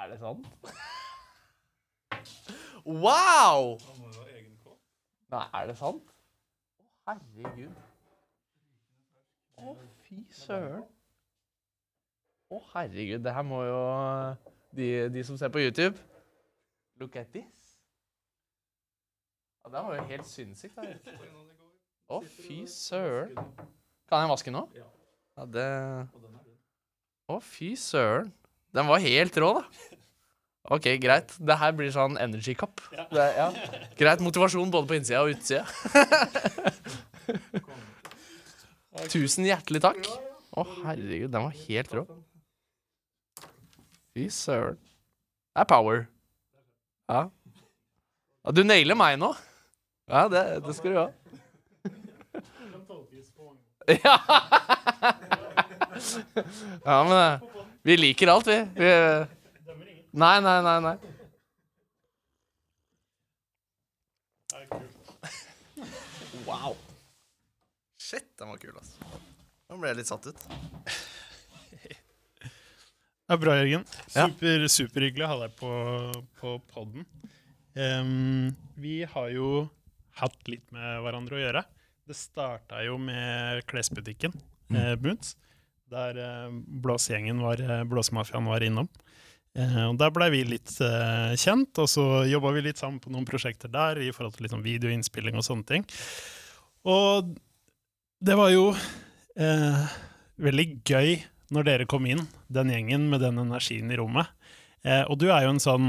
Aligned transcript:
Er 0.00 0.08
det 0.08 0.18
sant? 0.18 0.46
Wow! 2.86 3.78
Nei, 5.30 5.42
er 5.54 5.66
det 5.68 5.76
sant? 5.76 6.14
Å, 6.80 6.86
herregud. 7.10 7.74
Å, 9.60 9.74
fy 10.06 10.22
søren. 10.32 10.86
Å, 12.48 12.62
herregud. 12.72 13.20
Det 13.26 13.34
her 13.36 13.44
må 13.44 13.60
jo 13.68 13.82
de, 14.72 14.88
de 15.12 15.26
som 15.26 15.36
ser 15.36 15.52
på 15.52 15.60
YouTube 15.60 15.98
Look 17.00 17.16
at 17.20 17.28
this. 17.36 17.60
Ja, 19.64 19.70
det 19.76 19.84
var 19.84 19.94
jo 20.00 20.08
helt 20.08 20.26
sinnssykt. 20.26 20.80
Å, 22.08 22.22
fy 22.24 22.62
søren. 22.68 23.36
Kan 24.08 24.24
jeg 24.24 24.32
vaske 24.32 24.56
nå? 24.56 24.64
Ja, 24.80 25.44
det 25.44 25.68
Å, 27.28 27.36
fy 27.44 27.74
søren. 27.78 28.32
Den 28.76 28.86
var 28.86 28.98
helt 29.02 29.34
rå, 29.40 29.48
da. 29.58 29.64
OK, 30.70 30.86
greit. 31.02 31.32
Det 31.42 31.56
her 31.58 31.72
blir 31.74 31.90
sånn 31.90 32.14
energy 32.20 32.54
cup. 32.54 32.78
Det, 33.10 33.24
ja. 33.34 33.48
Greit 33.98 34.20
motivasjon 34.22 34.70
både 34.70 34.86
på 34.86 34.94
innsida 35.00 35.24
og 35.24 35.32
utsida. 35.34 35.66
Tusen 39.10 39.46
hjertelig 39.48 39.80
takk. 39.82 40.06
Å, 40.54 40.62
herregud, 40.84 41.32
den 41.32 41.42
var 41.48 41.54
helt 41.64 41.94
rå. 41.96 42.04
Fy 44.14 44.28
søren. 44.34 44.78
Det 45.50 45.60
er 45.64 45.68
power. 45.70 45.98
Ja. 47.10 47.22
ja. 48.44 48.50
Du 48.54 48.62
nailer 48.62 48.94
meg 48.98 49.18
nå. 49.18 49.32
Ja, 50.10 50.28
det, 50.30 50.42
det 50.66 50.74
skal 50.78 50.90
du 50.94 50.98
ha. 51.02 51.08
Ja. 53.90 54.14
ja, 56.84 56.96
men 57.08 57.16
eh, 57.16 57.40
vi 57.82 57.96
liker 57.96 58.32
alt, 58.32 58.46
vi. 58.50 58.58
vi 58.74 58.90
nei, 60.10 60.36
nei, 60.44 60.58
nei. 60.66 60.80
nei. 60.84 60.96
Wow. 66.46 66.76
Shit, 68.00 68.26
den 68.38 68.48
var 68.50 68.58
kul, 68.58 68.74
altså. 68.74 69.18
Nå 69.70 69.78
ble 69.78 69.92
jeg 69.92 70.00
litt 70.00 70.10
satt 70.10 70.26
ut. 70.26 70.46
Det 73.30 73.36
er 73.36 73.38
bra, 73.38 73.52
Jørgen. 73.60 73.84
Super, 74.10 74.64
Superhyggelig 74.66 75.22
å 75.22 75.30
ha 75.30 75.36
deg 75.44 75.52
på, 75.60 75.68
på 76.40 76.56
podden. 76.72 77.04
Um, 77.78 78.48
vi 78.74 79.04
har 79.06 79.28
jo 79.30 79.68
hatt 80.18 80.50
litt 80.50 80.66
med 80.74 81.04
hverandre 81.04 81.38
å 81.38 81.42
gjøre. 81.44 81.62
Det 82.10 82.16
starta 82.18 82.80
jo 82.82 82.96
med 82.98 83.62
klesbutikken 83.70 84.34
eh, 84.74 84.96
Boots, 84.98 85.36
der 85.90 86.18
eh, 86.20 86.50
blåsegjengen 86.82 87.42
var, 87.42 87.60
eh, 87.60 87.84
blåsemafiaen 87.88 88.48
var 88.48 88.64
innom. 88.64 88.88
Eh, 89.58 89.82
og 89.88 89.98
Der 89.98 90.12
blei 90.14 90.30
vi 90.30 90.44
litt 90.46 90.72
kjent, 91.40 91.78
og 91.78 91.90
så 91.90 92.06
jobba 92.30 92.54
vi 92.54 92.64
litt 92.68 92.80
sammen 92.80 93.00
på 93.02 93.10
noen 93.12 93.26
prosjekter 93.28 93.72
der 93.72 93.98
i 93.98 94.12
forhold 94.14 94.38
til 94.38 94.50
sånn 94.52 94.66
videoinnspilling 94.66 95.38
og 95.38 95.46
sånne 95.46 95.66
ting. 95.66 95.86
Og 96.88 97.34
det 98.20 98.36
var 98.36 98.52
jo 98.52 98.70
eh, 99.40 99.84
veldig 100.40 100.68
gøy 100.86 101.18
når 101.50 101.66
dere 101.66 101.88
kom 101.90 102.06
inn, 102.06 102.22
den 102.52 102.70
gjengen 102.70 103.08
med 103.10 103.24
den 103.24 103.40
energien 103.42 103.90
i 103.90 103.98
rommet. 103.98 104.30
Eh, 104.84 105.02
og 105.08 105.18
du 105.20 105.28
er 105.30 105.44
jo 105.44 105.54
en 105.54 105.62
sånn 105.62 105.88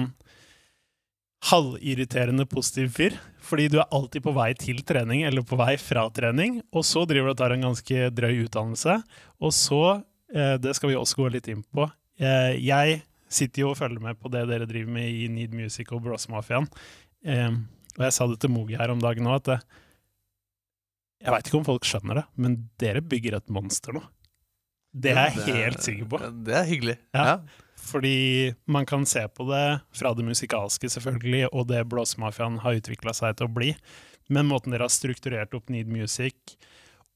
halvirriterende 1.49 2.45
positiv 2.45 2.91
fyr, 2.97 3.15
fordi 3.41 3.67
du 3.73 3.79
er 3.81 3.89
alltid 3.93 4.23
på 4.25 4.33
vei 4.35 4.51
til 4.57 4.83
trening 4.85 5.23
eller 5.25 5.45
på 5.47 5.57
vei 5.59 5.73
fra 5.81 6.05
trening, 6.13 6.59
og 6.69 6.85
så 6.85 7.05
driver 7.09 7.31
du 7.31 7.33
og 7.33 7.39
tar 7.39 7.55
en 7.55 7.65
ganske 7.65 8.09
drøy 8.13 8.43
utdannelse, 8.45 8.99
og 9.41 9.55
så, 9.57 10.03
eh, 10.35 10.57
det 10.61 10.75
skal 10.77 10.91
vi 10.91 10.99
også 10.99 11.23
gå 11.23 11.31
litt 11.33 11.49
inn 11.51 11.63
på, 11.63 11.89
eh, 12.19 12.53
jeg 12.61 13.01
sitter 13.31 13.63
jo 13.63 13.71
og 13.71 13.77
følger 13.79 14.03
med 14.03 14.19
på 14.19 14.29
det 14.29 14.45
dere 14.49 14.67
driver 14.69 14.91
med 14.91 15.09
i 15.09 15.27
Need 15.31 15.53
Music 15.55 15.91
og 15.91 16.03
Bros 16.03 16.27
eh, 16.29 17.47
og 17.97 18.03
jeg 18.05 18.13
sa 18.13 18.27
det 18.27 18.39
til 18.39 18.51
Mogi 18.51 18.77
her 18.77 18.91
om 18.91 18.99
dagen 18.99 19.23
nå, 19.23 19.35
at 19.35 19.43
det, 19.45 19.59
jeg 21.21 21.31
veit 21.31 21.47
ikke 21.47 21.57
om 21.57 21.65
folk 21.65 21.85
skjønner 21.85 22.21
det, 22.21 22.25
men 22.35 22.69
dere 22.81 23.01
bygger 23.01 23.37
et 23.37 23.49
monster 23.49 23.93
nå. 23.93 24.01
Det 24.91 25.13
er 25.15 25.29
jeg 25.31 25.55
helt 25.55 25.83
sikker 25.83 26.07
på. 26.11 26.19
Det 26.43 26.55
er 26.57 26.65
hyggelig. 26.67 26.97
Ja. 27.15 27.25
Ja. 27.25 27.35
Fordi 27.81 28.53
man 28.69 28.85
kan 28.85 29.05
se 29.09 29.23
på 29.27 29.47
det 29.49 29.81
fra 29.97 30.13
det 30.13 30.25
musikalske, 30.27 30.89
selvfølgelig, 30.93 31.47
og 31.51 31.67
det 31.71 31.83
blåsemafiaen 31.89 32.59
har 32.63 32.77
utvikla 32.77 33.13
seg 33.17 33.39
til 33.39 33.49
å 33.49 33.53
bli. 33.55 33.71
Men 34.31 34.49
måten 34.51 34.73
dere 34.73 34.87
har 34.87 34.93
strukturert 34.93 35.55
opp 35.57 35.71
Need 35.73 35.89
Music, 35.91 36.55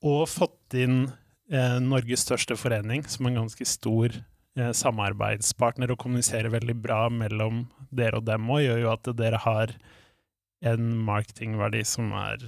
og 0.05 0.25
fått 0.29 0.75
inn 0.77 1.05
eh, 1.51 1.77
Norges 1.81 2.25
største 2.25 2.57
forening, 2.59 3.05
som 3.09 3.29
en 3.29 3.39
ganske 3.43 3.67
stor 3.69 4.09
eh, 4.11 4.73
samarbeidspartner, 4.75 5.93
og 5.93 6.01
kommuniserer 6.01 6.53
veldig 6.53 6.77
bra 6.81 7.05
mellom 7.13 7.65
dere 7.95 8.19
og 8.19 8.27
dem 8.27 8.49
òg, 8.49 8.65
gjør 8.65 8.81
jo 8.83 8.91
at 8.95 9.13
dere 9.21 9.43
har 9.45 9.75
en 10.65 10.89
marketingverdi 11.05 11.83
som 11.87 12.09
er 12.17 12.41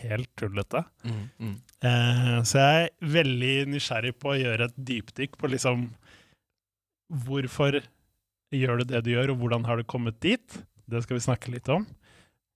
helt 0.00 0.30
tullete. 0.40 0.82
Mm, 1.04 1.24
mm. 1.38 1.56
Eh, 1.84 2.36
så 2.48 2.62
jeg 2.62 2.84
er 2.88 3.12
veldig 3.14 3.54
nysgjerrig 3.74 4.14
på 4.20 4.32
å 4.32 4.38
gjøre 4.40 4.70
et 4.70 4.78
dypdykk 4.90 5.36
på 5.40 5.50
liksom 5.54 5.90
Hvorfor 7.10 7.80
gjør 8.54 8.80
du 8.80 8.90
det 8.92 9.04
du 9.06 9.12
gjør, 9.14 9.34
og 9.34 9.42
hvordan 9.42 9.66
har 9.66 9.80
du 9.80 9.86
kommet 9.88 10.18
dit? 10.22 10.60
Det 10.90 11.02
skal 11.04 11.18
vi 11.18 11.24
snakke 11.24 11.52
litt 11.54 11.68
om. 11.70 11.86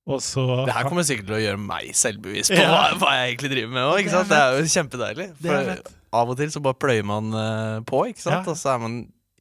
Og 0.04 0.20
så 0.20 0.42
Det 0.66 0.74
her 0.76 0.88
kommer 0.88 1.04
sikkert 1.06 1.30
til 1.30 1.38
å 1.38 1.42
gjøre 1.42 1.60
meg 1.60 1.94
selvbevisst 1.96 2.52
på 2.52 2.60
Ja. 2.60 2.72
hva, 2.72 2.98
hva 3.00 3.12
jeg 3.16 3.30
egentlig 3.32 3.50
driver 3.54 3.72
med 3.72 3.84
òg. 3.88 4.04
Det 4.04 4.18
er 4.18 4.28
Det 4.28 4.40
er 4.40 4.58
jo 4.58 4.72
kjempedeilig. 4.74 5.28
For 5.40 5.92
av 6.14 6.30
og 6.30 6.36
til 6.38 6.50
så 6.52 6.62
bare 6.62 6.78
pløyer 6.78 7.06
man 7.08 7.32
uh, 7.32 7.80
på, 7.88 8.04
ikke 8.12 8.22
sant? 8.22 8.44
Ja. 8.44 8.52
og 8.52 8.58
så 8.60 8.74
er 8.74 8.82
man 8.84 8.98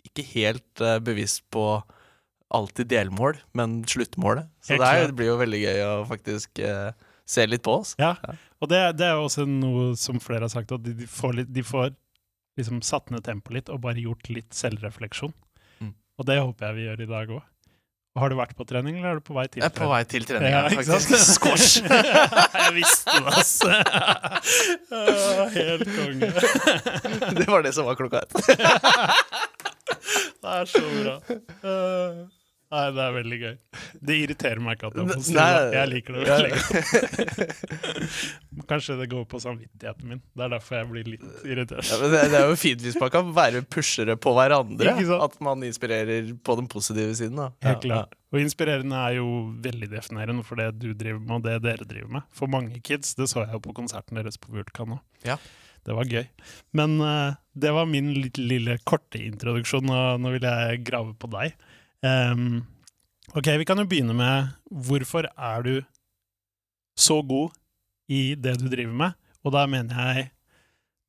ikke 0.07 0.23
helt 0.34 0.81
uh, 0.81 1.00
bevisst 1.03 1.44
på 1.53 1.84
alltid 2.53 2.88
delmål, 2.90 3.38
men 3.53 3.81
sluttmålet. 3.90 4.47
Så 4.62 4.78
det, 4.78 4.88
er, 4.88 5.07
det, 5.09 5.18
blir 5.18 5.34
jo 5.34 5.40
veldig 5.41 5.59
gøy 5.66 5.84
å 5.84 5.94
faktisk 6.07 6.62
uh, 6.63 6.94
se 7.25 7.46
litt 7.50 7.63
på 7.66 7.79
oss. 7.81 7.94
Ja, 8.00 8.16
og 8.62 8.69
det, 8.72 8.79
det 9.00 9.09
er 9.09 9.18
jo 9.18 9.28
også 9.28 9.46
noe 9.50 9.91
som 10.00 10.22
flere 10.23 10.47
har 10.47 10.53
sagt, 10.53 10.72
at 10.72 10.84
de, 10.85 10.94
de 10.96 11.07
får, 11.09 11.34
litt, 11.41 11.52
de 11.52 11.66
får 11.66 11.91
liksom 12.59 12.81
satt 12.86 13.09
ned 13.14 13.24
tempoet 13.25 13.58
litt 13.58 13.72
og 13.74 13.81
bare 13.86 14.03
gjort 14.03 14.30
litt 14.34 14.53
selvrefleksjon. 14.56 15.34
Mm. 15.81 15.94
Og 16.19 16.30
det 16.30 16.40
håper 16.41 16.69
jeg 16.69 16.78
vi 16.78 16.86
gjør 16.88 17.03
i 17.06 17.09
dag 17.09 17.34
òg. 17.40 17.44
Har 18.14 18.30
du 18.30 18.36
vært 18.38 18.53
på 18.53 18.66
trening, 18.69 19.00
eller 19.00 19.16
er 19.16 19.18
du 19.18 19.24
på 19.25 19.34
vei 19.34 19.47
til 19.50 19.58
trening? 19.58 19.66
Jeg 19.66 19.74
er 19.74 19.80
på 19.80 19.88
vei 19.90 20.03
til 20.06 20.25
trening, 20.30 20.52
Ja, 20.53 20.59
faktisk. 20.69 21.08
Squash. 21.34 21.81
jeg 22.62 22.75
visste 22.78 23.16
det, 23.18 23.31
ass! 23.34 23.53
Helt 25.56 25.90
konge. 25.96 26.30
det 27.40 27.47
var 27.50 27.66
det 27.66 27.74
som 27.74 27.90
var 27.90 27.97
klokka 27.97 28.22
ett. 28.22 28.34
Det 30.44 30.52
er 30.52 30.66
så 30.68 30.81
bra. 30.84 31.16
Nei, 32.73 32.84
det 32.89 33.01
er 33.03 33.11
veldig 33.13 33.38
gøy. 33.38 33.51
Det 34.09 34.16
irriterer 34.17 34.61
meg 34.63 34.79
ikke 34.79 34.88
at 34.89 34.95
det 34.95 35.03
er 35.03 35.09
positivt. 35.11 35.75
Jeg 35.75 35.89
liker 35.91 36.16
det 36.16 36.23
veldig 36.25 36.51
godt. 36.56 37.51
Kanskje 38.72 38.95
det 38.97 39.07
går 39.11 39.28
på 39.29 39.41
samvittigheten 39.44 40.09
min. 40.09 40.22
Det 40.34 40.45
er 40.45 40.51
derfor 40.56 40.79
jeg 40.79 40.89
blir 40.89 41.11
litt 41.11 41.45
irritert. 41.45 41.85
Ja, 41.85 42.00
men 42.01 42.13
det, 42.16 42.23
det 42.34 42.39
er 42.39 42.50
jo 42.50 42.57
fint 42.57 42.81
hvis 42.81 42.97
man 42.97 43.13
kan 43.13 43.29
være 43.35 43.61
pushere 43.75 44.16
på 44.17 44.34
hverandre. 44.34 44.95
At 45.19 45.38
man 45.45 45.66
inspirerer 45.67 46.34
på 46.34 46.57
den 46.57 46.69
positive 46.72 47.13
siden. 47.19 47.38
Da. 47.44 47.51
Helt 47.67 47.85
klart. 47.85 48.17
Og 48.34 48.41
inspirerende 48.41 48.97
er 48.97 49.19
jo 49.19 49.28
veldig 49.61 49.91
definerende 49.91 50.45
for 50.47 50.57
det 50.57 50.72
du 50.81 50.90
driver 50.97 51.22
med, 51.22 51.35
og 51.38 51.44
det 51.45 51.59
dere 51.67 51.85
driver 51.85 52.16
med. 52.16 52.25
For 52.34 52.50
mange 52.50 52.81
kids, 52.81 53.13
det 53.19 53.29
så 53.29 53.44
jeg 53.44 53.53
jo 53.53 53.61
på 53.67 53.75
konserten 53.78 54.17
deres 54.17 54.41
på 54.41 54.50
Vulkan 54.55 54.97
òg. 54.97 55.03
Ja. 55.28 55.38
Det 55.84 55.94
var 55.94 56.07
gøy. 56.09 56.25
Men 56.79 56.97
uh, 57.03 57.35
det 57.53 57.73
var 57.75 57.85
min 57.90 58.09
lille, 58.16 58.31
lille 58.40 58.79
korte 58.88 59.19
introduksjon, 59.22 59.91
og 59.91 60.23
nå 60.23 60.34
vil 60.38 60.47
jeg 60.47 60.81
grave 60.88 61.13
på 61.19 61.29
deg. 61.35 61.53
Ehm, 62.03 62.64
ok, 63.31 63.47
vi 63.62 63.68
kan 63.68 63.80
jo 63.80 63.88
begynne 63.88 64.16
med 64.18 64.52
hvorfor 64.68 65.30
er 65.31 65.64
du 65.66 65.75
så 67.00 67.22
god 67.24 67.56
i 68.12 68.36
det 68.36 68.58
du 68.62 68.68
driver 68.68 68.94
med? 68.94 69.19
Og 69.44 69.56
da 69.56 69.66
mener 69.68 69.96
jeg 69.96 70.30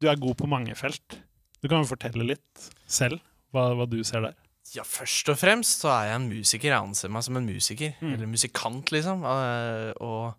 du 0.02 0.08
er 0.10 0.20
god 0.20 0.36
på 0.38 0.48
mange 0.50 0.74
felt. 0.78 1.18
Du 1.62 1.68
kan 1.68 1.82
jo 1.82 1.88
fortelle 1.88 2.26
litt 2.26 2.70
selv 2.86 3.22
hva, 3.54 3.70
hva 3.74 3.86
du 3.88 4.02
ser 4.06 4.24
der. 4.26 4.38
Ja, 4.74 4.82
først 4.86 5.28
og 5.30 5.38
fremst 5.38 5.84
så 5.84 5.90
er 5.92 6.08
jeg 6.08 6.18
en 6.18 6.30
musiker. 6.30 6.70
Jeg 6.70 6.80
anser 6.80 7.12
meg 7.12 7.24
som 7.26 7.38
en 7.38 7.46
musiker. 7.46 7.94
Mm. 8.00 8.14
Eller 8.14 8.30
musikant, 8.30 8.90
liksom. 8.94 9.24
Eh, 9.28 9.90
og 10.02 10.34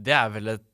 det 0.00 0.14
er 0.16 0.32
vel 0.34 0.54
et 0.56 0.66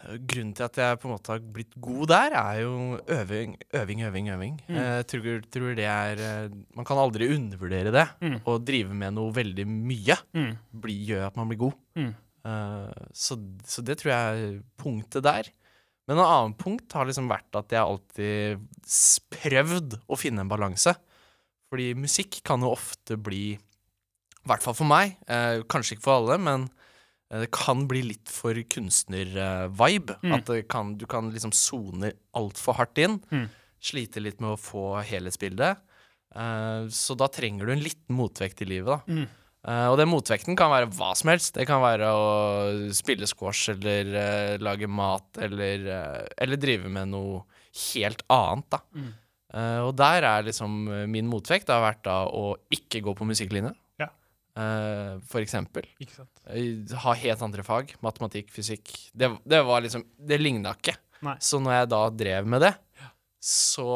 Grunnen 0.00 0.54
til 0.56 0.64
at 0.64 0.78
jeg 0.80 0.98
på 1.02 1.08
en 1.08 1.12
måte 1.12 1.32
har 1.34 1.42
blitt 1.44 1.74
god 1.84 2.08
der, 2.08 2.32
er 2.40 2.60
jo 2.62 2.72
øving, 3.16 3.56
øving, 3.76 4.00
øving. 4.08 4.30
øving. 4.32 4.54
Mm. 4.68 4.76
Eh, 4.80 4.96
Jeg 5.02 5.06
tror, 5.12 5.42
tror 5.52 5.74
det 5.76 5.84
er 5.84 6.22
eh, 6.24 6.48
Man 6.74 6.84
kan 6.88 6.96
aldri 7.02 7.28
undervurdere 7.34 7.92
det. 7.92 8.06
Mm. 8.24 8.38
Å 8.48 8.56
drive 8.64 8.94
med 8.96 9.14
noe 9.18 9.32
veldig 9.36 9.66
mye 9.68 10.16
Mm. 10.32 10.56
bli, 10.72 10.96
gjør 11.12 11.26
at 11.28 11.36
man 11.36 11.48
blir 11.52 11.58
god. 11.66 11.76
Mm. 11.96 12.14
Uh, 12.40 12.88
så, 13.12 13.36
så 13.68 13.82
det 13.84 13.98
tror 14.00 14.12
jeg 14.14 14.44
er 14.48 14.62
punktet 14.80 15.22
der. 15.22 15.50
Men 16.08 16.16
en 16.18 16.24
annen 16.24 16.54
punkt 16.58 16.90
har 16.96 17.04
liksom 17.06 17.28
vært 17.28 17.54
at 17.60 17.68
jeg 17.70 17.84
alltid 17.84 18.64
prøvd 19.36 19.98
å 20.08 20.16
finne 20.18 20.40
en 20.40 20.48
balanse. 20.50 20.94
Fordi 21.70 21.92
musikk 21.94 22.40
kan 22.42 22.64
jo 22.64 22.72
ofte 22.72 23.14
bli, 23.20 23.52
i 23.54 24.48
hvert 24.48 24.64
fall 24.64 24.74
for 24.74 24.88
meg, 24.88 25.18
uh, 25.28 25.60
kanskje 25.70 25.98
ikke 25.98 26.06
for 26.08 26.22
alle, 26.22 26.38
men 26.40 26.64
eh, 26.64 26.79
det 27.30 27.50
kan 27.54 27.84
bli 27.86 28.02
litt 28.08 28.30
for 28.32 28.58
kunstner-vibe. 28.74 30.16
Mm. 30.24 30.32
At 30.34 30.48
det 30.50 30.64
kan, 30.72 30.96
du 30.98 31.06
kan 31.10 31.28
liksom 31.30 31.52
sone 31.54 32.10
altfor 32.36 32.78
hardt 32.80 32.98
inn. 32.98 33.20
Mm. 33.30 33.44
Slite 33.80 34.22
litt 34.22 34.42
med 34.42 34.56
å 34.56 34.60
få 34.60 34.96
helhetsbildet. 35.06 35.78
Uh, 36.34 36.90
så 36.94 37.14
da 37.18 37.30
trenger 37.30 37.66
du 37.66 37.74
en 37.74 37.84
liten 37.84 38.18
motvekt 38.18 38.64
i 38.64 38.68
livet, 38.72 38.90
da. 38.90 39.14
Mm. 39.20 39.28
Uh, 39.60 39.86
og 39.92 39.96
den 40.00 40.08
motvekten 40.10 40.58
kan 40.58 40.72
være 40.72 40.90
hva 40.96 41.12
som 41.18 41.30
helst. 41.30 41.54
Det 41.54 41.68
kan 41.70 41.82
være 41.84 42.10
å 42.10 42.28
spille 42.96 43.28
squash 43.30 43.76
eller 43.76 44.10
uh, 44.14 44.58
lage 44.62 44.90
mat 44.90 45.38
eller, 45.42 45.86
eh, 45.86 46.28
eller 46.42 46.58
drive 46.58 46.90
med 46.90 47.12
noe 47.14 47.44
helt 47.94 48.26
annet, 48.32 48.70
da. 48.74 48.82
Mm. 48.96 49.10
Eh, 49.50 49.80
og 49.82 49.94
der 49.98 50.26
er 50.26 50.46
liksom 50.46 50.84
eh, 50.86 51.06
min 51.10 51.28
motvekt 51.30 51.66
det 51.66 51.74
har 51.74 51.82
vært 51.82 52.04
da 52.06 52.22
å 52.26 52.54
ikke 52.72 53.02
gå 53.06 53.14
på 53.18 53.26
musikklinje. 53.26 53.72
Eh, 54.56 55.18
for 55.30 55.40
eksempel. 55.44 55.86
Eh, 56.00 56.96
Ha 57.04 57.12
helt 57.14 57.42
andre 57.42 57.62
fag. 57.62 57.94
Matematikk, 58.02 58.50
fysikk. 58.50 58.90
Det, 59.14 59.30
det 59.46 59.60
var 59.64 59.80
liksom 59.84 60.04
Det 60.18 60.40
ligna 60.40 60.74
ikke. 60.74 60.96
Nei. 61.22 61.36
Så 61.38 61.60
når 61.62 61.76
jeg 61.80 61.88
da 61.92 62.00
drev 62.10 62.46
med 62.46 62.60
det, 62.62 62.74
Ja. 63.00 63.10
så 63.40 63.86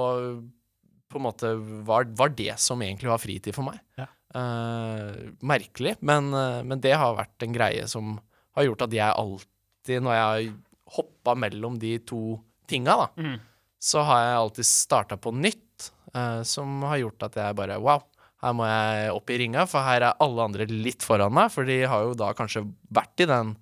på 1.10 1.16
en 1.20 1.22
måte 1.26 1.50
var, 1.86 2.04
var 2.16 2.28
det 2.34 2.58
som 2.58 2.80
egentlig 2.82 3.08
var 3.08 3.18
fritid 3.22 3.54
for 3.54 3.64
meg. 3.64 3.78
Ja. 3.98 4.06
Uh, 4.34 5.30
merkelig, 5.46 5.94
men, 6.02 6.32
uh, 6.34 6.62
men 6.66 6.80
det 6.82 6.94
har 6.98 7.14
vært 7.16 7.44
en 7.46 7.52
greie 7.54 7.84
som 7.90 8.16
har 8.56 8.64
gjort 8.66 8.82
at 8.88 8.96
jeg 8.96 9.14
alltid, 9.14 10.02
når 10.02 10.16
jeg 10.16 10.24
har 10.24 10.96
hoppa 10.96 11.34
mellom 11.38 11.78
de 11.78 11.92
to 12.02 12.40
tinga, 12.66 12.96
da, 13.04 13.06
Mm. 13.16 13.38
så 13.78 14.02
har 14.04 14.20
jeg 14.24 14.40
alltid 14.40 14.66
starta 14.66 15.16
på 15.16 15.30
nytt, 15.34 15.90
uh, 16.16 16.42
som 16.42 16.82
har 16.82 16.98
gjort 16.98 17.22
at 17.28 17.34
jeg 17.38 17.54
bare 17.56 17.78
Wow, 17.80 18.02
her 18.44 18.52
må 18.56 18.66
jeg 18.68 19.10
opp 19.16 19.30
i 19.32 19.38
ringa, 19.40 19.64
for 19.70 19.82
her 19.86 20.04
er 20.10 20.18
alle 20.22 20.44
andre 20.44 20.66
litt 20.70 21.02
foran 21.06 21.32
meg, 21.34 21.50
for 21.54 21.64
de 21.68 21.80
har 21.88 22.02
jo 22.04 22.14
da 22.20 22.32
kanskje 22.36 22.62
vært 22.94 23.24
i 23.24 23.28
den 23.30 23.54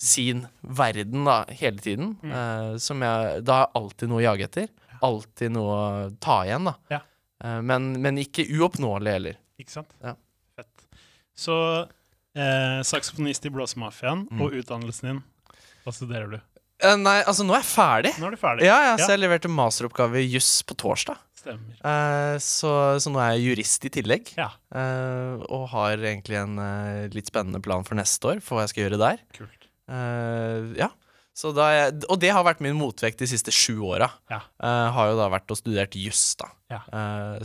sin 0.00 0.42
verden 0.60 1.24
da, 1.28 1.38
hele 1.56 1.80
tiden. 1.80 2.14
Mm. 2.22 2.32
eh, 2.32 2.76
som 2.82 3.00
jeg 3.04 3.44
Da 3.48 3.60
har 3.60 3.66
jeg 3.68 3.80
alltid 3.82 4.10
noe 4.12 4.20
å 4.20 4.26
jage 4.26 4.48
etter. 4.50 4.68
Alltid 5.06 5.52
noe 5.54 5.76
å 5.76 6.10
ta 6.20 6.40
igjen, 6.48 6.68
da. 6.68 6.74
Ja. 6.92 7.00
Eh, 7.44 7.60
men, 7.64 7.92
men 8.04 8.18
ikke 8.20 8.44
uoppnåelig 8.58 9.12
heller. 9.18 9.38
Ikke 9.60 9.72
sant? 9.72 9.92
Ja. 10.04 10.12
Fett. 10.56 10.84
Så 11.36 11.56
eh, 12.36 12.80
saksofonist 12.84 13.46
i 13.48 13.52
Blåsemafiaen 13.54 14.26
Mm. 14.30 14.40
og 14.44 14.52
utdannelsen 14.60 15.08
din, 15.12 15.22
hva 15.84 15.92
studerer 15.96 16.28
du? 16.36 16.40
Eh, 16.84 16.96
nei, 17.00 17.22
altså, 17.24 17.44
nå 17.48 17.54
er 17.56 17.62
jeg 17.62 17.70
ferdig. 17.72 18.12
Nå 18.20 18.26
er 18.28 18.36
du 18.36 18.40
ferdig. 18.40 18.66
Ja, 18.68 18.76
ja, 18.90 18.96
Ja. 18.96 19.04
så 19.04 19.14
jeg 19.14 19.20
leverte 19.24 19.48
masteroppgave 19.48 20.20
i 20.20 20.26
juss 20.28 20.60
på 20.62 20.76
torsdag. 20.76 21.16
Stemmer. 21.46 21.78
Uh, 21.78 22.36
så, 22.42 22.70
så 22.98 23.10
nå 23.12 23.20
er 23.22 23.36
jeg 23.36 23.52
jurist 23.52 23.86
i 23.86 23.90
tillegg. 23.94 24.32
Ja, 24.34 24.50
uh, 24.74 25.42
og 25.46 25.68
har 25.70 26.00
egentlig 26.00 26.40
en 26.40 26.58
uh, 26.58 27.06
litt 27.14 27.30
spennende 27.30 27.62
plan 27.62 27.86
for 27.86 27.98
neste 27.98 28.32
år, 28.32 28.40
for 28.42 28.58
hva 28.58 28.64
jeg 28.64 28.74
skal 28.74 28.86
gjøre 28.88 29.02
der. 29.04 29.22
kult. 29.36 29.68
Ja. 29.86 30.88
Så 31.36 31.52
da 31.54 31.66
jeg, 31.70 31.92
og 32.08 32.16
det 32.18 32.32
har 32.32 32.42
vært 32.46 32.62
min 32.64 32.74
motvekt 32.74 33.20
de 33.20 33.28
siste 33.30 33.52
sju 33.54 33.76
åra. 33.84 34.08
Ja. 34.32 34.40
Har 34.96 35.10
jo 35.12 35.18
da 35.18 35.28
vært 35.30 35.52
og 35.52 35.58
studert 35.60 35.94
juss, 36.00 36.32
da. 36.40 36.48
Ja. 36.72 36.80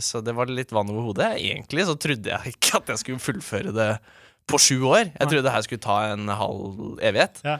Så 0.02 0.24
det 0.24 0.32
var 0.34 0.50
litt 0.50 0.72
vann 0.74 0.90
over 0.90 1.04
hodet. 1.10 1.28
Egentlig 1.36 1.84
så 1.86 1.94
trodde 2.00 2.32
jeg 2.32 2.54
ikke 2.56 2.80
at 2.80 2.90
jeg 2.90 3.02
skulle 3.04 3.22
fullføre 3.22 3.74
det 3.76 3.90
på 4.48 4.58
sju 4.58 4.80
år. 4.88 5.12
Jeg 5.12 5.28
trodde 5.28 5.44
det 5.44 5.54
her 5.54 5.66
skulle 5.68 5.84
ta 5.84 5.98
en 6.16 6.32
halv 6.34 6.96
evighet. 7.04 7.44
Ja. 7.46 7.58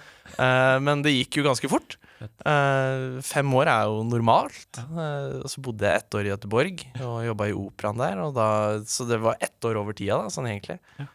Men 0.82 1.04
det 1.04 1.14
gikk 1.14 1.38
jo 1.38 1.46
ganske 1.46 1.70
fort. 1.70 1.98
Eh, 2.28 3.20
fem 3.26 3.54
år 3.58 3.70
er 3.72 3.88
jo 3.90 4.02
normalt. 4.08 4.78
Ja. 4.78 5.08
Og 5.42 5.48
så 5.52 5.62
bodde 5.64 5.88
jeg 5.88 6.02
ett 6.02 6.18
år 6.18 6.28
i 6.28 6.32
Göteborg 6.32 6.84
og 7.02 7.16
jobba 7.26 7.48
i 7.48 7.56
operaen 7.56 8.02
der. 8.02 8.22
Da, 8.36 8.46
så 8.88 9.06
det 9.08 9.18
var 9.22 9.40
ett 9.40 9.68
år 9.68 9.80
over 9.80 9.96
tida, 9.98 10.20
da, 10.22 10.30
sånn 10.32 10.50
egentlig. 10.50 10.78
Ja. 11.00 11.08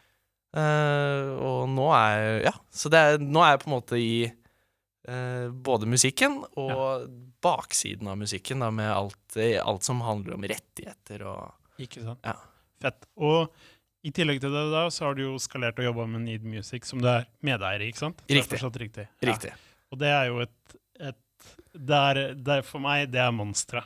Eh, 0.58 1.32
og 1.44 1.70
nå 1.70 1.88
er 1.94 2.44
Ja, 2.48 2.54
så 2.74 2.90
det 2.94 3.00
er, 3.04 3.22
nå 3.22 3.44
er 3.44 3.56
jeg 3.56 3.64
på 3.64 3.72
en 3.72 3.78
måte 3.78 4.02
i 4.02 4.12
både 5.08 5.88
musikken 5.88 6.34
og 6.60 7.06
baksiden 7.40 8.10
av 8.12 8.18
musikken, 8.20 8.60
da, 8.60 8.68
med 8.76 8.90
alt, 8.92 9.38
alt 9.64 9.86
som 9.88 10.02
handler 10.04 10.36
om 10.36 10.44
rettigheter 10.44 11.24
og 11.32 11.80
Ikke 11.80 12.04
sant? 12.04 12.20
Ja. 12.28 12.34
Fett. 12.84 13.08
Og 13.16 13.54
i 14.08 14.12
tillegg 14.16 14.42
til 14.44 14.54
det 14.54 14.66
da, 14.72 14.86
så 14.94 15.08
har 15.08 15.18
du 15.18 15.24
jo 15.24 15.38
skalert 15.42 15.80
og 15.82 15.88
jobba 15.90 16.06
med 16.12 16.26
Need 16.26 16.46
Music, 16.48 16.86
som 16.88 17.02
du 17.04 17.08
er 17.12 17.26
medeier 17.46 17.84
i, 17.84 17.90
ikke 17.92 18.04
sant? 18.04 18.22
Riktig. 18.30 18.60
Riktig. 18.84 19.08
Riktig. 19.26 19.54
Og 19.92 20.00
det 20.02 20.12
er 20.12 20.30
jo 20.30 20.42
et, 20.44 20.78
et 21.78 22.44
det 22.44 22.58
er, 22.58 22.66
For 22.66 22.84
meg, 22.84 23.08
det 23.14 23.22
er 23.24 23.32
monstre. 23.36 23.84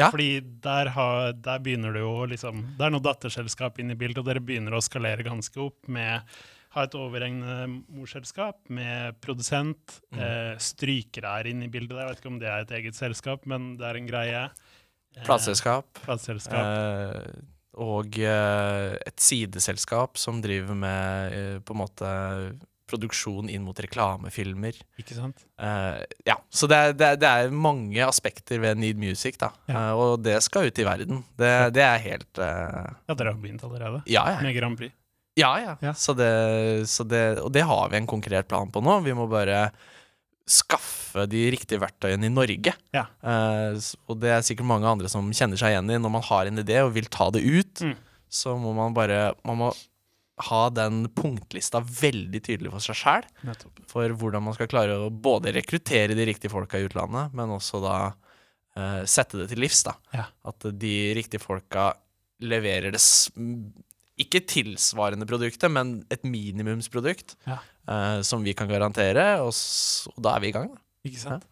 Ja. 0.00 0.08
Fordi 0.10 0.40
der, 0.42 0.90
har, 0.90 1.32
der 1.38 1.60
begynner 1.62 1.94
det 1.94 2.00
jo 2.02 2.24
liksom 2.26 2.64
Det 2.74 2.82
er 2.82 2.90
noe 2.90 3.04
datterselskap 3.04 3.76
inne 3.78 3.94
i 3.94 3.98
bildet, 4.00 4.18
og 4.24 4.26
dere 4.26 4.42
begynner 4.42 4.74
å 4.74 4.82
skalere 4.82 5.22
ganske 5.22 5.60
opp 5.62 5.86
med 5.86 6.34
ha 6.74 6.84
et 6.88 6.94
overhengende 6.98 7.82
morselskap 7.94 8.58
med 8.74 9.18
produsent. 9.22 9.98
Mm. 10.10 10.20
Eh, 10.20 10.52
strykere 10.62 11.36
er 11.38 11.50
inne 11.52 11.68
i 11.68 11.72
bildet. 11.72 12.00
Jeg 12.00 12.10
vet 12.10 12.22
ikke 12.22 12.32
om 12.32 12.40
det 12.42 12.50
er 12.50 12.64
et 12.64 12.74
eget 12.80 12.98
selskap, 12.98 13.46
men 13.50 13.74
det 13.78 13.86
er 13.88 14.00
en 14.00 14.08
greie. 14.08 14.44
Eh, 15.14 15.22
Plateselskap. 15.22 16.02
plateselskap. 16.02 16.58
Eh, 16.58 17.44
og 17.84 18.18
eh, 18.18 18.94
et 19.06 19.22
sideselskap 19.22 20.18
som 20.20 20.42
driver 20.42 20.78
med 20.78 21.38
eh, 21.38 21.58
på 21.62 21.74
en 21.74 21.82
måte 21.82 22.10
produksjon 22.94 23.50
inn 23.52 23.64
mot 23.66 23.78
reklamefilmer. 23.84 24.80
Ikke 25.02 25.18
sant? 25.18 25.44
Uh, 25.60 26.00
ja, 26.24 26.38
så 26.48 26.70
det 26.70 26.80
er, 26.80 26.96
det, 26.96 27.08
er, 27.12 27.20
det 27.20 27.30
er 27.30 27.54
mange 27.54 28.02
aspekter 28.06 28.62
ved 28.62 28.80
Need 28.80 29.00
Music, 29.02 29.36
da. 29.42 29.52
Ja. 29.68 29.90
Uh, 29.92 30.02
og 30.02 30.24
det 30.24 30.38
skal 30.46 30.70
ut 30.70 30.78
i 30.80 30.86
verden. 30.86 31.24
Det, 31.36 31.54
det 31.76 31.84
er 31.84 32.04
helt 32.06 32.40
uh... 32.42 32.92
Ja, 33.10 33.16
dere 33.16 33.34
har 33.34 33.40
begynt 33.42 33.64
allerede? 33.66 34.04
Ja, 34.10 34.24
ja. 34.36 34.38
Med 34.44 34.56
Grand 34.56 34.78
Prix. 34.80 34.94
ja, 35.38 35.50
ja. 35.58 35.74
Ja. 35.82 35.94
Så 35.98 36.14
det, 36.14 36.30
så 36.90 37.04
det, 37.04 37.24
og 37.42 37.50
det 37.54 37.66
har 37.66 37.90
vi 37.90 37.98
en 37.98 38.10
konkret 38.10 38.48
plan 38.48 38.70
på 38.70 38.82
nå. 38.84 39.00
Vi 39.04 39.16
må 39.18 39.26
bare 39.30 39.66
skaffe 40.44 41.24
de 41.30 41.46
riktige 41.54 41.80
verktøyene 41.80 42.28
i 42.28 42.32
Norge. 42.32 42.74
Ja. 42.94 43.06
Uh, 43.24 43.78
og 44.10 44.20
det 44.20 44.34
er 44.34 44.44
sikkert 44.44 44.68
mange 44.68 44.88
andre 44.90 45.10
som 45.10 45.30
kjenner 45.34 45.60
seg 45.60 45.74
igjen 45.74 45.90
i 45.90 46.00
når 46.00 46.12
man 46.18 46.26
har 46.26 46.50
en 46.50 46.62
idé 46.62 46.82
og 46.84 46.92
vil 46.96 47.08
ta 47.12 47.30
det 47.34 47.42
ut. 47.44 47.84
Mm. 47.88 47.96
Så 48.34 48.56
må 48.58 48.72
man 48.74 48.94
bare 48.96 49.34
Man 49.46 49.60
må 49.60 49.74
ha 50.48 50.62
den 50.74 51.04
punktlista 51.14 51.78
veldig 51.84 52.40
tydelig 52.42 52.72
for 52.72 52.82
seg 52.82 52.96
sjæl. 52.98 53.26
For 53.90 54.10
hvordan 54.18 54.42
man 54.42 54.56
skal 54.56 54.66
klare 54.70 54.96
å 55.04 55.10
både 55.10 55.52
rekruttere 55.54 56.16
de 56.18 56.26
riktige 56.26 56.50
folka 56.50 56.80
i 56.80 56.88
utlandet, 56.88 57.30
men 57.38 57.52
også 57.54 57.78
da 57.84 57.96
uh, 58.10 59.02
sette 59.06 59.38
det 59.38 59.48
til 59.52 59.62
livs. 59.62 59.84
da 59.86 59.94
Ja. 60.16 60.24
At 60.50 60.66
de 60.74 60.94
riktige 61.14 61.42
folka 61.42 61.92
leverer 62.42 62.90
det 62.96 63.00
ikke 64.20 64.42
tilsvarende 64.46 65.26
produktet, 65.26 65.70
men 65.70 66.00
et 66.10 66.22
minimumsprodukt 66.26 67.36
Ja. 67.46 67.60
uh, 67.88 68.20
som 68.22 68.42
vi 68.42 68.54
kan 68.54 68.68
garantere, 68.68 69.40
og, 69.42 69.52
s 69.54 70.08
og 70.16 70.18
da 70.22 70.34
er 70.36 70.40
vi 70.40 70.48
i 70.50 70.56
gang. 70.58 70.70
Da. 70.74 70.82
Ikke 71.06 71.22
sant? 71.22 71.46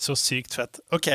Så 0.00 0.16
sykt 0.16 0.54
fett. 0.56 0.80
OK. 0.96 1.08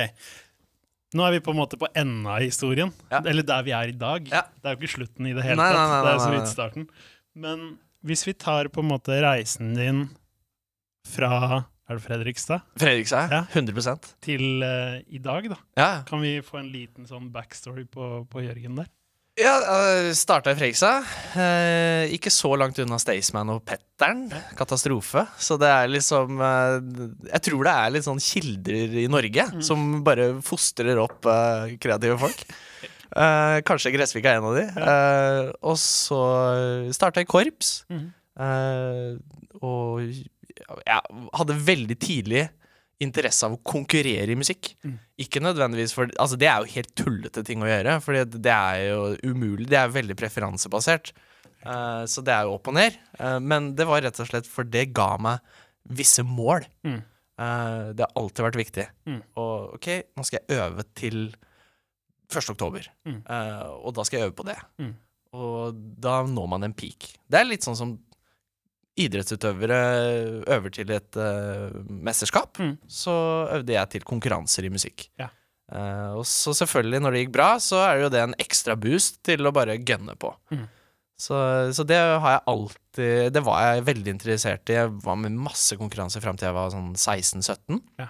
Nå 1.16 1.24
er 1.28 1.36
vi 1.38 1.44
på 1.46 1.54
en 1.54 1.60
måte 1.62 1.78
på 1.80 1.88
enden 1.94 2.26
av 2.28 2.42
historien. 2.42 2.90
Ja. 3.12 3.22
Eller 3.22 3.46
der 3.46 3.64
vi 3.68 3.72
er 3.78 3.92
i 3.92 3.96
dag. 4.00 4.26
Ja. 4.32 4.42
Det 4.58 4.68
er 4.72 4.76
jo 4.76 4.82
ikke 4.82 4.96
slutten 4.98 5.30
i 5.30 5.36
det 5.38 5.46
hele 5.46 5.60
Nei, 5.62 5.70
tatt. 5.72 5.80
nei, 5.80 5.92
nei, 5.94 6.02
det 6.08 6.14
er 6.16 6.24
så 6.24 6.34
vidt 6.34 6.52
starten. 6.52 6.88
Men 7.36 7.64
hvis 8.06 8.26
vi 8.28 8.34
tar 8.34 8.68
på 8.74 8.82
en 8.84 8.90
måte 8.90 9.22
reisen 9.24 9.76
din 9.78 10.04
fra 11.06 11.66
er 11.86 12.00
det 12.00 12.02
Fredrikstad 12.02 12.64
Fredrikstad, 12.82 13.30
Ja. 13.30 13.44
100 13.54 14.16
til 14.26 14.64
uh, 14.66 14.98
i 15.06 15.20
dag, 15.22 15.50
da? 15.52 15.58
Ja, 15.78 15.90
Kan 16.08 16.24
vi 16.24 16.40
få 16.42 16.58
en 16.64 16.72
liten 16.74 17.06
sånn 17.06 17.30
backstory 17.34 17.86
på, 17.86 18.26
på 18.30 18.42
Jørgen 18.42 18.80
der? 18.82 18.90
Ja 19.40 19.54
uh, 19.68 20.10
Starta 20.16 20.54
i 20.54 20.56
Fredrikstad. 20.58 21.04
Eh, 21.36 22.14
ikke 22.16 22.32
så 22.32 22.54
langt 22.60 22.78
unna 22.80 22.96
Staysman 23.02 23.50
og 23.52 23.64
Petter'n. 23.68 24.30
Katastrofe. 24.56 25.26
Så 25.42 25.58
det 25.60 25.68
er 25.72 25.92
liksom 25.92 26.40
eh, 26.40 26.78
Jeg 27.34 27.42
tror 27.50 27.66
det 27.68 27.74
er 27.76 27.94
litt 27.98 28.08
sånn 28.08 28.22
kilder 28.24 28.96
i 29.04 29.08
Norge 29.12 29.48
Mm. 29.56 29.62
som 29.64 29.84
bare 30.06 30.30
fostrer 30.46 30.98
opp 31.04 31.28
eh, 31.32 31.76
kreative 31.82 32.18
folk. 32.22 32.46
Eh, 33.16 33.62
kanskje 33.64 33.94
Gressvik 33.94 34.26
er 34.28 34.42
en 34.42 34.44
av 34.50 34.56
de. 34.58 34.64
Eh, 34.76 35.50
og 35.70 35.78
så 35.80 36.18
starta 36.92 37.22
jeg 37.22 37.30
korps. 37.32 37.70
Eh, 37.88 39.14
og 39.64 40.02
jeg 40.04 41.22
hadde 41.40 41.56
veldig 41.70 41.96
tidlig 42.02 42.42
interesse 43.04 43.48
av 43.48 43.56
å 43.56 43.62
konkurrere 43.66 44.32
i 44.32 44.40
musikk. 44.40 44.72
Mm. 44.86 44.98
Ikke 45.26 45.42
nødvendigvis 45.44 45.96
for 45.96 46.12
Altså, 46.22 46.38
det 46.40 46.48
er 46.48 46.64
jo 46.64 46.76
helt 46.78 46.94
tullete 46.96 47.44
ting 47.48 47.64
å 47.64 47.70
gjøre, 47.70 47.98
for 48.04 48.16
det 48.16 48.54
er 48.54 48.84
jo 48.90 49.02
umulig. 49.26 49.68
Det 49.72 49.80
er 49.80 49.92
veldig 49.92 50.18
preferansebasert. 50.20 51.12
Uh, 51.66 52.06
så 52.06 52.22
det 52.22 52.34
er 52.34 52.46
jo 52.46 52.56
opp 52.60 52.70
og 52.70 52.78
ned. 52.78 52.98
Uh, 53.18 53.40
men 53.42 53.74
det 53.78 53.88
var 53.90 54.04
rett 54.06 54.20
og 54.22 54.30
slett 54.30 54.48
for 54.50 54.68
det 54.70 54.92
ga 54.96 55.16
meg 55.22 55.56
visse 55.98 56.24
mål. 56.26 56.68
Mm. 56.86 57.02
Uh, 57.36 57.92
det 57.98 58.06
har 58.06 58.14
alltid 58.22 58.46
vært 58.48 58.62
viktig. 58.62 58.86
Mm. 59.10 59.20
Og 59.42 59.76
OK, 59.80 59.90
nå 60.16 60.28
skal 60.28 60.42
jeg 60.42 60.62
øve 60.62 60.86
til 60.96 61.20
1. 62.32 62.54
oktober. 62.56 62.88
Mm. 63.06 63.20
Og 63.86 63.92
da 63.94 64.06
skal 64.06 64.18
jeg 64.18 64.30
øve 64.30 64.38
på 64.40 64.48
det. 64.48 64.58
Mm. 64.82 64.94
Og 65.36 65.82
da 66.02 66.22
når 66.26 66.48
man 66.50 66.66
en 66.66 66.74
peak. 66.74 67.12
Det 67.28 67.38
er 67.38 67.48
litt 67.48 67.66
sånn 67.66 67.78
som 67.78 67.92
idrettsutøvere 68.96 69.80
øver 70.56 70.74
til 70.74 70.92
et 70.96 71.18
uh, 71.20 71.74
mesterskap. 71.88 72.60
Mm. 72.62 72.78
Så 72.88 73.16
øvde 73.58 73.76
jeg 73.76 73.92
til 73.92 74.08
konkurranser 74.08 74.68
i 74.68 74.72
musikk. 74.72 75.10
Ja. 75.20 75.30
Uh, 75.66 76.22
og 76.22 76.26
så 76.30 76.54
selvfølgelig, 76.56 77.02
når 77.04 77.16
det 77.16 77.26
gikk 77.26 77.36
bra, 77.36 77.50
så 77.60 77.82
er 77.84 77.96
det 77.96 78.06
jo 78.06 78.14
det 78.14 78.24
en 78.24 78.40
ekstra 78.42 78.78
boost 78.80 79.20
til 79.26 79.46
å 79.46 79.54
bare 79.56 79.80
gønne 79.82 80.16
på. 80.20 80.32
Mm. 80.54 80.66
Så, 81.20 81.36
så 81.72 81.86
det 81.88 81.96
har 81.96 82.34
jeg 82.34 82.42
alltid 82.52 83.32
Det 83.32 83.40
var 83.46 83.62
jeg 83.64 83.86
veldig 83.88 84.12
interessert 84.12 84.72
i. 84.72 84.76
Jeg 84.76 84.90
var 85.06 85.16
med 85.16 85.38
masse 85.40 85.78
konkurranser 85.80 86.20
fram 86.24 86.36
til 86.36 86.50
jeg 86.50 86.58
var 86.58 86.74
sånn 86.74 86.92
16-17. 86.96 87.80
Ja. 88.02 88.10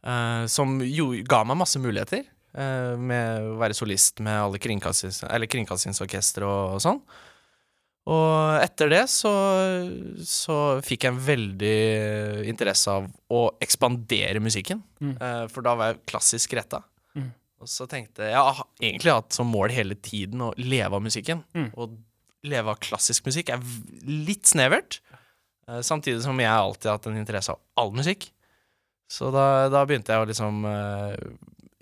Uh, 0.00 0.44
som 0.48 0.78
jo 0.84 1.12
ga 1.28 1.44
meg 1.44 1.60
masse 1.60 1.80
muligheter. 1.80 2.28
med 2.50 3.44
å 3.46 3.58
være 3.60 3.76
solist 3.78 4.18
med 4.26 4.34
alle 4.34 4.58
kringkastings, 4.58 5.20
kringkastingsorkestre 5.22 6.48
og, 6.48 6.72
og 6.74 6.80
sånn. 6.82 6.98
Og 8.08 8.62
etter 8.62 8.90
det 8.90 9.02
så, 9.12 9.30
så 10.24 10.56
fikk 10.84 11.04
jeg 11.04 11.12
en 11.12 11.20
veldig 11.24 11.76
interesse 12.48 12.92
av 12.92 13.06
å 13.30 13.42
ekspandere 13.62 14.40
musikken. 14.42 14.80
Mm. 15.02 15.12
Eh, 15.14 15.44
for 15.52 15.66
da 15.66 15.76
var 15.78 15.92
jeg 15.92 16.00
klassisk 16.10 16.56
retta. 16.56 16.80
Mm. 17.14 17.28
Og 17.60 17.68
så 17.68 17.84
tenkte 17.90 18.24
jeg 18.24 18.32
Jeg 18.32 18.56
har 18.56 18.64
egentlig 18.80 19.14
hatt 19.18 19.36
som 19.36 19.50
mål 19.52 19.74
hele 19.74 19.98
tiden 20.00 20.46
å 20.48 20.54
leve 20.56 20.96
av 20.96 21.04
musikken. 21.04 21.44
Mm. 21.52 21.68
Og 21.76 21.98
leve 22.48 22.72
av 22.72 22.80
klassisk 22.80 23.28
musikk 23.28 23.52
er 23.52 23.62
litt 24.08 24.48
snevert. 24.48 25.02
Eh, 25.68 25.82
samtidig 25.84 26.24
som 26.24 26.40
jeg 26.40 26.50
alltid 26.50 26.90
har 26.90 26.98
hatt 26.98 27.10
en 27.12 27.20
interesse 27.20 27.54
av 27.54 27.60
all 27.84 27.94
musikk. 27.94 28.30
Så 29.10 29.30
da, 29.34 29.68
da 29.68 29.84
begynte 29.84 30.14
jeg 30.14 30.22
å 30.22 30.28
liksom 30.30 30.64
eh, 30.70 31.14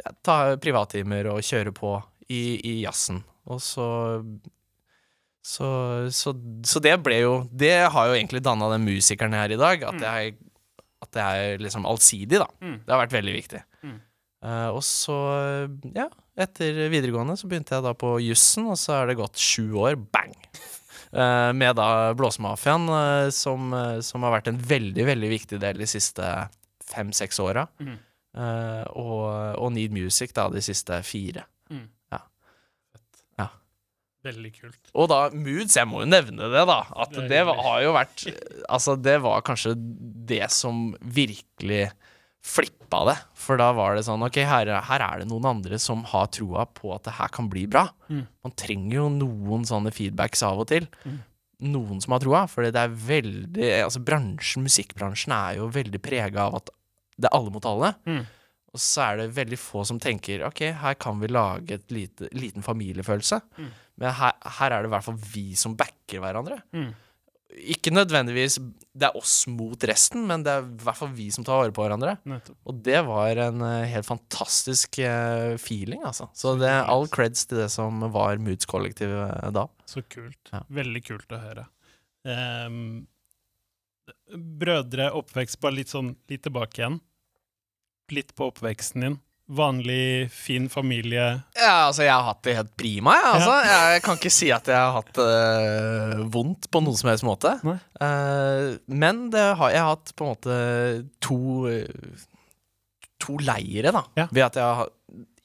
ja, 0.02 0.12
ta 0.25 0.38
privattimer 0.60 1.30
og 1.30 1.44
kjøre 1.44 1.72
på 1.76 1.94
i, 2.28 2.58
i 2.58 2.78
jazzen. 2.82 3.22
Og 3.48 3.60
så 3.64 3.88
så, 5.45 5.68
så, 6.12 6.33
så 6.66 6.80
det 6.83 6.97
ble 7.00 7.21
jo 7.23 7.35
Det 7.49 7.71
har 7.95 8.09
jo 8.11 8.16
egentlig 8.18 8.42
danna 8.45 8.68
den 8.75 8.85
musikeren 8.85 9.33
jeg 9.33 9.47
er 9.49 9.54
i 9.54 9.61
dag. 9.61 9.85
At 9.88 9.95
Mm. 9.99 10.04
jeg, 10.04 10.35
at 11.02 11.18
jeg 11.21 11.52
er 11.54 11.59
liksom 11.62 11.87
allsidig, 11.87 12.38
da. 12.42 12.49
Mm. 12.61 12.78
Det 12.85 12.92
har 12.92 13.00
vært 13.07 13.14
veldig 13.16 13.35
viktig. 13.37 13.61
Mm. 13.87 13.99
Uh, 14.45 14.68
og 14.71 14.83
så, 14.87 15.14
ja, 15.97 16.09
etter 16.38 16.76
videregående 16.92 17.35
så 17.38 17.49
begynte 17.50 17.75
jeg 17.75 17.83
da 17.87 17.95
på 17.99 18.16
jussen, 18.23 18.68
og 18.71 18.76
så 18.78 19.00
er 19.00 19.09
det 19.11 19.16
gått 19.18 19.38
sju 19.40 19.73
år. 19.78 19.97
Bang! 19.99 20.35
Uh, 21.14 21.50
med 21.61 21.75
da 21.78 22.12
Blåsemafiaen, 22.18 22.87
uh, 22.90 23.30
som, 23.35 23.73
som 24.04 24.26
har 24.26 24.37
vært 24.37 24.50
en 24.52 24.59
veldig, 24.61 25.07
veldig 25.09 25.30
viktig 25.33 25.59
del 25.62 25.80
de 25.80 25.88
siste 25.90 26.26
fem-seks 26.92 27.40
åra. 27.42 27.66
Mm. 27.83 27.97
Og, 28.95 29.25
og 29.59 29.73
Need 29.75 29.90
Music 29.97 30.30
da 30.37 30.45
de 30.52 30.61
siste 30.62 31.00
fire. 31.02 31.42
Veldig 34.28 34.52
kult. 34.61 34.78
Og 34.94 35.08
da 35.11 35.20
Moods, 35.35 35.76
jeg 35.78 35.88
må 35.88 36.02
jo 36.04 36.11
nevne 36.11 36.49
det, 36.52 36.64
da. 36.68 36.80
At 36.97 37.12
Det 37.16 37.28
det 37.30 37.42
har 37.49 37.80
jo 37.85 37.92
vært 37.97 38.26
Altså, 38.68 38.97
det 39.00 39.18
var 39.25 39.42
kanskje 39.47 39.75
det 40.28 40.44
som 40.52 40.92
virkelig 41.02 41.88
flippa 42.44 43.00
det. 43.08 43.16
For 43.37 43.58
da 43.61 43.73
var 43.76 43.97
det 43.97 44.04
sånn 44.06 44.23
Ok, 44.25 44.38
her, 44.47 44.68
er- 44.70 44.85
her 44.88 45.02
er 45.04 45.18
det 45.23 45.28
noen 45.28 45.44
andre 45.50 45.78
som 45.82 46.04
har 46.12 46.28
troa 46.32 46.66
på 46.70 46.92
at 46.94 47.04
det 47.08 47.16
her 47.18 47.28
kan 47.35 47.49
bli 47.50 47.66
bra. 47.66 47.88
Mm. 48.08 48.26
Man 48.47 48.54
trenger 48.56 48.94
jo 49.00 49.08
noen 49.11 49.66
sånne 49.68 49.92
feedbacks 49.92 50.42
av 50.47 50.61
og 50.62 50.68
til. 50.70 50.87
Mm. 51.04 51.18
Noen 51.75 52.00
som 52.00 52.12
har 52.14 52.20
troa. 52.23 52.44
For 52.49 52.62
det 52.68 52.76
er 52.78 52.88
veldig 52.94 53.73
Altså, 53.82 54.00
bransjen, 54.04 54.62
musikkbransjen 54.68 55.35
er 55.35 55.56
jo 55.58 55.68
veldig 55.75 56.00
prega 56.04 56.47
av 56.47 56.61
at 56.62 56.70
det 57.18 57.26
er 57.32 57.37
alle 57.37 57.50
mot 57.50 57.64
alle. 57.66 57.94
Mm. 58.06 58.26
Og 58.75 58.82
så 58.82 59.04
er 59.06 59.20
det 59.22 59.32
veldig 59.37 59.58
få 59.60 59.82
som 59.88 60.00
tenker 60.02 60.44
Ok, 60.48 60.60
her 60.76 60.96
kan 61.00 61.20
vi 61.22 61.30
lage 61.30 61.78
et 61.78 61.92
lite, 61.94 62.28
liten 62.37 62.64
familiefølelse. 62.64 63.40
Mm. 63.56 63.68
Men 63.98 64.16
her, 64.20 64.34
her 64.58 64.75
er 64.75 64.82
det 64.82 64.90
i 64.90 64.94
hvert 64.96 65.06
fall 65.06 65.20
vi 65.32 65.46
som 65.58 65.76
backer 65.78 66.22
hverandre. 66.22 66.60
Mm. 66.76 66.90
Ikke 67.72 67.90
nødvendigvis 67.94 68.58
det 68.98 69.08
er 69.08 69.16
oss 69.16 69.46
mot 69.48 69.84
resten, 69.88 70.26
men 70.28 70.44
det 70.44 70.52
er 70.52 70.66
i 70.66 70.84
hvert 70.84 70.98
fall 70.98 71.10
vi 71.16 71.30
som 71.32 71.46
tar 71.46 71.62
vare 71.62 71.72
på 71.75 71.84
hverandre. 71.84 72.18
Nettopp. 72.28 72.58
Og 72.68 72.82
det 72.84 73.00
var 73.08 73.40
en 73.46 73.64
uh, 73.64 73.88
helt 73.88 74.06
fantastisk 74.06 75.00
uh, 75.00 75.56
feeling, 75.62 76.04
altså. 76.06 76.28
Så 76.37 76.54
det 76.60 76.68
er 76.68 76.90
all 76.92 77.08
creds 77.12 77.48
til 77.48 77.62
det 77.62 77.70
som 77.72 78.04
var 78.14 78.42
Moods 78.42 78.68
kollektiv 78.68 79.14
uh, 79.16 79.48
da. 79.54 79.64
Så 79.88 80.04
kult. 80.12 80.40
Ja. 80.52 80.62
Veldig 80.80 81.04
kult 81.08 81.32
å 81.32 81.40
høre. 81.40 81.66
Um, 82.28 83.06
brødre, 84.60 85.08
oppvekst, 85.16 85.60
bare 85.62 85.80
litt 85.80 85.94
sånn 85.94 86.12
litt 86.28 86.44
tilbake 86.44 86.82
igjen. 86.82 87.00
Litt 88.14 88.34
på 88.36 88.48
oppveksten 88.50 89.04
din. 89.04 89.18
Vanlig, 89.48 90.28
fin 90.32 90.66
familie. 90.68 91.24
Ja, 91.56 91.88
altså, 91.88 92.02
jeg 92.04 92.12
har 92.12 92.26
hatt 92.26 92.42
det 92.44 92.54
helt 92.58 92.72
prima, 92.76 93.14
jeg, 93.16 93.28
altså. 93.38 93.54
Jeg 93.64 94.02
kan 94.04 94.18
ikke 94.20 94.32
si 94.32 94.50
at 94.52 94.68
jeg 94.68 94.76
har 94.76 94.92
hatt 94.92 95.12
det 95.16 96.26
vondt 96.34 96.68
på 96.68 96.82
noen 96.84 96.98
som 97.00 97.08
helst 97.08 97.24
måte. 97.24 97.54
Eh, 97.64 98.66
men 98.92 99.22
det 99.32 99.46
har, 99.56 99.72
jeg 99.72 99.80
har 99.80 99.94
hatt 99.94 100.12
på 100.12 100.26
en 100.26 100.34
måte 100.34 100.58
to 101.24 101.38
To 103.18 103.34
leire, 103.42 103.90
da. 103.90 104.04
Ja. 104.14 104.28
Ved 104.30 104.44
at 104.44 104.56
jeg 104.60 104.76
har 104.78 104.92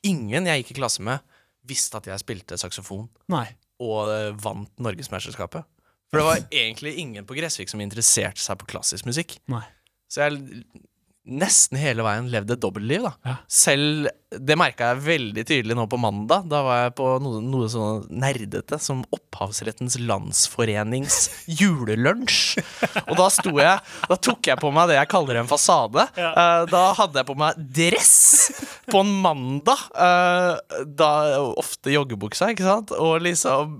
Ingen 0.03 0.49
jeg 0.49 0.61
gikk 0.61 0.73
i 0.73 0.81
klasse 0.81 1.03
med, 1.05 1.23
visste 1.63 1.95
at 1.95 2.09
jeg 2.09 2.19
spilte 2.19 2.57
saksofon 2.59 3.05
Nei. 3.31 3.45
og 3.79 4.09
uh, 4.11 4.33
vant 4.35 4.67
Norgesmesterskapet. 4.83 5.63
For 6.11 6.19
det 6.19 6.25
var 6.27 6.41
egentlig 6.51 6.97
ingen 6.99 7.23
på 7.23 7.37
Gressvik 7.37 7.71
som 7.71 7.79
interesserte 7.79 8.43
seg 8.43 8.59
på 8.59 8.67
klassisk 8.67 9.07
musikk. 9.07 9.37
Nei. 9.47 9.63
Så 10.11 10.25
jeg 10.25 10.67
nesten 11.23 11.79
hele 11.79 12.03
veien 12.03 12.27
levde 12.31 12.57
et 12.57 12.61
dobbeltliv, 12.61 13.05
da. 13.05 13.13
Ja. 13.23 13.35
Selv 13.47 14.09
Det 14.33 14.55
merka 14.57 14.87
jeg 14.89 15.03
veldig 15.05 15.43
tydelig 15.45 15.75
nå 15.77 15.83
på 15.85 15.99
mandag. 16.01 16.47
Da 16.49 16.63
var 16.65 16.79
jeg 16.81 16.93
på 16.97 17.05
noe, 17.21 17.37
noe 17.45 17.67
sånn 17.69 18.07
nerdete 18.09 18.79
som 18.81 19.03
Opphavsrettens 19.13 19.99
Landsforenings 20.01 21.19
julelunsj. 21.59 22.63
Og 23.05 23.13
da 23.19 23.27
sto 23.29 23.53
jeg 23.61 23.77
Da 24.09 24.17
tok 24.17 24.49
jeg 24.49 24.57
på 24.57 24.71
meg 24.73 24.89
det 24.89 24.97
jeg 24.97 25.11
kaller 25.13 25.43
en 25.43 25.51
fasade. 25.51 26.07
Ja. 26.17 26.31
Uh, 26.33 26.63
da 26.71 26.81
hadde 26.97 27.21
jeg 27.21 27.29
på 27.29 27.37
meg 27.37 27.61
dress 27.77 28.15
på 28.89 29.03
en 29.05 29.13
mandag. 29.21 29.85
Uh, 29.93 30.81
da 30.89 31.11
ofte 31.53 31.93
joggebuksa, 31.93 32.49
ikke 32.55 32.65
sant? 32.65 32.95
Og 32.97 33.21
liksom 33.23 33.77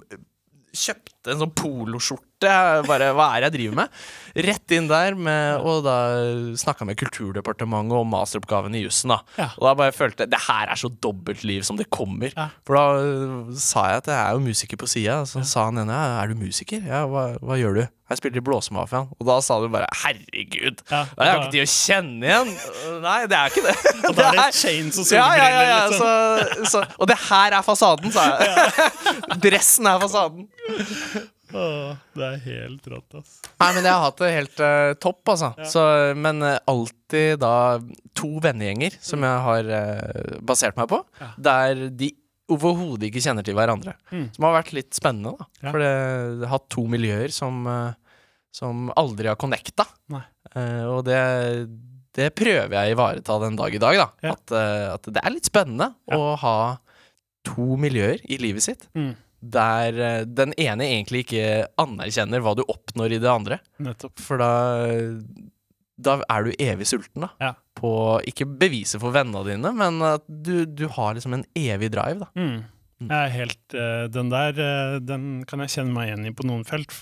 kjøpte 0.74 1.34
en 1.34 1.44
sånn 1.44 1.58
poloskjorte. 1.58 2.33
Bare 2.88 3.12
hva 3.16 3.30
er 3.34 3.44
det 3.44 3.50
jeg 3.52 3.56
driver 3.58 3.80
med? 3.84 4.04
Rett 4.34 4.74
inn 4.74 4.88
der, 4.90 5.14
med, 5.14 5.62
og 5.62 5.84
da 5.86 5.96
snakka 6.58 6.88
med 6.90 6.98
Kulturdepartementet 6.98 8.00
om 8.00 8.10
masteroppgaven 8.10 8.74
i 8.80 8.82
jussen. 8.82 9.14
Ja. 9.38 9.52
Og 9.60 9.68
da 9.68 9.74
bare 9.78 9.94
følte 9.94 10.26
jeg 10.26 10.34
det 10.34 10.42
her 10.48 10.72
er 10.74 10.80
så 10.80 10.90
dobbeltliv 10.90 11.62
som 11.68 11.78
det 11.78 11.90
kommer. 11.94 12.34
Ja. 12.34 12.48
For 12.66 12.80
da 12.80 12.86
øh, 13.04 13.52
sa 13.62 13.86
jeg 13.92 14.04
at 14.04 14.10
jeg 14.10 14.18
er 14.20 14.38
jo 14.38 14.46
musiker 14.48 14.80
på 14.82 14.90
sida. 14.90 15.20
Så 15.30 15.44
sa 15.46 15.68
han 15.70 15.84
ene 15.84 16.00
er 16.22 16.34
du 16.34 16.40
musiker. 16.40 16.82
Ja, 16.82 17.04
hva, 17.10 17.34
hva 17.46 17.60
gjør 17.62 17.78
du? 17.78 17.84
Jeg 18.14 18.20
spiller 18.20 18.42
i 18.42 18.44
Blåsemafiaen. 18.46 19.12
Og 19.18 19.28
da 19.30 19.38
sa 19.42 19.60
du 19.62 19.70
bare 19.74 19.88
herregud. 20.04 20.82
Ja, 20.90 21.04
Det 21.14 21.28
er 21.28 21.32
jo 21.32 21.44
ikke 21.44 21.54
til 21.54 21.64
å 21.64 21.70
kjenne 21.72 22.28
igjen. 22.28 22.52
Nei, 23.06 23.20
det 23.30 23.38
er 23.38 23.54
ikke 23.54 23.64
det. 23.70 23.76
Og 24.10 24.18
da 24.18 24.28
er 24.32 24.40
det 24.40 24.50
chains 24.58 24.98
som 25.00 25.08
ja, 25.18 25.30
ja, 25.38 25.48
ja, 25.54 25.62
ja, 25.70 25.80
liksom. 25.90 26.10
så, 26.10 26.68
så, 26.74 26.84
Og 26.98 27.10
det 27.10 27.18
her 27.30 27.58
er 27.58 27.66
fasaden, 27.66 28.14
sa 28.14 28.28
jeg. 28.34 28.92
Dressen 29.46 29.90
er 29.90 30.04
fasaden. 30.04 30.50
Åh, 31.54 31.94
det 32.18 32.26
er 32.28 32.42
helt 32.48 32.88
rått, 32.90 33.16
ass. 33.20 33.36
Nei, 33.62 33.70
men 33.76 33.86
jeg 33.86 33.94
har 33.94 34.04
hatt 34.08 34.20
det 34.24 34.32
helt 34.34 34.62
uh, 34.64 34.94
topp, 35.02 35.22
altså. 35.36 35.52
Ja. 35.60 35.68
Så, 35.70 35.84
men 36.18 36.42
uh, 36.42 36.58
alltid 36.72 37.40
da 37.44 37.54
to 38.18 38.32
vennegjenger 38.44 38.98
som 39.04 39.24
jeg 39.26 39.44
har 39.48 39.70
uh, 39.70 40.36
basert 40.46 40.78
meg 40.80 40.90
på, 40.92 41.00
Ja. 41.22 41.30
der 41.50 41.86
de 41.94 42.12
overhodet 42.54 43.08
ikke 43.08 43.24
kjenner 43.24 43.46
til 43.46 43.56
hverandre. 43.58 43.96
Mm. 44.12 44.28
Som 44.36 44.48
har 44.50 44.58
vært 44.60 44.74
litt 44.76 44.98
spennende, 44.98 45.36
da. 45.40 45.48
Ja. 45.62 45.70
For 45.72 45.80
det 45.86 45.94
har 46.44 46.52
hatt 46.58 46.68
to 46.74 46.84
miljøer 46.92 47.32
som, 47.34 47.64
som 48.54 48.90
aldri 49.00 49.32
har 49.32 49.40
connecta. 49.40 49.86
Og 50.92 51.00
det, 51.08 51.22
det 52.20 52.28
prøver 52.38 52.76
jeg 52.76 52.92
å 52.92 52.98
ivareta 52.98 53.38
den 53.46 53.56
dag 53.58 53.74
i 53.74 53.82
dag, 53.82 54.02
da. 54.04 54.34
At, 54.36 54.54
at 55.00 55.08
det 55.16 55.24
er 55.24 55.34
litt 55.34 55.48
spennende 55.50 55.94
å 56.14 56.34
ha 56.44 56.58
to 57.48 57.80
miljøer 57.80 58.22
i 58.28 58.38
livet 58.44 58.68
sitt. 58.68 58.86
Mm. 58.94 59.14
Der 59.44 59.98
eh, 60.00 60.22
den 60.24 60.54
ene 60.56 60.88
egentlig 60.88 61.26
ikke 61.26 61.66
anerkjenner 61.82 62.44
hva 62.44 62.56
du 62.56 62.64
oppnår 62.64 63.18
i 63.18 63.20
det 63.24 63.32
andre. 63.32 63.60
Nettopp. 63.84 64.16
For 64.24 64.40
da, 64.40 64.52
da 66.00 66.20
er 66.32 66.48
du 66.48 66.54
evig 66.64 66.88
sulten, 66.88 67.26
da. 67.26 67.34
Ja. 67.44 67.54
På 67.76 68.22
ikke 68.30 68.48
beviset 68.48 69.02
for 69.04 69.16
vennene 69.16 69.44
dine, 69.50 69.74
men 69.76 70.00
at 70.08 70.24
du, 70.28 70.64
du 70.70 70.88
har 70.96 71.18
liksom 71.18 71.36
en 71.36 71.48
evig 71.60 71.92
drive, 71.96 72.24
da. 72.24 72.32
Mm. 72.40 72.62
Mm. 73.04 73.10
Jeg 73.10 73.20
er 73.20 73.34
helt 73.34 73.76
eh, 73.76 74.04
Den 74.14 74.30
der 74.32 74.60
eh, 74.62 74.98
den 75.04 75.24
kan 75.50 75.64
jeg 75.64 75.74
kjenne 75.74 75.96
meg 75.96 76.12
igjen 76.12 76.28
i 76.30 76.36
på 76.36 76.46
noen 76.48 76.64
felt. 76.68 76.94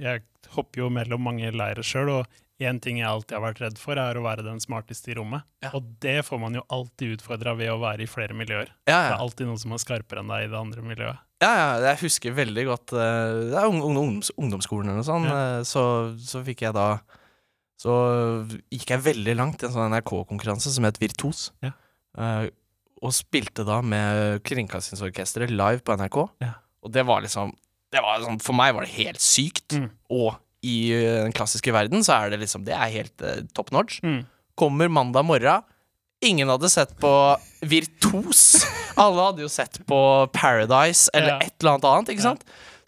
Jeg 0.00 0.24
hopper 0.54 0.86
jo 0.86 0.92
mellom 0.94 1.26
mange 1.26 1.50
leirer 1.52 1.84
sjøl, 1.86 2.12
og 2.20 2.40
én 2.60 2.78
ting 2.82 2.98
jeg 3.00 3.08
alltid 3.08 3.36
har 3.36 3.42
vært 3.44 3.60
redd 3.64 3.78
for, 3.80 3.98
er 4.00 4.18
å 4.18 4.22
være 4.24 4.44
den 4.46 4.60
smarteste 4.62 5.10
i 5.12 5.16
rommet. 5.18 5.46
Ja. 5.64 5.70
Og 5.76 5.86
det 6.04 6.18
får 6.26 6.40
man 6.42 6.54
jo 6.58 6.62
alltid 6.72 7.16
utfordra 7.18 7.54
ved 7.58 7.72
å 7.72 7.78
være 7.80 8.04
i 8.04 8.10
flere 8.10 8.36
miljøer. 8.36 8.68
Ja, 8.88 8.98
Det 9.08 9.14
er 9.16 9.24
alltid 9.24 9.48
noen 9.48 9.60
som 9.62 9.72
er 9.76 9.82
skarpere 9.82 10.20
enn 10.24 10.32
deg 10.32 10.44
i 10.46 10.50
det 10.52 10.58
andre 10.60 10.84
miljøet. 10.84 11.18
ja, 11.40 11.50
ja 11.56 11.68
jeg 11.88 12.00
husker 12.02 12.34
veldig 12.36 12.64
godt 12.68 12.92
eh, 12.92 13.38
Det 13.52 13.56
er 13.56 13.68
ung, 13.70 13.80
ung, 13.80 13.96
ungdoms, 13.96 14.30
ungdomsskolen 14.36 14.90
eller 14.90 15.00
noe 15.00 15.08
sånt. 15.08 15.30
Ja. 15.30 15.38
eh, 15.58 15.62
Så, 15.64 15.82
så 16.20 16.42
fikk 16.44 16.66
jeg 16.66 16.76
da 16.76 16.88
Så 17.80 17.94
gikk 18.68 18.90
jeg 18.92 19.04
veldig 19.08 19.36
langt 19.38 19.62
i 19.62 19.68
en 19.68 19.72
sånn 19.72 19.88
NRK-konkurranse 19.94 20.68
som 20.74 20.84
het 20.84 21.00
Virtuos. 21.00 21.46
Ja. 21.64 21.72
Eh, 22.18 22.50
og 23.00 23.14
spilte 23.16 23.64
da 23.64 23.78
med 23.80 24.42
Kringkastingsorkesteret 24.44 25.48
live 25.48 25.80
på 25.80 25.96
NRK. 25.96 26.18
Ja. 26.44 26.58
Og 26.84 26.92
det 26.92 27.06
var 27.08 27.22
liksom 27.24 27.54
det 27.90 28.02
var 28.04 28.20
sånn, 28.22 28.36
For 28.38 28.54
meg 28.54 28.74
var 28.76 28.84
det 28.86 28.92
helt 28.94 29.18
sykt. 29.24 29.72
Mm. 29.74 29.88
Og 30.14 30.36
i 30.66 30.92
eh, 30.92 31.22
den 31.24 31.32
klassiske 31.36 31.72
verden 31.72 32.04
så 32.04 32.16
er 32.18 32.30
det 32.34 32.40
liksom 32.42 32.64
Det 32.66 32.74
er 32.76 32.90
helt 32.92 33.22
uh, 33.24 33.40
top 33.56 33.70
notch. 33.72 34.00
Mm. 34.04 34.24
Kommer 34.60 34.88
mandag 34.92 35.24
morgen. 35.24 35.62
Ingen 36.20 36.50
hadde 36.52 36.68
sett 36.68 36.92
på 37.00 37.12
Virtus. 37.64 38.66
Alle 39.00 39.22
hadde 39.30 39.46
jo 39.46 39.48
sett 39.48 39.78
på 39.88 40.00
Paradise 40.36 41.08
eller 41.14 41.28
Ja. 41.36 41.38
et 41.46 41.54
eller 41.62 41.72
annet 41.78 41.88
annet, 41.88 42.12
ikke 42.12 42.26
Ja. 42.26 42.34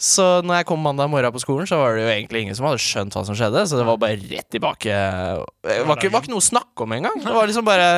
Så 0.02 0.24
når 0.42 0.58
jeg 0.58 0.66
kom 0.66 0.80
mandag 0.82 1.06
morgen 1.12 1.30
på 1.34 1.40
skolen, 1.42 1.66
så 1.70 1.76
var 1.78 1.94
det 1.94 2.02
jo 2.02 2.10
egentlig 2.10 2.40
ingen 2.42 2.56
som 2.58 2.66
hadde 2.66 2.80
skjønt 2.82 3.14
hva 3.14 3.22
som 3.26 3.36
skjedde. 3.38 3.60
Så 3.70 3.78
det 3.78 3.84
var 3.86 4.00
bare 4.02 4.18
rett 4.18 4.48
tilbake 4.50 4.90
Det 4.90 5.76
var 5.86 6.00
ikke, 6.00 6.10
var 6.10 6.24
ikke 6.24 6.32
noe 6.32 6.42
å 6.42 6.46
snakke 6.46 6.86
om 6.86 6.94
engang. 6.96 7.20
Det 7.22 7.34
var 7.36 7.46
liksom 7.46 7.66
bare 7.66 7.88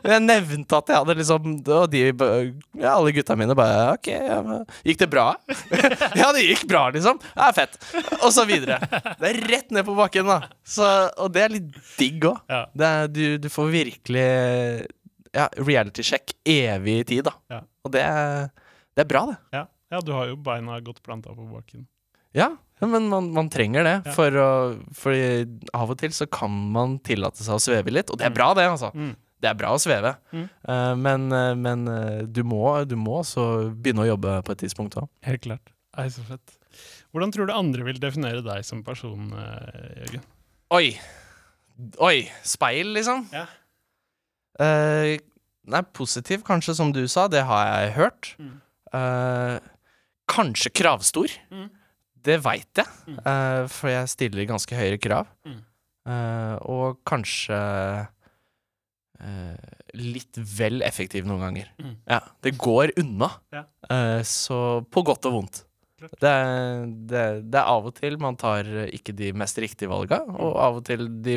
Jeg 0.00 0.22
nevnte 0.24 0.78
at 0.78 0.92
jeg 0.92 1.02
hadde 1.02 1.16
liksom 1.18 1.50
Og 1.60 1.84
de 1.92 2.00
ja, 2.08 2.94
alle 2.94 3.12
gutta 3.12 3.36
mine 3.36 3.56
bare 3.58 3.90
OK, 3.92 4.08
ja, 4.08 4.38
gikk 4.86 5.02
det 5.02 5.08
bra? 5.12 5.26
ja, 6.20 6.30
det 6.32 6.46
gikk 6.46 6.64
bra, 6.70 6.86
liksom. 6.94 7.20
Ja, 7.34 7.50
fett. 7.56 7.76
Og 8.22 8.30
så 8.32 8.46
videre. 8.48 8.78
Det 9.20 9.28
er 9.28 9.40
rett 9.50 9.74
ned 9.74 9.84
på 9.84 9.96
bakken, 9.98 10.30
da. 10.30 10.38
Så, 10.64 10.86
og 11.20 11.34
det 11.34 11.44
er 11.44 11.54
litt 11.58 11.76
digg 11.98 12.24
òg. 12.30 12.40
Ja. 12.48 12.62
Du, 13.12 13.24
du 13.42 13.50
får 13.52 13.68
virkelig 13.74 14.30
ja, 15.36 15.50
reality-sjekk 15.60 16.34
evig 16.48 17.02
tid, 17.10 17.28
da. 17.28 17.36
Ja. 17.52 17.60
Og 17.84 17.92
det, 17.94 18.06
det 18.96 19.04
er 19.04 19.12
bra, 19.12 19.26
det. 19.30 19.38
Ja. 19.58 19.66
Ja, 19.90 20.00
du 20.04 20.12
har 20.14 20.28
jo 20.30 20.36
beina 20.36 20.78
godt 20.84 21.02
planta 21.06 21.32
på 21.34 21.46
bakken. 21.50 21.86
Ja, 22.36 22.52
men 22.80 23.08
man, 23.10 23.32
man 23.34 23.48
trenger 23.50 23.82
det. 23.84 23.94
Ja. 24.06 24.12
For 24.14 24.36
å, 24.38 24.50
for, 24.94 25.16
av 25.74 25.90
og 25.90 25.98
til 25.98 26.12
så 26.14 26.28
kan 26.30 26.52
man 26.72 26.98
tillate 27.04 27.42
seg 27.42 27.56
å 27.58 27.62
sveve 27.62 27.90
litt, 27.90 28.10
og 28.14 28.20
det 28.20 28.28
er 28.28 28.30
Mm. 28.30 28.36
bra, 28.38 28.48
det, 28.54 28.68
altså. 28.70 28.92
Mm. 28.94 29.16
Det 29.40 29.48
er 29.50 29.56
bra 29.58 29.72
å 29.74 29.80
sveve. 29.80 30.12
Mm. 30.36 30.46
uh, 30.68 30.94
men 31.00 31.22
eh, 31.32 31.54
men 31.56 31.82
eh, 31.88 32.22
du, 32.28 32.42
må, 32.44 32.60
du 32.84 32.94
må 33.00 33.18
også 33.22 33.44
begynne 33.72 34.04
å 34.04 34.10
jobbe 34.12 34.34
på 34.46 34.52
et 34.52 34.62
tidspunkt 34.62 34.98
òg. 35.00 35.08
Helt 35.26 35.42
klart. 35.46 35.72
Nei, 35.96 36.06
så 36.12 36.22
fett. 36.28 36.54
Hvordan 37.10 37.32
tror 37.34 37.48
du 37.48 37.54
andre 37.56 37.82
vil 37.88 37.98
definere 37.98 38.44
deg 38.46 38.62
som 38.68 38.84
person, 38.86 39.32
Jørgen? 39.34 40.22
Oi! 40.76 40.92
Oi! 41.98 42.28
Speil, 42.46 42.92
liksom? 42.94 43.24
Ja. 43.34 43.46
Uh, 44.60 45.16
nei, 45.70 45.82
positiv, 45.96 46.44
kanskje, 46.46 46.76
som 46.78 46.92
du 46.94 47.02
sa. 47.10 47.26
Det 47.32 47.42
har 47.48 47.64
jeg 47.66 47.94
hørt. 47.96 48.30
Mm. 48.38 48.54
Eh, 48.94 49.56
kanskje 50.30 50.70
kravstor. 50.80 51.32
Mm. 51.50 51.68
Det 52.20 52.36
veit 52.44 52.68
jeg, 52.76 52.86
Mm. 53.08 53.18
uh, 53.24 53.66
for 53.72 53.88
jeg 53.90 54.08
stiller 54.12 54.46
ganske 54.50 54.76
høyere 54.76 54.98
krav. 55.00 55.26
Mm. 55.48 55.60
Uh, 56.10 56.56
og 56.68 56.98
kanskje 57.08 57.56
uh, 59.20 59.56
litt 59.96 60.38
vel 60.56 60.82
effektiv 60.86 61.26
noen 61.28 61.42
ganger. 61.44 61.70
Mm. 61.80 61.96
Ja, 62.08 62.20
det 62.44 62.54
går 62.60 62.92
unna. 63.00 63.28
Ja. 63.54 63.64
Eh, 63.90 64.20
så 64.28 64.58
på 64.90 65.02
godt 65.06 65.26
og 65.28 65.34
vondt. 65.38 65.64
Det, 66.00 66.24
er- 66.30 66.86
det, 67.10 67.24
det 67.52 67.58
er 67.60 67.66
av 67.68 67.84
og 67.90 67.94
til 67.98 68.14
man 68.22 68.36
tar 68.40 68.64
ikke 68.88 69.12
de 69.18 69.32
mest 69.36 69.58
riktige 69.60 69.90
valga, 69.90 70.22
og 70.30 70.54
av 70.56 70.78
og 70.78 70.84
til 70.88 71.04
de 71.20 71.34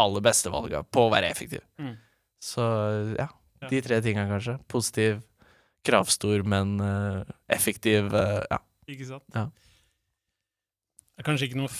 aller 0.00 0.24
beste 0.24 0.48
valga 0.54 0.80
på 0.88 1.04
å 1.04 1.10
være 1.12 1.28
effektiv. 1.34 1.60
Mm. 1.82 1.96
Så 2.40 2.64
ja, 3.18 3.26
de 3.68 3.82
tre 3.84 3.98
tingene 4.04 4.30
kanskje. 4.30 4.56
Positiv, 4.72 5.18
kravstor, 5.86 6.42
men 6.48 6.76
eh, 6.82 7.22
effektiv. 7.56 8.10
eh, 8.14 8.42
ja. 8.50 8.60
Ikke 8.90 9.08
sant? 9.08 9.24
Ja. 9.34 9.46
Det 11.16 11.24
er 11.24 11.30
kanskje 11.30 11.48
ikke 11.48 11.62
noe 11.62 11.72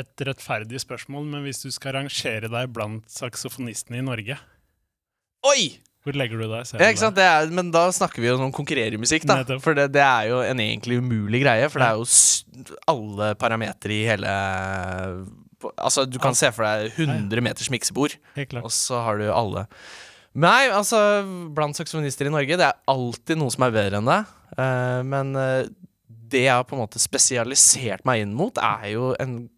et 0.00 0.24
rettferdig 0.24 0.80
spørsmål, 0.80 1.26
men 1.28 1.44
hvis 1.44 1.62
du 1.64 1.70
skal 1.74 1.96
rangere 1.98 2.48
deg 2.50 2.72
blant 2.74 3.06
saksofonistene 3.10 4.00
i 4.00 4.06
Norge, 4.06 4.38
Oi! 5.50 5.62
hvor 6.04 6.16
legger 6.16 6.40
du 6.40 6.46
deg 6.48 6.64
selv? 6.68 6.80
Ja, 6.80 7.10
er, 7.42 7.50
men 7.52 7.68
da 7.74 7.82
snakker 7.92 8.22
vi 8.22 8.30
jo 8.30 8.38
om 8.40 8.52
konkurrermusikk, 8.56 9.26
da. 9.28 9.42
Nettopp. 9.42 9.60
For 9.64 9.76
det, 9.76 9.90
det 9.92 10.04
er 10.04 10.30
jo 10.30 10.38
en 10.40 10.62
egentlig 10.64 10.96
umulig 11.02 11.42
greie, 11.44 11.68
for 11.68 11.82
det 11.82 11.90
er 11.90 11.98
jo 12.00 12.78
alle 12.88 13.34
parametere 13.40 13.98
i 13.98 14.06
hele 14.08 14.34
Altså, 15.76 16.06
du 16.08 16.16
kan 16.16 16.32
se 16.32 16.48
for 16.56 16.64
deg 16.64 16.94
100 17.04 17.42
meters 17.44 17.68
miksebord, 17.68 18.14
og 18.62 18.70
så 18.72 19.02
har 19.04 19.20
du 19.20 19.26
alle. 19.28 19.66
Nei, 20.38 20.68
altså, 20.70 20.98
blant 21.56 21.74
saksofonister 21.74 22.28
i 22.28 22.30
Norge, 22.30 22.56
det 22.60 22.66
er 22.68 22.76
alltid 22.86 23.38
noe 23.40 23.50
som 23.50 23.64
er 23.66 23.72
bedre 23.74 23.98
enn 23.98 24.06
deg. 24.10 24.28
Uh, 24.58 25.00
men 25.06 25.34
eh, 25.38 25.64
det 26.30 26.44
jeg 26.44 26.54
har 26.54 26.64
på 26.68 26.76
en 26.76 26.84
måte 26.84 27.00
spesialisert 27.02 28.04
meg 28.06 28.22
inn 28.22 28.34
mot, 28.38 28.54
er 28.62 28.92
jo 28.92 29.10
en 29.18 29.48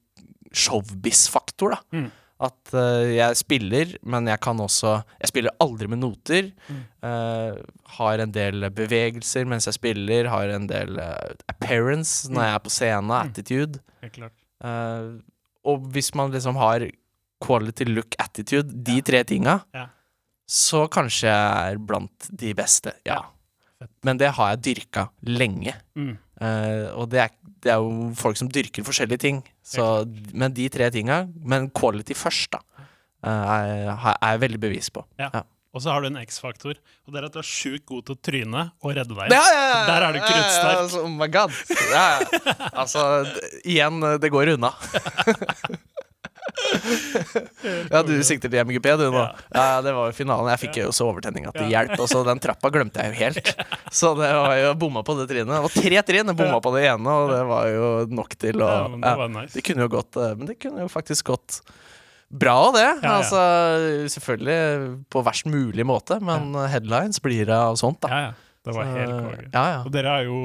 showbiz-faktor, 0.56 1.74
da. 1.76 1.80
Mm. 1.96 2.10
At 2.42 2.72
uh, 2.74 3.04
jeg 3.06 3.36
spiller, 3.38 3.92
men 4.02 4.26
jeg 4.26 4.40
kan 4.42 4.58
også 4.58 4.96
Jeg 5.22 5.28
spiller 5.30 5.52
aldri 5.62 5.86
med 5.92 6.00
noter. 6.02 6.48
Mm. 6.66 6.80
Uh, 7.04 7.60
har 7.98 8.22
en 8.24 8.32
del 8.34 8.66
bevegelser 8.74 9.46
mens 9.46 9.68
jeg 9.68 9.76
spiller, 9.78 10.26
har 10.32 10.50
en 10.56 10.66
del 10.70 10.98
uh, 10.98 11.36
appearance 11.52 12.26
når 12.32 12.40
Mm. 12.40 12.46
jeg 12.48 12.54
er 12.56 12.64
på 12.66 12.72
scenen, 12.74 13.12
Mm. 13.12 13.30
attitude. 13.30 13.80
Eh, 14.62 15.06
og 15.66 15.86
hvis 15.94 16.14
man 16.18 16.30
liksom 16.34 16.56
har 16.58 16.84
quality 17.42 17.84
look 17.84 18.14
attitude, 18.18 18.70
de 18.84 19.00
tre 19.02 19.22
tinga, 19.24 19.60
Ja. 19.74 19.86
Så 20.52 20.84
kanskje 20.92 21.30
jeg 21.30 21.72
er 21.72 21.78
blant 21.80 22.28
de 22.28 22.52
beste, 22.56 22.92
ja. 23.08 23.22
Ja. 23.80 23.88
Men 24.06 24.18
det 24.20 24.34
har 24.36 24.52
jeg 24.52 24.64
dyrka 24.66 25.08
lenge. 25.26 25.74
Mm. 25.98 26.16
Uh, 26.42 26.90
og 26.98 27.08
det 27.12 27.22
er, 27.24 27.32
det 27.64 27.72
er 27.72 27.80
jo 27.80 28.10
folk 28.18 28.38
som 28.38 28.50
dyrker 28.52 28.84
forskjellige 28.86 29.22
ting. 29.24 29.40
Så, 29.64 30.04
men 30.34 30.54
de 30.54 30.68
tre 30.72 30.90
tinga, 30.94 31.24
men 31.42 31.70
quality 31.74 32.14
først, 32.18 32.52
da, 32.52 32.60
uh, 33.24 33.32
er, 33.32 33.88
er 34.12 34.36
jeg 34.36 34.44
veldig 34.44 34.62
bevis 34.62 34.92
på. 34.92 35.04
Og 35.72 35.80
så 35.80 35.88
har 35.88 36.04
du 36.04 36.10
en 36.10 36.20
X-faktor, 36.20 36.76
og 37.06 37.14
det 37.14 37.22
er 37.22 37.26
at 37.30 37.32
du 37.32 37.38
er 37.40 37.48
sjukt 37.48 37.86
god 37.88 38.04
til 38.04 38.18
å 38.18 38.20
tryne 38.28 38.64
og 38.84 38.92
redde 38.92 39.16
deg. 39.16 39.32
Ja, 39.32 39.40
ja, 39.40 39.62
ja, 39.70 39.78
Der 39.88 40.04
er 40.04 40.12
du 40.12 40.18
ja, 40.20 40.26
kruttsterk. 40.28 40.74
ja, 40.74 40.82
altså, 40.82 41.04
oh 41.06 41.14
my 41.16 41.28
god. 41.32 41.54
Ja, 41.88 42.02
ja. 42.20 42.56
Altså, 42.82 43.06
igjen, 43.64 44.04
det 44.20 44.30
går 44.34 44.52
unna. 44.58 44.74
Ja, 47.92 48.02
du 48.06 48.12
sikter 48.26 48.50
til 48.52 48.62
MGP, 48.66 48.88
du 48.98 49.06
nå. 49.12 49.22
Ja, 49.54 49.80
det 49.84 49.92
var 49.96 50.10
jo 50.10 50.16
finalen. 50.16 50.50
Jeg 50.54 50.62
fikk 50.64 50.78
jo 50.82 50.92
så 50.94 51.08
overtenning 51.10 51.46
at 51.48 51.56
det 51.58 51.68
hjalp. 51.70 51.94
Og 52.00 52.08
så 52.10 52.22
den 52.26 52.40
trappa 52.42 52.70
glemte 52.74 53.02
jeg 53.04 53.12
jo 53.12 53.18
helt. 53.22 53.52
Så 53.92 54.14
det 54.16 54.30
var 54.32 54.54
jo 54.56 54.72
bomma 54.80 55.02
på 55.04 55.14
det 55.18 55.26
trinnet. 55.30 55.52
Det 55.52 55.62
var 55.66 55.74
tre 55.74 56.02
trinn, 56.08 56.30
jeg 56.32 56.38
bomma 56.38 56.60
på 56.64 56.72
det 56.76 56.86
ene, 56.88 57.12
og 57.12 57.32
det 57.32 57.40
var 57.50 57.66
jo 57.68 57.88
nok 58.08 58.36
til 58.40 58.62
å 58.64 58.68
Ja, 58.70 58.84
men 58.88 59.02
det 59.04 59.14
var 59.20 59.32
nice. 59.34 59.52
Det 59.56 59.64
kunne 59.66 59.84
jo 59.84 59.90
gått 59.92 60.16
eh, 60.16 60.32
Men 60.38 60.48
det 60.48 60.56
kunne 60.62 60.86
jo 60.86 60.92
faktisk 60.92 61.28
gått 61.28 61.58
bra, 62.32 62.56
det. 62.72 62.86
Altså, 63.04 63.42
selvfølgelig 64.14 64.94
på 65.12 65.20
verst 65.26 65.50
mulig 65.52 65.84
måte, 65.84 66.16
men 66.24 66.54
headlines 66.72 67.20
blir 67.20 67.44
det 67.50 67.58
av 67.58 67.76
sånt, 67.80 68.00
da. 68.06 68.32
Det 68.62 68.74
var 68.76 68.86
Så, 68.86 68.94
helt 68.94 69.12
konge. 69.16 69.46
Ja, 69.50 69.62
ja. 69.72 69.78
Og 69.82 69.90
dere 69.94 70.10
har 70.14 70.26
jo 70.26 70.36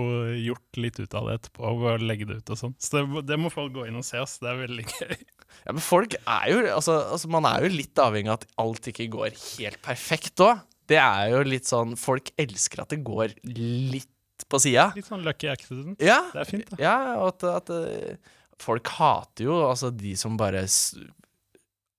gjort 0.42 0.80
litt 0.82 0.98
ut 0.98 1.18
av 1.20 1.28
det 1.30 1.36
etterpå, 1.38 1.70
og 1.70 2.02
legge 2.02 2.26
det 2.30 2.40
ut 2.40 2.54
og 2.56 2.60
sånn. 2.60 2.74
Så 2.82 2.98
det, 2.98 3.26
det 3.30 3.38
må 3.38 3.52
folk 3.54 3.76
gå 3.76 3.86
inn 3.90 4.00
og 4.00 4.06
se, 4.08 4.18
ass. 4.22 4.40
Det 4.42 4.50
er 4.52 4.64
veldig 4.66 4.88
gøy. 4.94 5.18
Ja, 5.64 5.72
men 5.74 5.82
folk 5.82 6.12
er 6.20 6.50
jo 6.52 6.58
altså, 6.70 6.94
altså, 7.16 7.30
Man 7.32 7.46
er 7.48 7.64
jo 7.64 7.70
litt 7.72 7.98
avhengig 8.04 8.30
av 8.30 8.36
at 8.42 8.44
alt 8.62 8.90
ikke 8.92 9.08
går 9.14 9.32
helt 9.32 9.80
perfekt 9.82 10.44
òg. 10.44 10.60
Det 10.92 11.00
er 11.00 11.32
jo 11.32 11.40
litt 11.48 11.68
sånn 11.68 11.96
Folk 12.00 12.30
elsker 12.40 12.84
at 12.84 12.92
det 12.94 13.00
går 13.08 13.34
litt 13.48 14.46
på 14.52 14.60
sida. 14.62 14.90
Litt 14.96 15.08
sånn 15.08 15.24
lucky 15.26 15.50
accident. 15.50 16.04
Ja, 16.04 16.20
Det 16.34 16.44
er 16.44 16.50
fint, 16.52 16.68
da. 16.70 16.78
ja 16.84 16.98
og 17.16 17.32
at, 17.32 17.48
at 17.64 17.72
eh, 17.74 18.36
folk 18.62 18.92
hater 19.00 19.48
jo 19.48 19.56
altså 19.66 19.90
de 19.96 20.14
som 20.20 20.38
bare 20.40 20.62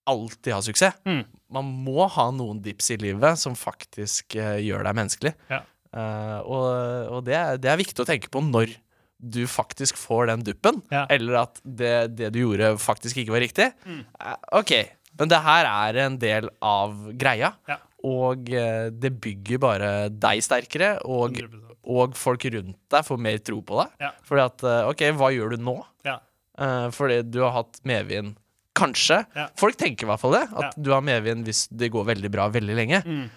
alltid 0.09 0.55
har 0.55 0.63
suksess. 0.65 1.01
Mm. 1.09 1.25
Man 1.53 1.73
må 1.89 2.07
ha 2.13 2.29
noen 2.33 2.63
dips 2.65 2.93
i 2.95 3.01
livet 3.01 3.41
som 3.41 3.57
faktisk 3.59 4.39
uh, 4.39 4.57
gjør 4.61 4.87
deg 4.87 4.97
menneskelig. 5.01 5.35
Ja. 5.51 5.63
Eh, 5.95 6.39
og 6.45 7.15
og 7.19 7.25
det, 7.25 7.35
er, 7.39 7.57
det 7.61 7.71
er 7.73 7.81
viktig 7.81 8.05
å 8.05 8.09
tenke 8.09 8.29
på 8.33 8.43
når 8.45 8.75
du 9.19 9.41
faktisk 9.51 9.97
får 9.99 10.29
den 10.31 10.45
duppen, 10.47 10.77
Ja. 10.95 11.07
eller 11.11 11.41
at 11.41 11.57
det, 11.65 12.15
det 12.15 12.29
du 12.37 12.41
gjorde, 12.45 12.77
faktisk 12.79 13.19
ikke 13.19 13.35
var 13.35 13.43
riktig. 13.43 13.67
Mm. 13.83 14.05
Uh, 14.15 14.37
OK, 14.61 14.73
men 15.19 15.33
det 15.33 15.41
her 15.43 15.67
er 15.67 15.99
en 16.05 16.19
del 16.23 16.47
av 16.63 16.95
greia, 17.19 17.51
Ja. 17.67 17.81
og 18.07 18.47
uh, 18.55 18.91
det 18.95 19.11
bygger 19.19 19.59
bare 19.65 19.89
deg 20.15 20.45
sterkere, 20.47 20.93
og, 21.03 21.35
og 21.83 22.15
folk 22.15 22.47
rundt 22.55 22.79
deg 22.95 23.09
får 23.09 23.19
mer 23.27 23.41
tro 23.43 23.59
på 23.67 23.81
deg. 23.83 23.97
Ja. 24.07 24.13
Fordi 24.29 24.45
at 24.45 24.67
OK, 24.93 25.03
hva 25.19 25.33
gjør 25.35 25.57
du 25.57 25.65
nå? 25.67 25.81
Ja. 26.07 26.21
Fordi 26.95 27.21
du 27.27 27.41
har 27.43 27.53
hatt 27.55 27.79
medvind. 27.87 28.37
Kanskje. 28.79 29.21
Folk 29.59 29.75
tenker 29.79 30.07
i 30.07 30.09
hvert 30.11 30.21
fall 30.23 30.35
det. 30.35 30.45
At 30.59 30.75
du 30.79 30.91
har 30.95 31.03
medvind 31.07 31.47
hvis 31.47 31.65
det 31.75 31.89
går 31.95 32.07
veldig 32.13 32.31
bra 32.35 32.47
veldig 32.55 32.75
lenge. 32.79 32.99
Mm. 33.07 33.29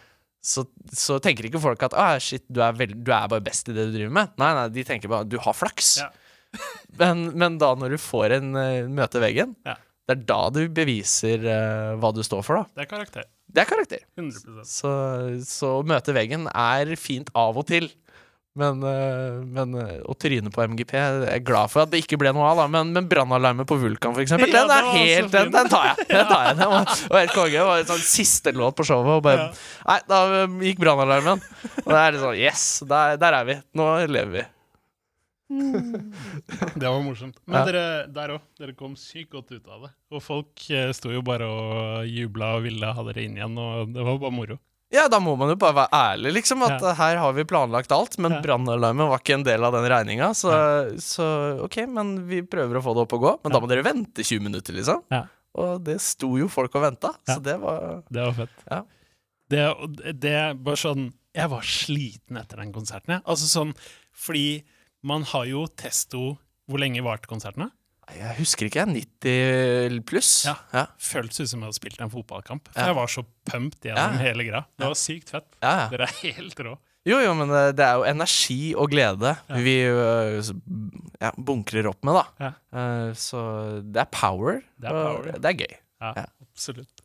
Så, 0.42 0.64
så 0.98 1.20
tenker 1.22 1.46
ikke 1.46 1.62
folk 1.62 1.84
at 1.86 1.94
ah, 1.94 2.16
shit, 2.22 2.42
du 2.50 2.64
er, 2.66 2.74
veld, 2.74 2.96
du 3.06 3.12
er 3.14 3.30
bare 3.30 3.44
best 3.46 3.70
i 3.70 3.76
det 3.78 3.88
du 3.92 3.94
driver 3.94 4.16
med. 4.18 4.32
Nei, 4.42 4.50
nei, 4.58 4.66
de 4.74 4.86
tenker 4.88 5.12
bare 5.12 5.28
du 5.30 5.38
har 5.42 5.54
flaks. 5.54 6.00
Ja. 6.02 6.10
men, 7.02 7.28
men 7.38 7.60
da 7.62 7.76
når 7.78 7.94
du 7.96 8.02
får 8.02 8.38
en 8.40 8.50
uh, 8.58 8.90
møte 8.92 9.22
veggen, 9.22 9.54
Ja. 9.68 9.78
det 10.10 10.18
er 10.18 10.24
da 10.34 10.40
du 10.56 10.64
beviser 10.74 11.46
uh, 11.46 11.94
hva 12.02 12.10
du 12.18 12.24
står 12.26 12.42
for, 12.48 12.58
da. 12.64 12.74
Det 12.82 12.88
er 12.88 12.90
karakter. 12.96 13.30
Det 13.52 13.62
er 13.64 13.70
karakter. 13.70 14.04
100% 14.18 14.66
Så, 14.68 14.92
så 15.46 15.72
møte 15.88 16.16
veggen 16.16 16.48
er 16.52 16.96
fint 17.00 17.30
av 17.38 17.60
og 17.62 17.68
til. 17.70 17.92
Men, 18.60 18.82
øh, 18.84 19.38
men 19.48 19.76
øh, 19.80 19.92
å 20.12 20.14
tryne 20.20 20.52
på 20.52 20.64
MGP 20.68 20.90
Jeg 20.98 21.20
er 21.32 21.44
glad 21.48 21.72
for 21.72 21.86
at 21.86 21.92
det 21.94 22.02
ikke 22.04 22.18
ble 22.20 22.34
noe 22.36 22.50
av, 22.50 22.58
da. 22.60 22.66
Men, 22.68 22.90
men 22.92 23.06
brannalarmen 23.08 23.64
på 23.70 23.78
Vulkan, 23.80 24.12
for 24.12 24.20
eksempel, 24.26 24.52
Ja, 24.52 24.66
den 24.68 24.74
er 24.76 24.90
helt 24.98 25.32
Den, 25.32 25.54
den 25.54 25.70
tar 25.72 25.86
jeg! 25.94 26.08
Den 26.12 26.28
tar 26.28 26.48
jeg 26.50 26.58
Den 26.60 26.74
var, 26.74 26.92
og 27.08 27.16
helt 27.16 27.32
konge. 27.38 27.54
Det 27.56 27.68
var 27.70 27.84
en 27.86 27.92
sånn 27.94 28.04
siste 28.04 28.52
låt 28.52 28.76
på 28.76 28.84
showet, 28.90 29.08
og 29.22 29.24
bare 29.24 29.46
Ja. 29.46 29.52
Nei, 29.88 30.00
da 30.12 30.20
øh, 30.42 30.58
gikk 30.68 30.82
brannalarmen. 30.84 31.40
Og 31.86 31.88
det 31.94 32.02
er 32.02 32.12
litt 32.18 32.26
sånn 32.26 32.42
Yes, 32.42 32.66
der, 32.92 33.16
der 33.24 33.38
er 33.40 33.48
vi. 33.48 33.56
Nå 33.80 33.88
lever 34.12 34.34
vi. 34.36 34.44
Det 36.80 36.88
var 36.88 37.02
morsomt. 37.04 37.40
Men 37.46 37.58
Ja. 37.60 37.64
dere 37.68 37.86
der 38.12 38.36
òg. 38.36 38.44
Dere 38.60 38.76
kom 38.76 38.94
sykt 39.00 39.32
godt 39.36 39.52
ut 39.52 39.68
av 39.68 39.88
det. 39.88 39.94
Og 40.12 40.24
folk 40.24 40.68
eh, 40.72 40.92
sto 40.96 41.12
jo 41.12 41.24
bare 41.28 41.48
og 41.48 42.04
jubla 42.08 42.54
og 42.60 42.68
ville 42.68 42.92
ha 42.96 43.04
dere 43.08 43.24
inn 43.26 43.36
igjen, 43.40 43.56
og 43.60 43.92
det 43.96 44.06
var 44.08 44.20
bare 44.22 44.36
moro. 44.36 44.60
Ja, 44.92 45.08
da 45.08 45.20
må 45.24 45.38
man 45.40 45.48
jo 45.54 45.56
bare 45.56 45.74
være 45.74 45.90
ærlig, 45.96 46.34
liksom. 46.42 46.62
At 46.68 46.82
Ja. 46.82 46.94
her 46.94 47.18
har 47.18 47.34
vi 47.34 47.44
planlagt 47.48 47.92
alt, 47.96 48.18
men 48.20 48.32
Ja. 48.34 48.42
brannalarmen 48.42 49.08
var 49.08 49.20
ikke 49.20 49.36
en 49.36 49.44
del 49.44 49.64
av 49.64 49.72
den 49.74 49.86
regninga. 49.90 50.32
Så, 50.36 50.52
så 51.00 51.64
ok, 51.64 51.88
men 51.88 52.28
vi 52.28 52.42
prøver 52.42 52.76
å 52.76 52.84
få 52.84 52.94
det 52.96 53.02
opp 53.06 53.14
og 53.14 53.22
gå. 53.22 53.32
Men 53.44 53.52
Ja. 53.54 53.60
da 53.60 53.62
må 53.66 53.70
dere 53.70 53.84
vente 53.84 54.22
20 54.24 54.42
minutter, 54.42 54.74
liksom. 54.74 55.04
Ja. 55.10 55.26
Og 55.56 55.84
det 55.84 56.00
sto 56.02 56.38
jo 56.38 56.48
folk 56.48 56.76
og 56.76 56.82
venta, 56.84 57.16
Ja. 57.28 57.36
så 57.36 57.42
det 57.44 57.60
var 57.60 58.04
Det 58.12 58.22
var 58.26 58.34
fett. 58.34 58.50
Ja. 58.70 58.84
Det, 59.50 60.20
det 60.20 60.64
bare 60.64 60.76
sånn 60.76 61.14
Jeg 61.34 61.50
var 61.50 61.62
sliten 61.62 62.38
etter 62.38 62.58
den 62.58 62.74
konserten. 62.74 63.08
jeg. 63.08 63.22
Altså 63.26 63.48
sånn 63.48 63.74
Fordi 64.14 64.64
man 65.04 65.24
har 65.24 65.46
jo 65.46 65.66
testo 65.68 66.38
Hvor 66.70 66.80
lenge 66.80 67.02
varte 67.02 67.28
konsertene? 67.28 67.72
Jeg 68.18 68.36
husker 68.38 68.68
ikke, 68.68 68.86
90 68.92 70.02
pluss. 70.10 70.32
Ja. 70.46 70.56
Ja. 70.74 70.86
Føltes 71.02 71.40
ut 71.44 71.50
som 71.52 71.62
jeg 71.62 71.70
hadde 71.70 71.78
spilt 71.80 72.02
en 72.04 72.12
fotballkamp. 72.14 72.70
For 72.74 72.80
Ja. 72.82 72.88
jeg 72.92 72.96
var 73.00 73.08
så 73.08 73.24
pumped 73.50 73.82
gjennom 73.88 74.16
Ja. 74.18 74.24
hele 74.28 74.44
greia. 74.48 74.66
Det 74.78 74.88
var 74.88 74.96
sykt 75.00 75.30
fett. 75.30 75.48
Dere 75.62 76.08
er 76.10 76.16
helt 76.22 76.56
rå. 76.60 76.78
Jo, 77.04 77.18
jo, 77.18 77.34
men 77.34 77.50
det, 77.74 77.80
er 77.82 77.96
jo 77.98 78.04
energi 78.06 78.76
og 78.78 78.92
glede 78.92 79.32
vi 79.50 79.74
øh, 79.90 80.38
ja, 81.20 81.32
bunkrer 81.38 81.88
opp 81.90 82.04
med, 82.06 82.20
da. 82.20 82.52
Eh, 82.78 83.14
så 83.18 83.82
det 83.82 84.04
er 84.04 84.10
power, 84.14 84.62
Det 84.78 84.86
er 84.92 84.92
power, 84.92 85.32
det 85.42 85.50
er 85.50 85.58
gøy. 85.64 85.74
Ja, 86.02 86.26
absolutt. 86.46 87.02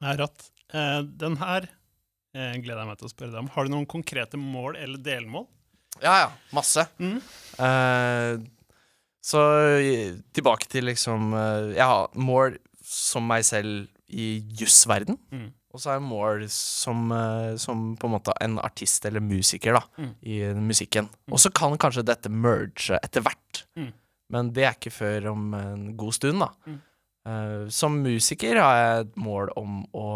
Det 0.00 0.08
er 0.14 0.16
rått. 0.22 0.48
Eh, 0.72 1.02
den 1.20 1.36
her 1.42 1.68
eh, 2.34 2.56
gleder 2.62 2.80
jeg 2.84 2.86
meg 2.88 2.98
til 3.02 3.08
å 3.08 3.12
spørre 3.12 3.32
deg 3.34 3.40
om. 3.42 3.48
Har 3.52 3.64
du 3.68 3.70
noen 3.74 3.86
konkrete 3.86 4.40
mål 4.40 4.76
eller 4.80 4.96
delmål? 5.04 5.46
Ja, 6.00 6.14
ja. 6.24 6.30
Masse. 6.56 6.86
Mm. 6.98 7.20
Eh, 7.58 8.38
så 9.28 9.42
tilbake 10.32 10.68
til 10.72 10.86
liksom 10.88 11.32
eh, 11.36 11.74
Jeg 11.76 11.84
har 11.84 12.08
mål 12.16 12.56
som 12.88 13.26
meg 13.28 13.44
selv 13.44 13.88
i 14.08 14.38
jussverden. 14.56 15.18
Mm. 15.34 15.50
Og 15.76 15.82
så 15.82 15.90
er 15.92 16.00
mål 16.00 16.46
som, 16.48 17.10
eh, 17.12 17.50
som 17.60 17.90
på 18.00 18.08
en 18.08 18.14
måte 18.14 18.32
en 18.40 18.56
artist 18.64 19.04
eller 19.04 19.20
musiker 19.20 19.76
da, 19.76 19.82
Mm. 20.00 20.12
i 20.24 20.38
musikken. 20.70 21.10
Og 21.30 21.38
så 21.42 21.52
kan 21.52 21.76
kanskje 21.76 22.06
dette 22.08 22.30
merge 22.32 22.96
etter 23.02 23.20
hvert. 23.26 23.64
Mm. 23.76 23.90
Men 24.32 24.52
det 24.56 24.64
er 24.64 24.72
ikke 24.78 24.92
før 24.96 25.30
om 25.34 25.52
en 25.54 25.84
god 25.96 26.16
stund, 26.16 26.40
da. 26.40 26.48
Mm. 26.66 26.78
Uh, 27.28 27.68
som 27.68 27.98
musiker 28.00 28.56
har 28.56 28.76
jeg 28.80 29.00
et 29.04 29.16
mål 29.20 29.50
om 29.60 29.82
å, 29.92 30.06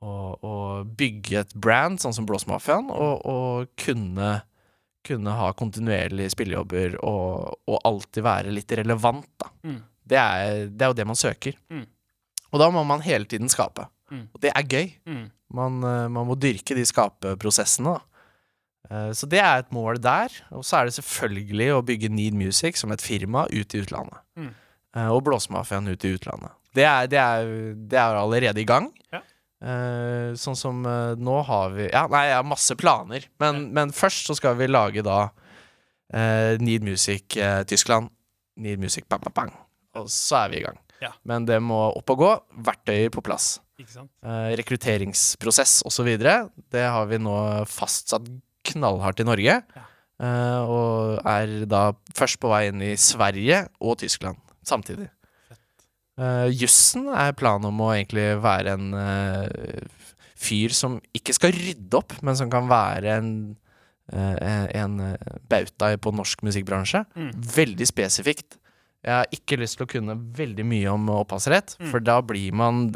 å, 0.00 0.12
å 0.40 0.52
bygge 0.96 1.42
et 1.42 1.54
brand, 1.54 2.00
sånn 2.00 2.14
som 2.16 2.24
Blåsmafiaen, 2.28 2.88
og, 2.88 3.26
og 3.28 3.68
kunne, 3.76 4.38
kunne 5.08 5.34
ha 5.38 5.52
kontinuerlige 5.56 6.30
spillejobber 6.36 6.98
og, 7.02 7.56
og 7.68 7.80
alltid 7.88 8.24
være 8.26 8.52
litt 8.54 8.72
relevant, 8.78 9.26
da. 9.40 9.48
Mm. 9.64 9.80
Det 10.08 10.16
er, 10.20 10.66
det 10.72 10.84
er 10.86 10.92
jo 10.92 10.96
det 11.00 11.06
man 11.10 11.18
søker. 11.20 11.56
Mm. 11.72 11.86
Og 12.52 12.60
da 12.62 12.68
må 12.72 12.84
man 12.88 13.02
hele 13.04 13.26
tiden 13.28 13.50
skape. 13.52 13.84
Mm. 14.12 14.22
Og 14.32 14.40
det 14.40 14.52
er 14.56 14.64
gøy. 14.72 14.86
Mm. 15.08 15.24
Man, 15.58 15.80
eh, 15.84 16.06
man 16.12 16.28
må 16.30 16.36
dyrke 16.40 16.76
de 16.78 16.84
skapeprosessene, 16.88 17.96
da. 17.98 18.04
Eh, 18.88 19.10
Så 19.12 19.28
det 19.28 19.42
er 19.44 19.58
et 19.64 19.72
mål 19.74 20.00
der. 20.00 20.32
Og 20.56 20.64
så 20.64 20.78
er 20.80 20.88
det 20.88 20.96
selvfølgelig 20.96 21.68
å 21.76 21.82
bygge 21.84 22.08
Need 22.08 22.36
Music 22.40 22.80
som 22.80 22.92
et 22.94 23.04
firma 23.04 23.44
ut 23.52 23.74
i 23.76 23.82
utlandet. 23.84 24.22
Mm. 24.40 24.54
Eh, 24.96 25.10
Og 25.12 25.24
Blåsemafiaen 25.28 25.88
ut 25.92 26.04
i 26.08 26.14
utlandet. 26.16 26.54
Det 26.74 26.84
er, 26.88 27.06
det 27.10 27.18
er, 27.20 27.52
det 27.90 27.98
er 28.00 28.16
allerede 28.22 28.60
i 28.60 28.68
gang. 28.68 28.88
Ja. 29.12 29.20
Eh, 29.58 30.36
sånn 30.38 30.54
som 30.54 30.84
uh, 30.86 31.18
nå 31.18 31.40
har 31.48 31.72
vi 31.74 31.88
Ja, 31.88 32.04
nei, 32.06 32.28
jeg 32.28 32.36
har 32.38 32.46
masse 32.46 32.76
planer. 32.78 33.26
Men, 33.42 33.64
men 33.74 33.94
først 33.94 34.30
så 34.30 34.36
skal 34.38 34.58
vi 34.58 34.68
lage 34.70 35.02
da 35.06 35.20
uh, 35.28 36.52
Need 36.62 36.86
Music 36.86 37.38
Tyskland. 37.66 38.12
Need 38.58 38.82
Music 38.82 39.08
bang, 39.10 39.22
bang, 39.26 39.34
bang. 39.34 39.56
Og 39.98 40.10
så 40.12 40.44
er 40.44 40.52
vi 40.52 40.60
i 40.60 40.66
gang. 40.66 40.78
Ja. 41.02 41.12
Men 41.26 41.46
det 41.46 41.58
må 41.62 41.78
opp 41.90 42.14
og 42.14 42.22
gå. 42.22 42.34
Verktøyer 42.70 43.10
på 43.14 43.24
plass 43.24 43.56
rekrutteringsprosess 44.58 45.84
osv. 45.86 46.08
Det 46.18 46.82
har 46.82 47.04
vi 47.06 47.20
nå 47.22 47.34
fastsatt 47.70 48.26
knallhardt 48.72 49.22
i 49.22 49.26
Norge. 49.28 49.54
Ja. 49.62 49.84
og 50.66 51.20
er 51.22 51.52
da 51.70 51.92
først 52.18 52.40
på 52.42 52.50
vei 52.50 52.64
inn 52.72 52.82
i 52.82 52.96
Sverige 52.98 53.60
og 53.78 54.00
Tyskland 54.02 54.42
samtidig. 54.66 55.06
Uh, 56.18 56.48
jussen 56.50 57.06
er 57.14 57.34
planen 57.38 57.68
om 57.70 57.80
å 57.84 57.92
egentlig 57.94 58.26
være 58.42 58.72
en 58.74 58.88
uh, 58.90 59.46
fyr 60.38 60.74
som 60.74 60.96
ikke 61.14 61.34
skal 61.36 61.54
rydde 61.54 61.94
opp, 61.98 62.16
men 62.26 62.34
som 62.38 62.50
kan 62.50 62.66
være 62.70 63.12
en, 63.20 63.30
uh, 64.10 64.66
en 64.74 64.96
bauta 65.50 65.92
på 66.02 66.14
norsk 66.14 66.42
musikkbransje. 66.46 67.04
Mm. 67.14 67.30
Veldig 67.54 67.86
spesifikt. 67.90 68.58
Jeg 69.06 69.14
har 69.14 69.30
ikke 69.34 69.60
lyst 69.60 69.78
til 69.78 69.86
å 69.86 69.90
kunne 69.94 70.18
veldig 70.38 70.66
mye 70.66 70.90
om 70.90 71.06
opphavsrett, 71.20 71.76
Mm. 71.78 71.90
for 71.92 72.00
da 72.02 72.20
blir 72.22 72.52
man 72.52 72.88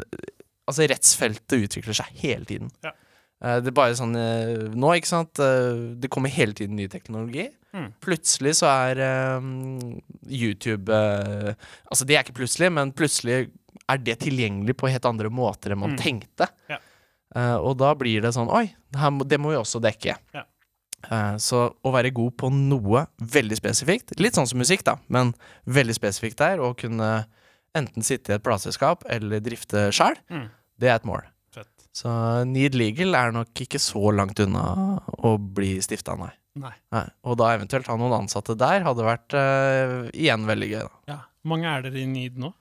Altså, 0.63 0.85
rettsfeltet 0.87 1.59
utvikler 1.65 1.91
seg 1.97 2.05
hele 2.21 2.45
tiden. 2.47 2.69
Ja. 2.85 2.93
Eh, 3.43 3.57
det 3.59 3.71
er 3.73 3.75
bare 3.75 3.95
sånn 3.99 4.15
eh, 4.15 4.69
nå, 4.71 4.93
ikke 4.95 5.09
sant 5.09 5.39
eh, 5.43 5.81
Det 5.99 6.09
kommer 6.13 6.31
hele 6.31 6.53
tiden 6.55 6.77
ny 6.79 6.85
teknologi. 6.87 7.49
Mm. 7.73 7.89
Plutselig 8.05 8.53
så 8.59 8.67
er 8.69 8.99
um, 9.41 9.99
YouTube 10.29 10.93
uh, 10.93 11.51
Altså, 11.89 12.05
det 12.05 12.15
er 12.15 12.23
ikke 12.23 12.35
plutselig, 12.37 12.69
men 12.71 12.91
plutselig 12.93 13.49
er 13.89 13.97
det 13.99 14.19
tilgjengelig 14.21 14.75
på 14.79 14.87
helt 14.93 15.05
andre 15.09 15.31
måter 15.33 15.73
enn 15.73 15.81
man 15.81 15.95
Mm. 15.95 15.99
tenkte. 15.99 16.47
Ja. 16.69 16.77
Uh, 17.35 17.57
og 17.65 17.77
da 17.81 17.89
blir 17.97 18.21
det 18.21 18.29
sånn 18.35 18.47
Oi, 18.53 18.67
det, 18.93 19.09
må- 19.11 19.25
det 19.27 19.39
må 19.41 19.49
vi 19.49 19.57
også 19.57 19.81
dekke. 19.81 20.15
Ja. 20.37 20.45
Så 21.41 21.65
å 21.83 21.91
være 21.91 22.13
god 22.15 22.37
på 22.39 22.47
noe 22.53 23.01
veldig 23.19 23.57
spesifikt, 23.59 24.13
litt 24.23 24.37
sånn 24.37 24.47
som 24.47 24.61
musikk, 24.61 24.85
da, 24.87 24.93
men 25.11 25.33
veldig 25.67 25.97
spesifikt 25.97 26.37
der, 26.39 26.61
å 26.63 26.69
kunne 26.79 27.25
enten 27.75 28.05
sitte 28.07 28.31
i 28.31 28.35
et 28.37 28.43
plateselskap 28.45 29.03
eller 29.11 29.41
drifte 29.43 29.89
sjøl, 29.91 30.15
Mm. 30.31 30.45
det 30.79 30.87
er 30.89 30.95
et 30.95 31.03
mål. 31.09 31.25
Så 31.93 32.09
Need 32.49 32.73
Legal 32.75 33.13
er 33.15 33.31
nok 33.35 33.53
ikke 33.65 33.77
så 33.81 34.09
langt 34.15 34.39
unna 34.41 34.63
å 35.23 35.35
bli 35.37 35.75
stifta, 35.85 36.15
nei. 36.17 36.31
Nei. 36.57 36.73
nei. 36.93 37.05
Og 37.25 37.37
da 37.41 37.51
eventuelt 37.55 37.87
ha 37.89 37.95
noen 37.97 38.13
ansatte 38.23 38.55
der 38.57 38.83
hadde 38.85 39.05
vært 39.05 39.33
uh, 39.37 40.09
igjen 40.13 40.45
veldig 40.49 40.69
gøy. 40.71 40.81
da. 40.87 40.99
Ja. 41.13 41.19
Hvor 41.43 41.53
mange 41.53 41.69
er 41.69 41.85
dere 41.85 42.01
i 42.01 42.05
Need 42.09 42.37
nå? 42.41 42.51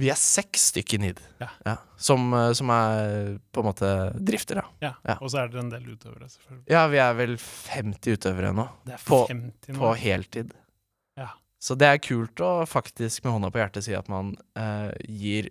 Vi 0.00 0.08
er 0.08 0.16
seks 0.16 0.70
stykker 0.70 0.96
i 0.96 1.00
Need, 1.02 1.18
Ja. 1.42 1.74
som, 2.00 2.30
eh, 2.32 2.54
som 2.56 2.70
er 2.72 3.34
på 3.52 3.60
en 3.60 3.66
måte 3.66 3.88
drifter, 4.16 4.62
da. 4.62 4.62
Ja. 4.80 4.92
Ja. 5.04 5.16
Og 5.20 5.28
så 5.28 5.42
er 5.42 5.50
dere 5.52 5.60
en 5.66 5.72
del 5.74 5.90
utøvere, 5.92 6.24
selvfølgelig. 6.30 6.62
Ja, 6.72 6.86
vi 6.88 7.00
er 7.04 7.12
vel 7.18 7.34
50 7.36 8.16
utøvere 8.16 8.54
nå, 8.56 8.64
Det 8.86 8.94
er 8.96 9.02
På- 9.04 9.26
nå. 9.28 9.76
på 9.76 9.90
heltid. 10.00 10.54
Ja. 11.20 11.28
Så 11.60 11.76
det 11.76 11.90
er 11.90 11.98
kult 12.00 12.40
å 12.40 12.64
faktisk 12.64 13.24
med 13.24 13.34
hånda 13.34 13.50
på 13.52 13.60
hjertet 13.60 13.84
si 13.84 13.92
at 13.92 14.08
man 14.08 14.32
uh, 14.56 14.88
gir 15.04 15.50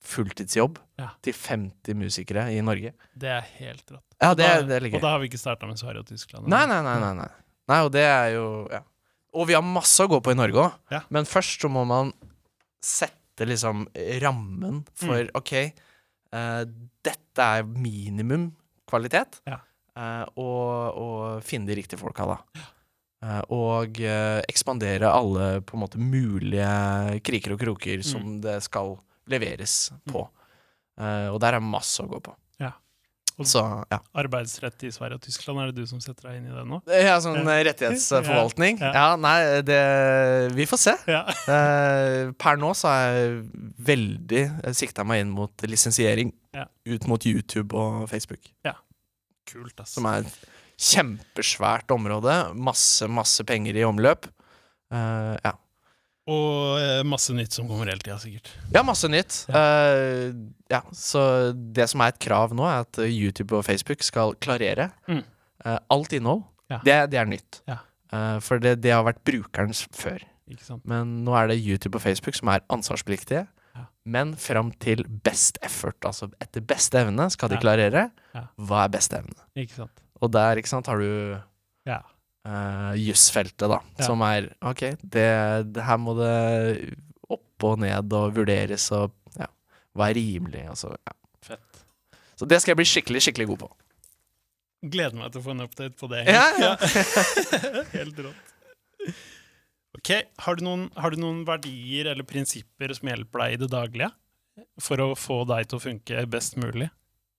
fulltidsjobb 0.00 0.78
Ja. 0.98 1.10
til 1.22 1.32
50 1.34 1.94
musikere 1.94 2.46
i 2.52 2.60
Norge. 2.64 2.92
Det 3.16 3.28
er 3.28 3.44
helt 3.58 3.84
rått. 3.90 4.04
Ja, 4.20 4.30
Og 4.30 4.36
det, 4.36 4.46
da- 4.46 4.76
er- 4.76 4.80
det 4.80 4.94
Og 4.94 5.00
da 5.00 5.08
har 5.14 5.18
vi 5.20 5.28
ikke 5.28 5.38
starta 5.40 5.66
med 5.66 5.78
Sverige 5.78 6.00
og 6.00 6.06
Tyskland. 6.06 6.46
Nei, 6.48 6.64
nei, 6.66 6.80
nei, 6.82 6.98
nei, 7.00 7.14
nei. 7.14 7.28
Nei, 7.68 7.80
og 7.84 7.92
det 7.92 8.02
er 8.04 8.32
jo 8.34 8.68
ja. 8.70 8.80
Og 9.32 9.46
vi 9.46 9.54
har 9.54 9.62
masse 9.62 10.00
å 10.02 10.08
gå 10.10 10.20
på 10.20 10.32
i 10.32 10.34
Norge 10.34 10.58
òg. 10.58 10.72
Ja. 10.90 11.00
Men 11.08 11.24
først 11.24 11.60
så 11.62 11.68
må 11.70 11.84
man 11.86 12.12
sette 12.82 13.46
liksom 13.46 13.86
rammen 14.20 14.84
for 14.94 15.22
Mm. 15.24 15.30
OK, 15.34 15.52
uh, 16.34 16.64
dette 17.04 17.38
er 17.38 17.62
minimum 17.62 18.52
kvalitet. 18.88 19.40
Ja. 19.46 19.60
eh, 19.96 20.24
og, 20.36 20.96
og 20.96 21.42
finne 21.44 21.66
de 21.66 21.74
riktige 21.76 21.98
folka, 21.98 22.24
da. 22.26 22.38
Uh, 23.22 23.42
og 23.52 23.98
ekspandere 24.48 25.02
alle 25.12 25.60
på 25.60 25.74
en 25.76 25.82
måte 25.82 25.98
mulige 26.00 27.20
kriker 27.22 27.52
og 27.52 27.60
kroker 27.60 27.98
Mm. 27.98 28.04
som 28.04 28.40
det 28.40 28.62
skal 28.62 28.98
leveres 29.30 29.90
på. 30.10 30.26
Uh, 31.00 31.30
og 31.32 31.38
der 31.40 31.56
er 31.56 31.64
masse 31.64 32.02
å 32.02 32.08
gå 32.10 32.18
på. 32.20 32.34
Ja. 32.60 32.72
Og- 33.38 33.46
Så 33.48 33.62
ja. 33.90 33.98
Arbeidsrett 34.20 34.82
i 34.84 34.90
Sverige 34.92 35.14
og 35.16 35.22
Tyskland, 35.24 35.60
er 35.62 35.70
det 35.70 35.76
du 35.80 35.86
som 35.88 36.00
setter 36.00 36.28
deg 36.28 36.36
inn 36.42 36.50
i 36.50 36.54
det 36.54 36.64
nå? 36.68 36.82
Ja, 36.92 37.14
sånn 37.24 37.38
Ja. 37.40 37.54
eh, 37.54 37.64
rettighetsforvaltning. 37.70 38.80
Ja, 38.82 38.92
Ja, 38.92 39.06
ja. 39.10 39.16
nei, 39.16 39.62
det 39.62 40.52
Vi 40.54 40.66
får 40.66 40.78
se. 40.82 40.94
Ja. 41.08 41.22
uh, 41.48 42.32
per 42.42 42.56
nå 42.60 42.74
så 42.76 42.88
har 42.90 43.12
jeg 43.14 43.44
veldig 43.80 44.74
sikta 44.76 45.06
meg 45.08 45.22
inn 45.24 45.30
mot 45.30 45.56
lisensiering. 45.62 46.34
Ja. 46.52 46.66
Ut 46.86 47.06
mot 47.08 47.22
YouTube 47.24 47.72
og 47.74 48.08
Facebook. 48.10 48.40
Kult, 49.50 49.80
ass. 49.80 49.94
Som 49.96 50.06
er 50.06 50.20
et 50.20 50.36
kjempesvært 50.78 51.90
område. 51.90 52.54
Masse, 52.54 53.08
masse 53.10 53.42
penger 53.48 53.74
i 53.80 53.82
omløp. 53.88 54.28
Uh, 54.92 55.36
ja. 55.42 55.52
Og 56.28 56.78
eh, 56.78 57.02
masse 57.08 57.32
nytt 57.34 57.52
som 57.56 57.66
kommer 57.66 57.88
hele 57.88 57.98
tida, 58.04 58.18
sikkert. 58.20 58.50
ja, 58.74 58.82
masse 58.86 59.08
nytt. 59.08 59.46
Eh, 59.48 60.32
ja, 60.70 60.82
så 60.92 61.52
det 61.54 61.88
som 61.90 62.00
er 62.04 62.12
et 62.12 62.18
krav 62.22 62.52
nå, 62.54 62.66
er 62.68 62.84
at 62.84 63.00
YouTube 63.08 63.56
og 63.56 63.64
Facebook 63.66 64.02
skal 64.06 64.34
klarere 64.40 64.90
Mm. 65.08 65.22
uh, 65.66 65.78
alt 65.90 66.12
innhold. 66.12 66.44
Ja. 66.70 66.78
Det, 66.84 66.98
det 67.10 67.18
er 67.18 67.26
nytt. 67.26 67.62
Ja. 67.66 67.78
Uh, 68.12 68.38
for 68.40 68.58
det, 68.62 68.76
det 68.82 68.92
har 68.92 69.02
vært 69.04 69.24
brukerens 69.24 69.86
før. 69.96 70.20
Men 70.84 71.24
nå 71.24 71.34
er 71.38 71.46
det 71.48 71.58
YouTube 71.62 71.96
og 71.96 72.02
Facebook 72.02 72.34
som 72.34 72.48
er 72.48 72.60
ansvarspliktige. 72.74 73.46
Ja. 73.76 73.84
Men 74.04 74.34
fram 74.36 74.72
til 74.82 75.04
best 75.24 75.58
effort, 75.62 75.98
altså 76.04 76.30
etter 76.42 76.60
beste 76.60 76.98
evne, 76.98 77.28
skal 77.30 77.48
de 77.48 77.54
Ja. 77.54 77.60
klarere 77.60 78.10
Ja. 78.34 78.46
hva 78.58 78.84
er 78.84 78.88
beste 78.88 79.16
evne. 79.18 79.38
Og 80.20 80.30
der 80.32 80.56
ikke 80.56 80.68
sant, 80.68 80.86
har 80.86 80.98
du 80.98 81.40
Ja. 81.86 82.00
Uh, 82.50 82.92
jussfeltet, 82.98 83.68
da, 83.70 83.78
Ja. 84.00 84.06
som 84.08 84.22
er 84.26 84.50
OK, 84.66 84.82
det, 85.02 85.26
det 85.76 85.86
her 85.86 86.00
må 86.02 86.16
det 86.18 86.34
opp 87.30 87.66
og 87.70 87.78
ned 87.84 88.12
og 88.18 88.34
vurderes 88.36 88.88
og 88.96 89.14
ja, 89.38 89.46
hva 89.94 90.10
er 90.10 90.18
rimelig, 90.18 90.66
altså. 90.74 90.92
Ja. 90.98 91.14
Fett. 91.52 91.84
Så 92.40 92.48
det 92.50 92.58
skal 92.62 92.72
jeg 92.74 92.80
bli 92.82 92.88
skikkelig, 92.90 93.22
skikkelig 93.26 93.46
god 93.52 93.62
på. 93.64 93.70
Gleder 94.90 95.18
meg 95.20 95.32
til 95.34 95.42
å 95.42 95.44
få 95.44 95.52
en 95.52 95.64
update 95.66 95.96
på 96.00 96.08
det. 96.08 96.22
Ja, 96.28 96.46
ja. 96.56 96.70
Helt 97.96 98.20
rått. 98.24 98.46
Ok, 99.98 100.10
har 100.46 100.56
du, 100.56 100.62
noen, 100.64 100.86
har 100.96 101.12
du 101.12 101.20
noen 101.20 101.42
verdier 101.48 102.08
eller 102.12 102.24
prinsipper 102.24 102.94
som 102.96 103.10
hjelper 103.10 103.42
deg 103.44 103.56
i 103.56 103.60
det 103.64 103.68
daglige? 103.74 104.08
For 104.80 105.00
å 105.04 105.10
få 105.18 105.42
deg 105.50 105.68
til 105.68 105.80
å 105.80 105.82
funke 105.84 106.24
best 106.32 106.56
mulig? 106.60 106.88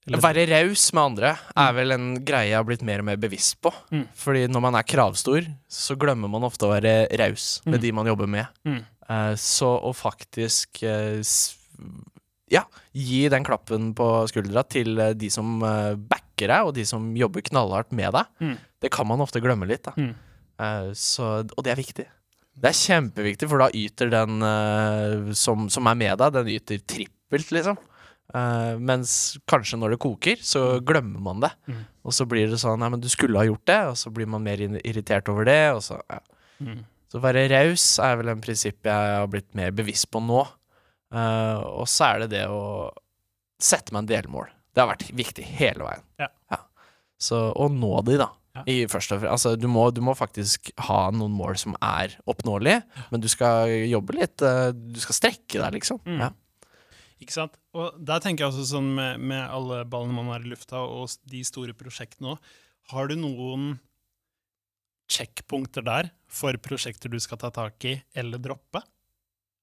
Være 0.10 0.48
raus 0.50 0.88
med 0.98 1.04
andre 1.04 1.32
er 1.62 1.74
vel 1.78 1.94
en 1.94 2.08
greie 2.26 2.50
jeg 2.50 2.58
har 2.58 2.66
blitt 2.66 2.82
mer 2.82 3.04
og 3.04 3.06
mer 3.06 3.20
bevisst 3.22 3.60
på. 3.62 3.70
Mm. 3.94 4.08
Fordi 4.18 4.48
når 4.50 4.64
man 4.66 4.78
er 4.80 4.88
kravstor, 4.90 5.46
så 5.70 5.94
glemmer 6.02 6.32
man 6.32 6.48
ofte 6.48 6.66
å 6.66 6.72
være 6.74 7.06
raus 7.22 7.62
med 7.66 7.78
Mm. 7.78 7.82
de 7.84 7.92
man 8.00 8.10
jobber 8.10 8.28
med. 8.28 8.48
Mm. 8.66 8.80
Uh, 9.12 9.36
så 9.38 9.70
å 9.78 9.92
faktisk 9.94 10.82
uh, 10.88 11.22
ja, 12.52 12.64
gi 12.98 13.28
den 13.30 13.46
klappen 13.46 13.92
på 13.94 14.08
skuldra 14.32 14.64
til 14.68 14.98
uh, 15.00 15.12
de 15.14 15.30
som 15.30 15.60
backer 15.62 16.50
deg, 16.50 16.66
og 16.66 16.74
de 16.74 16.84
som 16.90 17.12
jobber 17.16 17.42
knallhardt 17.46 17.92
med 17.94 18.12
deg, 18.18 18.26
Mm. 18.42 18.58
det 18.82 18.92
kan 18.92 19.06
man 19.08 19.22
ofte 19.22 19.40
glemme 19.40 19.68
litt. 19.70 19.86
Mm. 19.96 20.16
Så, 20.98 21.24
og 21.58 21.64
det 21.64 21.72
er 21.72 21.80
viktig. 21.80 22.06
Det 22.62 22.70
er 22.70 22.78
kjempeviktig, 22.78 23.48
for 23.50 23.58
da 23.62 23.70
yter 23.74 24.10
den 24.12 24.42
som, 25.34 25.70
som 25.70 25.88
er 25.90 25.96
med 25.98 26.18
deg, 26.22 26.34
den 26.36 26.50
yter 26.54 26.82
trippelt, 26.86 27.50
liksom. 27.54 27.78
Eh, 28.32 28.78
mens 28.80 29.14
kanskje 29.50 29.80
når 29.80 29.96
det 29.96 30.02
koker, 30.06 30.40
så 30.46 30.64
glemmer 30.88 31.24
man 31.24 31.44
det. 31.44 31.52
Mm. 31.68 31.82
Og 32.08 32.16
så 32.16 32.26
blir 32.30 32.48
det 32.52 32.62
sånn 32.62 32.80
Nei, 32.82 32.90
men 32.94 33.04
du 33.04 33.10
skulle 33.12 33.40
ha 33.42 33.48
gjort 33.48 33.66
det, 33.68 33.82
og 33.92 34.00
så 34.00 34.12
blir 34.14 34.30
man 34.32 34.46
mer 34.46 34.62
irritert 34.62 35.30
over 35.32 35.48
det, 35.50 35.62
og 35.76 35.84
så 35.86 36.00
ja. 36.06 36.22
Mm. 36.62 36.82
Så 37.12 37.20
å 37.20 37.24
være 37.26 37.50
raus 37.52 37.86
er 38.00 38.20
vel 38.22 38.32
en 38.32 38.44
prinsipp 38.44 38.88
jeg 38.88 39.16
har 39.18 39.28
blitt 39.28 39.50
mer 39.58 39.74
bevisst 39.76 40.08
på 40.14 40.22
nå. 40.24 40.46
Uh, 41.12 41.60
og 41.82 41.90
så 41.92 42.14
er 42.14 42.22
det 42.24 42.30
det 42.38 42.44
å 42.48 42.62
sette 43.60 43.92
meg 43.92 44.06
en 44.06 44.12
delmål. 44.14 44.48
Det 44.72 44.80
har 44.80 44.88
vært 44.94 45.10
viktig 45.20 45.44
hele 45.58 45.84
veien. 45.84 46.06
Ja. 46.22 46.30
Så 47.22 47.42
å 47.52 47.68
nå 47.68 47.98
de, 48.08 48.16
da. 48.22 48.30
Ja. 48.56 48.64
I 48.68 48.78
første. 48.92 49.20
Altså, 49.28 49.58
du 49.60 49.68
må, 49.72 49.90
du 49.92 50.00
må 50.04 50.16
faktisk 50.16 50.72
ha 50.88 51.02
noen 51.16 51.36
mål 51.36 51.60
som 51.60 51.76
er 51.84 52.16
oppnåelige, 52.32 52.80
men 53.12 53.24
du 53.24 53.28
skal 53.32 53.72
jobbe 53.92 54.16
litt. 54.16 54.40
Uh, 54.40 54.72
du 54.72 55.00
skal 55.04 55.20
strekke 55.20 55.60
deg, 55.60 55.82
liksom. 55.82 56.00
Mm. 56.08 56.24
Ja. 56.24 56.32
Ikke 57.22 57.36
sant? 57.36 57.58
Og 57.78 57.94
der 58.02 58.20
tenker 58.24 58.46
jeg 58.48 58.54
også 58.54 58.66
sånn 58.76 58.88
med, 58.98 59.20
med 59.22 59.44
alle 59.46 59.84
ballene 59.86 60.16
man 60.18 60.32
har 60.34 60.42
i 60.42 60.50
lufta, 60.50 60.80
og 60.82 61.12
de 61.30 61.44
store 61.46 61.76
prosjektene 61.78 62.34
òg. 62.34 62.52
Har 62.92 63.08
du 63.12 63.16
noen 63.20 63.76
sjekkpunkter 65.12 65.84
der 65.86 66.10
for 66.32 66.56
prosjekter 66.64 67.12
du 67.12 67.20
skal 67.22 67.40
ta 67.42 67.52
tak 67.54 67.84
i 67.88 67.96
eller 68.18 68.42
droppe? 68.42 68.82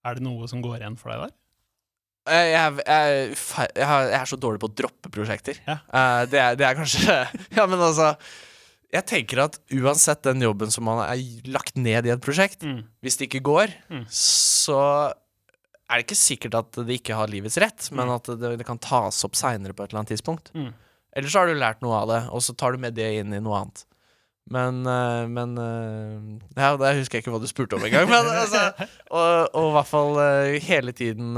Er 0.06 0.18
det 0.18 0.24
noe 0.26 0.46
som 0.50 0.62
går 0.64 0.82
igjen 0.82 0.98
for 1.00 1.10
deg 1.12 1.24
der? 1.26 1.34
Jeg, 2.28 2.82
er, 2.84 3.30
jeg, 3.32 4.08
er 4.18 4.26
så 4.28 4.36
dårlig 4.36 4.60
på 4.60 4.68
å 4.68 4.74
droppe 4.76 5.08
prosjekter. 5.14 5.56
Ja. 5.64 5.78
Eh, 5.88 6.24
det, 6.28 6.40
er, 6.42 6.58
det 6.60 6.66
er 6.68 6.74
kanskje 6.76 7.14
Ja, 7.56 7.64
men 7.64 7.80
altså 7.80 8.10
Jeg 8.92 9.06
tenker 9.08 9.40
at 9.46 9.56
uansett 9.72 10.20
den 10.26 10.44
jobben 10.44 10.68
som 10.74 10.84
man 10.84 11.00
er 11.06 11.22
lagt 11.48 11.78
ned 11.80 12.04
i 12.08 12.12
et 12.12 12.22
prosjekt, 12.24 12.66
Mm. 12.68 12.82
hvis 13.04 13.16
det 13.20 13.30
ikke 13.30 13.42
går, 13.48 13.72
Mm. 13.88 14.04
så 14.12 14.78
er 15.88 15.96
det 16.02 16.06
ikke 16.06 16.18
sikkert 16.20 16.54
at 16.58 16.72
det 16.86 16.98
ikke 17.00 17.16
har 17.16 17.28
livets 17.32 17.56
rett, 17.58 17.90
men 17.92 18.08
Mm. 18.08 18.14
at 18.16 18.24
det, 18.40 18.58
det 18.58 18.66
kan 18.68 18.78
tas 18.78 19.24
opp 19.24 19.34
seinere 19.34 19.72
på 19.74 19.82
et 19.84 19.90
eller 19.92 20.02
annet 20.04 20.12
tidspunkt. 20.16 20.50
Mm. 20.54 20.72
Eller 21.16 21.28
så 21.32 21.40
har 21.40 21.46
du 21.48 21.54
lært 21.58 21.80
noe 21.82 21.94
av 22.02 22.08
det, 22.08 22.18
og 22.30 22.42
så 22.44 22.54
tar 22.56 22.72
du 22.72 22.78
med 22.78 22.94
det 22.94 23.08
inn 23.22 23.32
i 23.32 23.40
noe 23.40 23.56
annet. 23.62 23.84
Men, 24.50 24.78
eh, 24.86 25.26
men 25.28 25.50
eh, 25.60 26.38
Ja, 26.56 26.70
det 26.80 26.94
husker 26.96 27.18
jeg 27.18 27.24
ikke 27.24 27.32
hva 27.34 27.40
du 27.42 27.48
spurte 27.50 27.76
om 27.76 27.84
engang. 27.84 28.06
Men 28.08 28.24
altså, 28.42 28.62
og, 29.10 29.48
og 29.52 29.66
i 29.68 29.74
hvert 29.76 29.90
fall 29.90 30.20
eh, 30.22 30.58
hele 30.64 30.92
tiden 30.96 31.36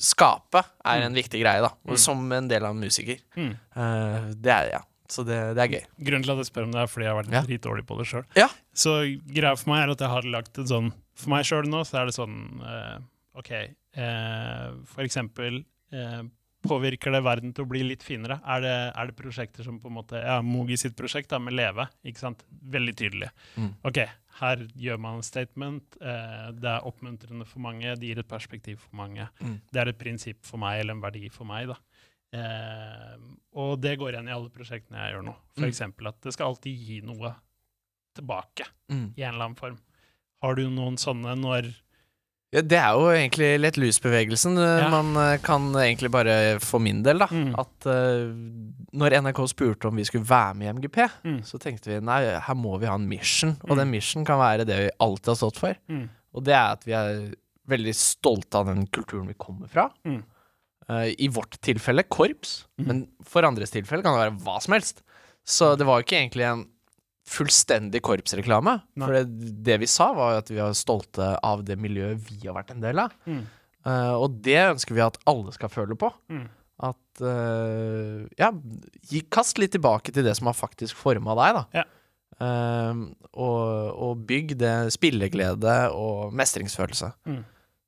skape 0.00 0.62
er 0.84 1.04
en 1.04 1.16
viktig 1.16 1.40
greie, 1.42 1.60
da. 1.64 1.70
Mm. 1.88 1.96
som 2.00 2.24
en 2.32 2.48
del 2.50 2.64
av 2.64 2.74
en 2.76 2.80
musiker. 2.84 3.20
Mm. 3.36 3.52
Det 4.40 4.52
er 4.54 4.70
ja. 4.76 4.82
Så 5.10 5.20
det, 5.28 5.36
det 5.54 5.60
er 5.66 5.72
gøy. 5.76 5.82
Grunnen 6.08 6.24
til 6.24 6.32
at 6.32 6.40
jeg 6.40 6.48
spør 6.48 6.64
om 6.66 6.72
det, 6.72 6.80
er 6.80 6.88
fordi 6.90 7.04
jeg 7.06 7.12
har 7.12 7.18
vært 7.22 7.34
Ja. 7.34 7.42
dritdårlig 7.44 7.84
på 7.86 7.98
det 8.00 8.06
sjøl. 8.08 8.24
Ja. 8.40 8.48
Så 8.74 8.94
greia 9.28 9.52
for 9.60 9.70
meg 9.74 9.82
er 9.84 9.92
at 9.92 10.00
jeg 10.06 10.12
har 10.14 10.30
lagt 10.32 10.58
en 10.58 10.70
sånn 10.70 10.92
For 11.14 11.30
meg 11.30 11.44
sjøl 11.46 11.68
nå, 11.70 11.84
så 11.86 12.00
er 12.00 12.08
det 12.08 12.14
sånn 12.16 12.38
eh, 12.64 12.96
OK, 13.34 13.50
eh, 13.52 14.72
eksempel 15.02 15.64
eh, 15.92 16.22
Påvirker 16.64 17.12
det 17.12 17.20
verden 17.26 17.50
til 17.52 17.66
å 17.66 17.68
bli 17.68 17.82
litt 17.84 18.00
finere? 18.06 18.38
Er 18.48 18.62
det, 18.64 18.70
er 18.96 19.08
det 19.10 19.16
prosjekter 19.18 19.66
som 19.66 19.76
på 19.82 19.90
en 19.90 19.96
måte 19.98 20.16
Ja, 20.16 20.38
Mogi 20.40 20.78
sitt 20.80 20.94
prosjekt 20.96 21.28
da, 21.28 21.36
med 21.42 21.52
Leve, 21.52 21.84
ikke 22.08 22.22
sant? 22.22 22.40
Veldig 22.48 22.94
tydelig. 22.96 23.28
Mm. 23.60 23.66
OK, 23.84 23.98
her 24.40 24.62
gjør 24.80 25.02
man 25.04 25.18
en 25.18 25.26
statement. 25.26 25.98
Eh, 26.00 26.46
det 26.56 26.70
er 26.72 26.86
oppmuntrende 26.88 27.44
for 27.50 27.60
mange. 27.66 27.92
Det 28.00 28.08
gir 28.08 28.22
et 28.22 28.30
perspektiv 28.30 28.80
for 28.86 28.96
mange. 29.02 29.26
Mm. 29.44 29.58
Det 29.68 29.82
er 29.82 29.92
et 29.92 30.00
prinsipp 30.00 30.40
for 30.48 30.62
meg, 30.62 30.80
eller 30.80 30.96
en 30.96 31.04
verdi 31.04 31.28
for 31.34 31.44
meg. 31.50 31.68
da. 31.68 31.76
Eh, 32.34 33.14
og 33.60 33.76
det 33.84 33.98
går 34.00 34.16
igjen 34.16 34.32
i 34.32 34.36
alle 34.38 34.48
prosjektene 34.56 35.04
jeg 35.04 35.14
gjør 35.18 35.26
nå. 35.28 35.36
Mm. 35.36 35.54
For 35.60 35.68
eksempel 35.68 36.08
at 36.14 36.20
det 36.24 36.32
skal 36.34 36.54
alltid 36.54 36.80
gi 36.88 37.00
noe 37.04 37.34
tilbake 38.16 38.70
Mm. 38.88 39.12
i 39.16 39.22
en 39.22 39.34
eller 39.34 39.44
annen 39.50 39.56
form. 39.60 39.76
Har 40.42 40.54
du 40.56 40.64
noen 40.70 40.96
sånne 41.00 41.36
når 41.40 41.68
Ja, 42.54 42.60
det 42.62 42.78
er 42.78 42.92
jo 42.94 43.08
egentlig 43.10 43.48
lett 43.58 43.76
lus-bevegelsen. 43.82 44.56
eh, 44.62 44.82
Ja. 44.84 44.88
Man 44.92 45.16
eh, 45.18 45.38
kan 45.42 45.72
egentlig 45.74 46.10
bare 46.14 46.60
for 46.62 46.78
min 46.78 47.02
del, 47.02 47.18
da, 47.18 47.26
Mm. 47.26 47.54
at 47.58 47.86
uh, 47.90 48.30
når 48.94 49.16
NRK 49.24 49.40
spurte 49.50 49.88
om 49.90 49.96
vi 49.98 50.04
skulle 50.06 50.24
være 50.28 50.54
med 50.54 50.68
i 50.68 50.72
MGP, 50.78 50.98
Mm. 51.24 51.40
så 51.42 51.58
tenkte 51.58 51.90
vi 51.90 51.98
nei, 52.00 52.20
her 52.38 52.54
må 52.54 52.78
vi 52.78 52.86
ha 52.86 52.94
en 52.94 53.08
mission. 53.08 53.56
Og 53.64 53.70
Mm. 53.74 53.76
den 53.78 53.90
mission 53.90 54.24
kan 54.24 54.38
være 54.38 54.64
det 54.64 54.76
vi 54.84 54.90
alltid 55.00 55.26
har 55.26 55.40
stått 55.42 55.58
for. 55.58 55.74
mm. 55.90 56.08
Og 56.34 56.44
det 56.44 56.54
er 56.54 56.72
at 56.72 56.84
vi 56.84 56.92
er 56.92 57.34
veldig 57.68 57.94
stolte 57.94 58.54
av 58.58 58.66
den 58.66 58.86
kulturen 58.86 59.26
vi 59.26 59.34
kommer 59.34 59.68
fra. 59.68 59.90
Eh, 60.88 61.14
I 61.18 61.28
vårt 61.28 61.58
tilfelle 61.62 62.02
korps, 62.08 62.66
men 62.78 63.08
for 63.24 63.42
andres 63.42 63.70
tilfelle 63.70 64.02
kan 64.02 64.14
det 64.18 64.30
være 64.30 64.44
hva 64.44 64.60
som 64.60 64.74
helst. 64.74 65.02
Så 65.46 65.76
det 65.78 65.86
var 65.86 66.00
jo 66.00 66.04
ikke 66.04 66.20
egentlig 66.28 66.44
en 66.44 66.66
fullstendig 67.26 68.02
korpsreklame. 68.04 68.78
Nei. 69.00 69.06
For 69.06 69.16
det, 69.16 69.54
det 69.64 69.78
vi 69.80 69.88
sa, 69.88 70.10
var 70.16 70.40
at 70.42 70.50
vi 70.52 70.58
var 70.60 70.74
stolte 70.76 71.32
av 71.42 71.62
det 71.64 71.78
miljøet 71.80 72.20
vi 72.28 72.42
har 72.46 72.56
vært 72.58 72.74
en 72.74 72.82
del 72.84 73.00
av. 73.06 73.14
Mm. 73.26 73.44
Uh, 73.84 74.14
og 74.16 74.38
det 74.44 74.58
ønsker 74.74 74.96
vi 74.96 75.02
at 75.04 75.18
alle 75.28 75.52
skal 75.56 75.72
føle 75.72 75.96
på. 76.00 76.10
Mm. 76.32 76.44
At 76.84 77.20
uh, 77.24 78.24
Ja, 78.40 78.50
kast 79.32 79.58
litt 79.62 79.72
tilbake 79.76 80.12
til 80.12 80.24
det 80.26 80.36
som 80.38 80.48
har 80.50 80.56
faktisk 80.58 80.96
forma 81.00 81.36
deg, 81.40 81.58
da. 81.60 81.64
Ja. 81.80 81.84
Uh, 82.34 83.04
og, 83.32 83.92
og 84.04 84.24
bygg 84.28 84.56
det 84.60 84.74
spilleglede 84.96 85.74
og 85.94 86.32
mestringsfølelse. 86.36 87.12
Mm. 87.30 87.42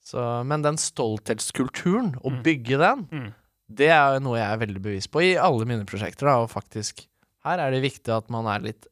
Så, 0.07 0.22
men 0.46 0.62
den 0.62 0.77
stolthetskulturen, 0.79 2.12
å 2.22 2.31
Mm. 2.31 2.42
bygge 2.44 2.77
den, 2.79 3.01
Mm. 3.11 3.33
det 3.75 3.88
er 3.90 4.20
noe 4.20 4.38
jeg 4.38 4.53
er 4.53 4.61
veldig 4.66 4.83
bevisst 4.83 5.11
på 5.11 5.20
i 5.25 5.33
alle 5.37 5.64
mine 5.66 5.85
prosjekter. 5.85 6.27
Da, 6.29 6.37
og 6.44 6.51
faktisk, 6.53 7.07
her 7.44 7.59
er 7.59 7.70
det 7.75 7.83
viktig 7.83 8.12
at 8.14 8.31
man 8.31 8.46
er 8.46 8.61
litt, 8.61 8.87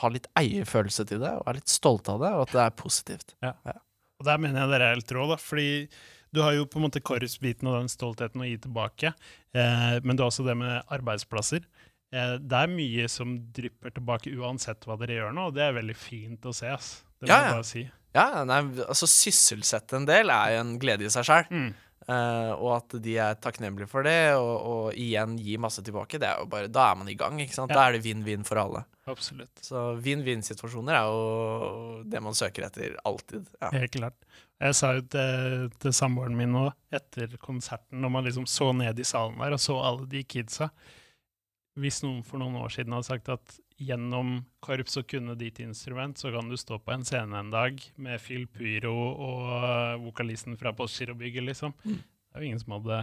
har 0.00 0.12
litt 0.14 0.26
eierfølelse 0.38 1.06
til 1.08 1.22
det, 1.22 1.30
og 1.40 1.48
er 1.50 1.58
litt 1.60 1.70
stolt 1.72 2.08
av 2.12 2.20
det, 2.24 2.32
og 2.34 2.42
at 2.48 2.52
det 2.56 2.62
er 2.64 2.74
positivt. 2.78 3.34
Og 3.44 4.26
der 4.28 4.38
mener 4.42 4.62
jeg 4.64 4.70
dere 4.74 4.90
er 4.90 4.94
helt 4.98 5.14
rå, 5.16 5.24
da. 5.32 5.36
Fordi 5.40 5.88
du 6.34 6.40
har 6.42 6.54
jo 6.56 6.66
på 6.70 6.78
en 6.80 6.86
måte 6.88 7.02
korpsbiten 7.04 7.68
og 7.70 7.76
den 7.80 7.90
stoltheten 7.92 8.42
å 8.42 8.46
gi 8.48 8.56
tilbake. 8.64 9.12
Eh, 9.54 9.96
men 10.02 10.14
det 10.16 10.22
er 10.24 10.30
også 10.30 10.46
det 10.46 10.56
med 10.58 10.82
arbeidsplasser. 10.94 11.66
Eh, 12.14 12.36
det 12.42 12.60
er 12.64 12.70
mye 12.74 13.08
som 13.10 13.36
drypper 13.54 13.94
tilbake 13.94 14.32
uansett 14.38 14.86
hva 14.86 14.96
dere 15.00 15.18
gjør 15.20 15.34
nå, 15.36 15.48
og 15.50 15.54
det 15.58 15.66
er 15.68 15.76
veldig 15.78 15.96
fint 15.98 16.46
å 16.46 16.54
se. 16.54 16.70
ass. 16.74 16.92
Det 17.20 17.28
må 17.28 17.32
Ja, 17.32 17.38
jeg 17.40 17.50
ja. 17.50 17.54
bare 17.58 17.68
si. 17.70 17.84
Ja, 18.14 18.26
nei, 18.46 18.60
altså 18.86 19.08
Sysselsette 19.10 19.96
en 19.98 20.04
del 20.06 20.30
er 20.30 20.52
jo 20.54 20.60
en 20.62 20.76
glede 20.78 21.06
i 21.06 21.10
seg 21.10 21.26
sjøl. 21.26 21.48
Mm. 21.50 21.72
Eh, 22.04 22.50
og 22.52 22.70
at 22.76 22.96
de 23.00 23.14
er 23.16 23.38
takknemlige 23.40 23.88
for 23.88 24.04
det, 24.04 24.34
og, 24.36 24.54
og 24.68 24.98
igjen 25.00 25.38
gi 25.40 25.54
masse 25.60 25.80
tilbake. 25.84 26.20
Det 26.20 26.28
er 26.28 26.42
jo 26.42 26.48
bare, 26.52 26.68
Da 26.72 26.90
er 26.90 26.98
man 27.00 27.08
i 27.08 27.16
gang. 27.16 27.38
ikke 27.40 27.56
sant? 27.56 27.72
Ja. 27.72 27.78
Da 27.80 27.86
er 27.88 27.96
det 27.96 28.04
vinn-vinn 28.04 28.44
for 28.44 28.60
alle. 28.60 28.84
Absolutt. 29.08 29.52
Så 29.64 29.86
vinn-vinn-situasjoner 30.04 30.96
er 30.98 31.08
jo 31.08 32.02
det 32.08 32.20
man 32.24 32.36
søker 32.36 32.68
etter 32.68 32.96
alltid. 33.08 33.48
Ja. 33.60 33.70
Helt 33.76 33.96
klart. 33.96 34.18
Jeg 34.62 34.76
sa 34.78 34.92
jo 34.96 35.02
til, 35.12 35.70
til 35.82 35.92
samboeren 35.96 36.36
min 36.38 36.52
nå, 36.54 36.68
etter 36.94 37.32
konserten, 37.42 37.98
når 38.04 38.12
man 38.14 38.24
liksom 38.28 38.46
så 38.48 38.70
ned 38.76 39.00
i 39.00 39.04
salen 39.08 39.40
der 39.42 39.56
og 39.56 39.60
så 39.60 39.76
alle 39.82 40.06
de 40.08 40.22
kidsa 40.24 40.70
Hvis 41.80 42.04
noen 42.04 42.22
for 42.22 42.38
noen 42.38 42.54
år 42.62 42.70
siden 42.70 42.94
hadde 42.94 43.08
sagt 43.08 43.28
at 43.34 43.56
gjennom 43.88 44.36
korps 44.64 44.98
og 45.00 45.08
kunne 45.10 45.36
ditt 45.38 45.60
instrument, 45.64 46.18
så 46.20 46.32
kan 46.34 46.48
du 46.50 46.56
stå 46.60 46.78
på 46.82 46.94
en 46.94 47.04
scene 47.06 47.38
en 47.38 47.52
dag 47.52 47.80
med 48.00 48.22
Phil 48.22 48.46
Pyro 48.50 48.94
og 48.94 49.54
øh, 49.58 50.04
vokalisten 50.06 50.58
fra 50.60 50.74
Postgirobygget, 50.76 51.46
liksom. 51.50 51.74
Mm. 51.84 52.00
Det 52.00 52.38
er 52.38 52.44
jo 52.44 52.50
ingen 52.50 52.62
som 52.62 52.76
hadde 52.78 53.00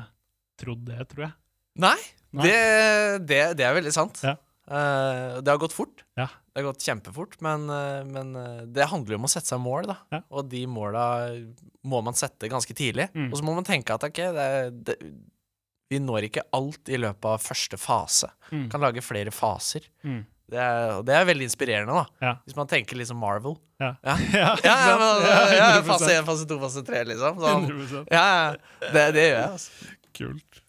trodd 0.61 0.85
det, 0.87 1.01
tror 1.11 1.27
jeg. 1.27 1.35
Nei, 1.81 1.97
Nei. 2.35 2.47
Det, 2.47 2.57
det, 3.29 3.43
det 3.59 3.67
er 3.67 3.77
veldig 3.77 3.93
sant. 3.95 4.23
Ja. 4.27 4.35
Uh, 4.71 5.41
det 5.41 5.51
har 5.51 5.59
gått 5.59 5.75
fort. 5.75 6.03
Ja. 6.19 6.27
Det 6.51 6.61
har 6.61 6.67
gått 6.69 6.83
kjempefort, 6.83 7.37
men, 7.43 7.69
eh, 7.71 8.01
men 8.03 8.33
eh, 8.35 8.63
det 8.75 8.89
handler 8.91 9.15
jo 9.15 9.19
om 9.21 9.27
å 9.27 9.29
sette 9.31 9.53
seg 9.53 9.61
mål, 9.63 9.85
da. 9.87 9.93
Ja. 10.11 10.17
Og 10.35 10.49
de 10.51 10.65
måla 10.67 11.03
må 11.87 12.01
man 12.03 12.17
sette 12.19 12.49
ganske 12.51 12.75
tidlig. 12.75 13.05
Mm. 13.15 13.29
Og 13.29 13.37
så 13.39 13.45
må 13.47 13.53
man 13.55 13.67
tenke 13.67 13.95
at 13.95 14.03
okay, 14.03 14.35
det, 14.83 14.97
vi 15.87 16.01
når 16.03 16.27
ikke 16.27 16.43
alt 16.55 16.91
i 16.91 16.99
løpet 16.99 17.29
av 17.31 17.39
første 17.39 17.79
fase. 17.79 18.33
Mm. 18.51 18.65
Kan 18.73 18.83
lage 18.83 19.03
flere 19.03 19.31
faser. 19.31 19.87
Mm. 20.03 20.25
Det 20.51 20.59
er, 20.59 20.97
det 21.07 21.13
er 21.15 21.27
veldig 21.29 21.45
inspirerende, 21.47 21.95
da. 21.95 22.25
Ja. 22.25 22.31
Hvis 22.43 22.57
man 22.57 22.67
tenker 22.67 22.99
liksom 22.99 23.21
Marvel. 23.21 23.55
Ja. 23.79 23.93
Ja. 24.03 24.15
ja, 24.41 24.49
Ja, 24.65 24.73
ja, 24.89 24.95
men, 24.99 25.05
altså, 25.07 25.55
ja, 25.55 25.69
fase 25.87 26.09
1, 26.17 26.25
fase 26.27 26.47
2, 26.49 26.57
fase 26.65 26.83
3, 26.89 27.03
liksom. 27.13 27.39
Sånn. 27.39 27.69
Ja, 28.11 28.25
ja. 28.25 28.89
Det, 28.91 29.05
det 29.15 29.23
gjør 29.29 29.37
jeg, 29.37 29.45
altså. 29.47 29.93
Kult. 30.17 30.59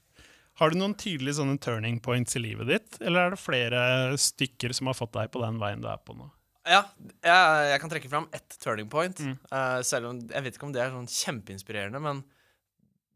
Har 0.62 0.70
du 0.70 0.78
noen 0.78 0.94
tydelige 0.94 1.40
sånne 1.40 1.58
turning 1.58 1.98
points 2.04 2.38
i 2.38 2.44
livet 2.44 2.68
ditt, 2.70 3.00
eller 3.02 3.24
er 3.24 3.34
det 3.34 3.40
flere 3.42 3.80
stykker 4.20 4.74
som 4.76 4.92
har 4.92 4.94
fått 4.94 5.16
deg 5.16 5.32
på 5.34 5.42
den 5.42 5.58
veien 5.58 5.82
du 5.82 5.88
er 5.90 5.98
på 5.98 6.14
nå? 6.14 6.28
Ja, 6.62 6.84
jeg, 7.26 7.70
jeg 7.72 7.80
kan 7.82 7.90
trekke 7.90 8.10
fram 8.12 8.28
ett 8.30 8.54
turning 8.62 8.86
point. 8.92 9.18
Mm. 9.18 9.34
Uh, 9.50 9.80
selv 9.82 10.12
om 10.12 10.20
Jeg 10.30 10.44
vet 10.44 10.54
ikke 10.54 10.68
om 10.68 10.74
det 10.76 10.84
er 10.84 10.92
sånn 10.94 11.10
kjempeinspirerende, 11.10 11.98
men 12.04 12.22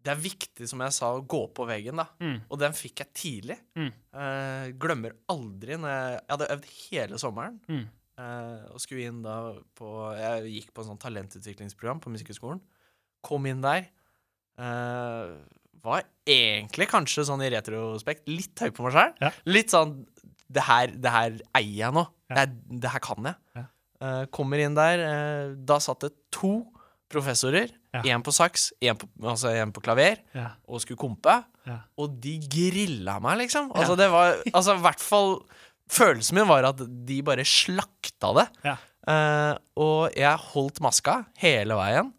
det 0.06 0.12
er 0.14 0.20
viktig, 0.22 0.68
som 0.70 0.82
jeg 0.84 0.94
sa, 0.94 1.08
å 1.16 1.24
gå 1.26 1.42
på 1.56 1.66
veggen, 1.66 1.98
da. 1.98 2.06
Mm. 2.22 2.36
Og 2.46 2.60
den 2.62 2.74
fikk 2.78 3.02
jeg 3.02 3.12
tidlig. 3.18 3.56
Mm. 3.78 3.88
Eh, 4.22 4.68
glemmer 4.82 5.16
aldri 5.32 5.78
når 5.82 5.90
jeg, 5.92 6.16
jeg 6.20 6.32
hadde 6.36 6.48
øvd 6.54 6.68
hele 6.78 7.18
sommeren. 7.22 7.58
Mm. 7.66 7.84
eh, 8.22 8.64
og 8.70 8.80
skulle 8.84 9.10
inn 9.10 9.18
da 9.26 9.36
på 9.76 9.90
Jeg 10.16 10.52
gikk 10.54 10.70
på 10.76 10.84
en 10.84 10.90
sånn 10.92 11.02
talentutviklingsprogram 11.02 12.00
på 12.04 12.12
Musikkhøgskolen. 12.14 12.62
Kom 13.26 13.46
inn 13.50 13.64
der. 13.66 13.88
eh, 14.62 15.36
var 15.86 16.02
egentlig 16.26 16.88
kanskje 16.90 17.22
sånn 17.28 17.42
i 17.46 17.50
retrospekt 17.52 18.26
litt 18.30 18.58
høy 18.58 18.70
på 18.74 18.86
meg 18.86 18.94
sjøl. 18.96 19.12
Ja. 19.22 19.30
Litt 19.46 19.70
sånn 19.74 19.98
det 20.50 20.62
her, 20.66 20.90
det 20.94 21.10
her 21.12 21.36
eier 21.58 21.76
jeg 21.84 21.94
nå. 21.94 22.06
Ja. 22.30 22.34
Det, 22.34 22.40
her, 22.40 22.78
det 22.86 22.92
her 22.94 23.02
kan 23.04 23.28
jeg. 23.30 23.38
Ja. 23.58 23.64
Eh, 24.06 24.22
kommer 24.34 24.62
inn 24.62 24.74
der. 24.78 25.02
eh, 25.02 25.54
da 25.68 25.78
satt 25.82 26.06
det 26.06 26.12
to 26.34 26.56
professorer. 27.12 27.70
Ja. 28.04 28.18
På 28.20 28.32
saks, 28.34 28.72
én 28.84 28.98
på, 28.98 29.08
altså 29.24 29.52
på 29.72 29.82
klaver, 29.84 30.18
Ja. 30.34 30.50
og 30.68 30.82
skulle 30.82 31.00
kompe. 31.00 31.44
Ja. 31.66 31.78
Og 31.98 32.18
de 32.20 32.36
grilla 32.50 33.18
meg, 33.20 33.38
liksom. 33.46 33.72
Altså, 33.74 33.96
det 33.96 34.10
var 34.12 34.36
Altså, 34.52 34.76
i 34.76 34.82
hvert 34.84 35.00
fall 35.00 35.40
Følelsen 35.86 36.34
min 36.34 36.48
var 36.48 36.64
at 36.66 36.80
de 37.06 37.20
bare 37.22 37.44
slakta 37.46 38.32
det. 38.34 38.46
Eh, 39.06 39.54
og 39.78 40.10
jeg 40.18 40.40
holdt 40.50 40.80
maska 40.82 41.20
hele 41.38 41.76
veien. 41.78 42.12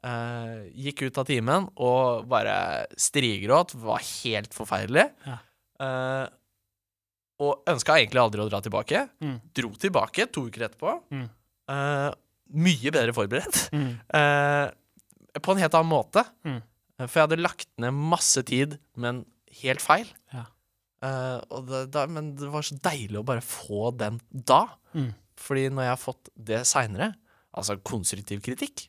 Uh, 0.00 0.64
gikk 0.72 1.02
ut 1.04 1.18
av 1.20 1.26
timen 1.28 1.66
og 1.76 2.24
bare 2.32 2.86
strigråt. 2.96 3.74
Var 3.76 4.00
helt 4.24 4.56
forferdelig. 4.56 5.04
Eh, 5.28 6.24
og 7.44 7.68
ønska 7.68 7.98
egentlig 7.98 8.22
aldri 8.22 8.40
å 8.40 8.48
dra 8.48 8.62
tilbake. 8.64 9.02
Mm. 9.20 9.36
Dro 9.52 9.74
tilbake 9.76 10.30
to 10.32 10.46
uker 10.48 10.64
etterpå. 10.70 10.96
Mm. 11.12 11.28
Mye 12.52 12.90
bedre 12.94 13.12
forberedt. 13.14 13.68
Mm. 13.72 13.92
Eh, 14.18 15.40
på 15.40 15.52
en 15.54 15.60
helt 15.62 15.74
annen 15.78 15.90
måte. 15.92 16.24
Mm. 16.44 16.56
Eh, 16.98 17.06
For 17.06 17.20
jeg 17.20 17.28
hadde 17.28 17.42
lagt 17.42 17.68
ned 17.78 17.94
masse 17.94 18.42
tid, 18.48 18.78
men 18.96 19.24
helt 19.62 19.80
feil. 19.84 20.08
Ja. 20.34 20.46
Eh, 21.06 21.38
og 21.50 21.66
det, 21.70 21.84
da, 21.94 22.06
men 22.10 22.34
det 22.36 22.50
var 22.52 22.62
så 22.66 22.76
deilig 22.82 23.20
å 23.20 23.24
bare 23.26 23.40
få 23.44 23.90
den 23.96 24.18
da. 24.32 24.64
Mm. 24.94 25.12
Fordi 25.40 25.68
når 25.72 25.86
jeg 25.86 25.94
har 25.94 26.02
fått 26.02 26.28
det 26.36 26.62
seinere, 26.68 27.12
altså 27.56 27.78
konstruktiv 27.82 28.42
kritikk, 28.44 28.88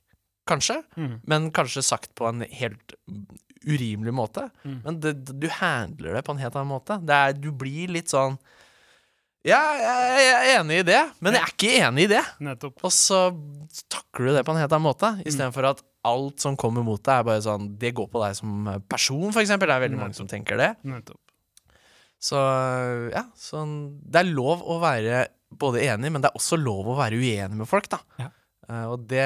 kanskje, 0.50 0.82
Mm. 0.97 1.21
men 1.30 1.52
kanskje 1.54 1.84
sagt 1.86 2.15
på 2.17 2.26
en 2.28 2.41
helt 2.41 2.93
urimelig 3.63 4.12
måte, 4.13 4.50
Mm. 4.65 4.82
men 4.84 5.00
det, 5.00 5.13
du 5.39 5.47
handler 5.50 6.13
det 6.17 6.24
på 6.26 6.32
en 6.34 6.41
helt 6.41 6.56
annen 6.56 6.74
måte. 6.74 6.97
Det 7.06 7.13
er, 7.13 7.34
du 7.34 7.52
blir 7.52 7.88
litt 7.93 8.10
sånn 8.10 8.38
Ja, 9.47 9.58
jeg, 9.73 10.25
er 10.32 10.49
enig 10.60 10.75
i 10.84 10.86
det, 10.86 10.99
men 11.19 11.34
jeg 11.34 11.41
er 11.41 11.51
ikke 11.56 11.69
enig 11.88 12.04
i 12.06 12.10
det. 12.12 12.21
Nettopp. 12.45 12.75
Og 12.86 12.91
så 12.93 13.21
takler 13.89 14.27
du 14.30 14.36
det 14.38 14.43
på 14.45 14.54
en 14.54 14.60
helt 14.62 14.75
annen 14.75 14.86
måte, 14.86 15.10
Mm. 15.17 15.23
istedenfor 15.25 15.65
at 15.71 15.82
alt 16.06 16.39
som 16.43 16.56
kommer 16.58 16.84
mot 16.86 17.01
deg, 17.01 17.19
er 17.19 17.23
bare 17.23 17.41
sånn 17.41 17.77
Det 17.77 17.93
går 17.97 18.08
på 18.10 18.21
deg 18.21 18.36
som 18.38 18.69
person, 18.89 19.32
for 19.34 19.41
eksempel. 19.41 19.67
Det 19.69 19.75
er 19.75 19.84
veldig 19.88 19.97
mange 19.99 20.15
som 20.17 20.27
tenker 20.30 20.58
det. 20.58 20.75
Nettopp. 20.86 21.17
Så 22.21 22.38
ja, 23.13 23.23
sånn 23.38 23.99
Det 24.06 24.19
er 24.21 24.30
lov 24.30 24.62
å 24.62 24.77
være 24.82 25.27
både 25.51 25.82
enig, 25.89 26.12
men 26.13 26.21
det 26.21 26.30
er 26.32 26.38
også 26.38 26.58
lov 26.62 26.86
å 26.93 26.97
være 26.99 27.17
uenig 27.17 27.58
med 27.58 27.67
folk, 27.69 27.89
da. 27.89 27.99
Ja. 28.21 28.30
Uh, 28.69 28.86
og 28.93 29.08
det 29.10 29.25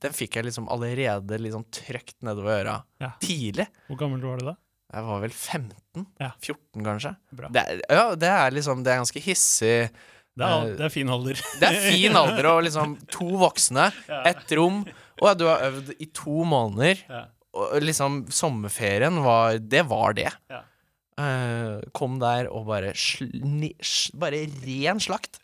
Den 0.00 0.14
fikk 0.14 0.36
jeg 0.38 0.46
liksom 0.46 0.68
allerede 0.72 1.36
liksom 1.42 1.66
trøkt 1.74 2.14
nedover 2.22 2.62
øra 2.62 2.76
Ja. 3.02 3.10
tidlig. 3.20 3.66
Hvor 3.90 3.98
gammel 3.98 4.22
var 4.22 4.38
du 4.38 4.46
da? 4.46 4.54
Jeg 4.94 5.04
var 5.08 5.22
vel 5.24 5.32
15? 5.34 6.04
Ja. 6.22 6.30
14, 6.40 6.84
kanskje. 6.86 7.14
Det 7.50 7.62
er, 7.62 7.80
ja, 7.90 8.04
det 8.18 8.28
er 8.30 8.54
liksom 8.54 8.82
Det 8.86 8.92
er 8.92 9.00
ganske 9.02 9.22
hissig. 9.24 9.78
Det 10.34 10.42
er, 10.46 10.64
Eh, 10.68 10.74
det 10.78 10.84
er 10.88 10.90
fin 10.94 11.10
alder. 11.14 11.38
Det 11.60 11.68
er 11.68 11.80
fin 11.92 12.16
alder 12.18 12.46
og 12.50 12.62
liksom 12.66 12.96
to 13.10 13.26
voksne, 13.38 13.88
Ja. 14.10 14.22
ett 14.32 14.50
rom, 14.58 14.80
og 15.22 15.38
du 15.38 15.44
har 15.46 15.62
øvd 15.68 15.92
i 16.02 16.08
to 16.14 16.42
måneder. 16.46 17.02
Ja. 17.10 17.24
Og 17.54 17.76
liksom 17.82 18.24
sommerferien 18.34 19.20
var 19.22 19.58
Det 19.62 19.84
var 19.86 20.14
det. 20.18 20.30
Ja. 20.50 20.62
Uh, 21.14 21.78
kom 21.94 22.16
der 22.18 22.48
og 22.50 22.64
bare 22.66 22.90
Bare 24.18 24.40
ren 24.66 24.98
slakt. 25.02 25.38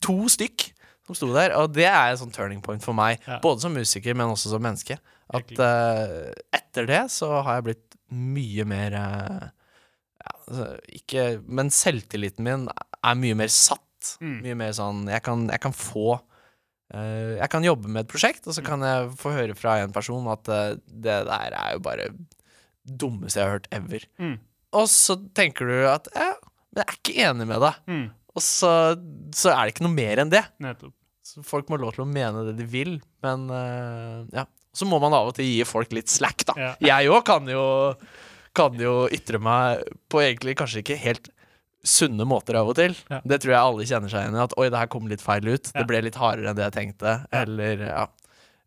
To 0.00 0.22
stykk 0.32 0.70
som 1.04 1.18
sto 1.18 1.28
der. 1.34 1.52
Og 1.60 1.74
det 1.76 1.84
er 1.90 2.12
en 2.14 2.20
sånn 2.22 2.32
turning 2.32 2.62
point 2.64 2.80
for 2.84 2.96
meg, 2.96 3.20
både 3.44 3.60
som 3.60 3.74
musiker, 3.76 4.16
men 4.16 4.32
også 4.32 4.52
som 4.54 4.62
menneske. 4.64 4.96
At 5.30 5.52
eh, 5.62 6.32
etter 6.56 6.88
det 6.88 7.02
så 7.14 7.28
har 7.44 7.60
jeg 7.60 7.66
blitt 7.68 7.89
mye 8.10 8.66
mer 8.68 8.96
eh, 8.98 9.46
ja, 10.20 10.32
altså, 10.34 10.66
Ikke 10.98 11.24
Men 11.46 11.72
selvtilliten 11.74 12.46
min 12.46 12.66
er 12.70 13.16
mye 13.20 13.38
mer 13.38 13.52
satt. 13.52 14.16
Mm. 14.20 14.36
Mye 14.44 14.58
mer 14.62 14.74
sånn 14.76 15.06
Jeg 15.10 15.24
kan, 15.26 15.46
jeg 15.52 15.62
kan 15.62 15.76
få 15.76 16.18
uh, 16.18 17.32
Jeg 17.36 17.48
kan 17.52 17.64
jobbe 17.64 17.88
med 17.88 18.04
et 18.04 18.12
prosjekt, 18.12 18.46
og 18.48 18.56
så 18.56 18.64
kan 18.64 18.84
jeg 18.84 19.10
få 19.20 19.34
høre 19.36 19.56
fra 19.58 19.78
en 19.84 19.94
person 19.94 20.28
at 20.32 20.52
uh, 20.52 20.76
det 20.88 21.18
der 21.28 21.56
er 21.56 21.74
jo 21.76 21.82
bare 21.84 22.10
dummeste 22.80 23.38
jeg 23.38 23.46
har 23.46 23.58
hørt 23.58 23.68
ever. 23.76 24.06
Mm. 24.18 24.38
Og 24.80 24.86
så 24.90 25.18
tenker 25.36 25.68
du 25.68 25.76
at 25.90 26.08
ja, 26.16 26.32
men 26.70 26.80
jeg 26.80 26.86
er 26.88 26.96
ikke 26.96 27.18
enig 27.28 27.46
med 27.50 27.62
deg. 27.62 27.82
Mm. 27.90 28.06
Og 28.30 28.44
så, 28.46 28.72
så 29.36 29.52
er 29.52 29.60
det 29.60 29.74
ikke 29.74 29.84
noe 29.86 29.96
mer 29.96 30.22
enn 30.22 30.32
det. 30.32 30.42
Nettopp. 30.62 30.94
Så 31.30 31.44
folk 31.46 31.68
må 31.68 31.76
ha 31.76 31.84
lov 31.84 31.94
til 31.94 32.02
å 32.02 32.10
mene 32.10 32.46
det 32.48 32.56
de 32.58 32.66
vil, 32.66 32.96
men 33.22 33.46
uh, 33.52 34.26
ja. 34.34 34.48
Så 34.72 34.86
må 34.86 35.00
man 35.02 35.14
av 35.16 35.32
og 35.32 35.36
til 35.36 35.48
gi 35.48 35.64
folk 35.66 35.92
litt 35.92 36.10
slack, 36.12 36.44
da. 36.46 36.54
Ja. 36.58 36.72
Jeg 36.92 37.10
òg 37.10 37.24
kan 37.26 37.48
kan 38.56 38.74
jo 38.78 39.08
ytre 39.14 39.38
meg 39.42 39.84
på 40.10 40.22
egentlig 40.24 40.56
kanskje 40.58 40.82
ikke 40.82 40.98
helt 40.98 41.28
sunne 41.86 42.26
måter 42.28 42.58
av 42.60 42.68
og 42.70 42.76
til. 42.76 42.94
Ja. 43.10 43.20
Det 43.24 43.40
tror 43.42 43.54
jeg 43.54 43.60
alle 43.60 43.86
kjenner 43.88 44.12
seg 44.12 44.24
igjen 44.24 44.36
i. 44.36 44.42
At 44.42 44.54
'oi, 44.56 44.68
det 44.68 44.80
her 44.82 44.90
kom 44.92 45.06
litt 45.08 45.22
feil 45.24 45.46
ut'. 45.48 45.70
Ja. 45.72 45.80
Det 45.80 45.86
ble 45.88 46.02
litt 46.04 46.18
hardere 46.20 46.50
enn 46.50 46.58
det 46.58 46.66
jeg 46.68 46.76
tenkte. 46.76 47.14
Eller 47.32 47.86
ja. 47.88 48.06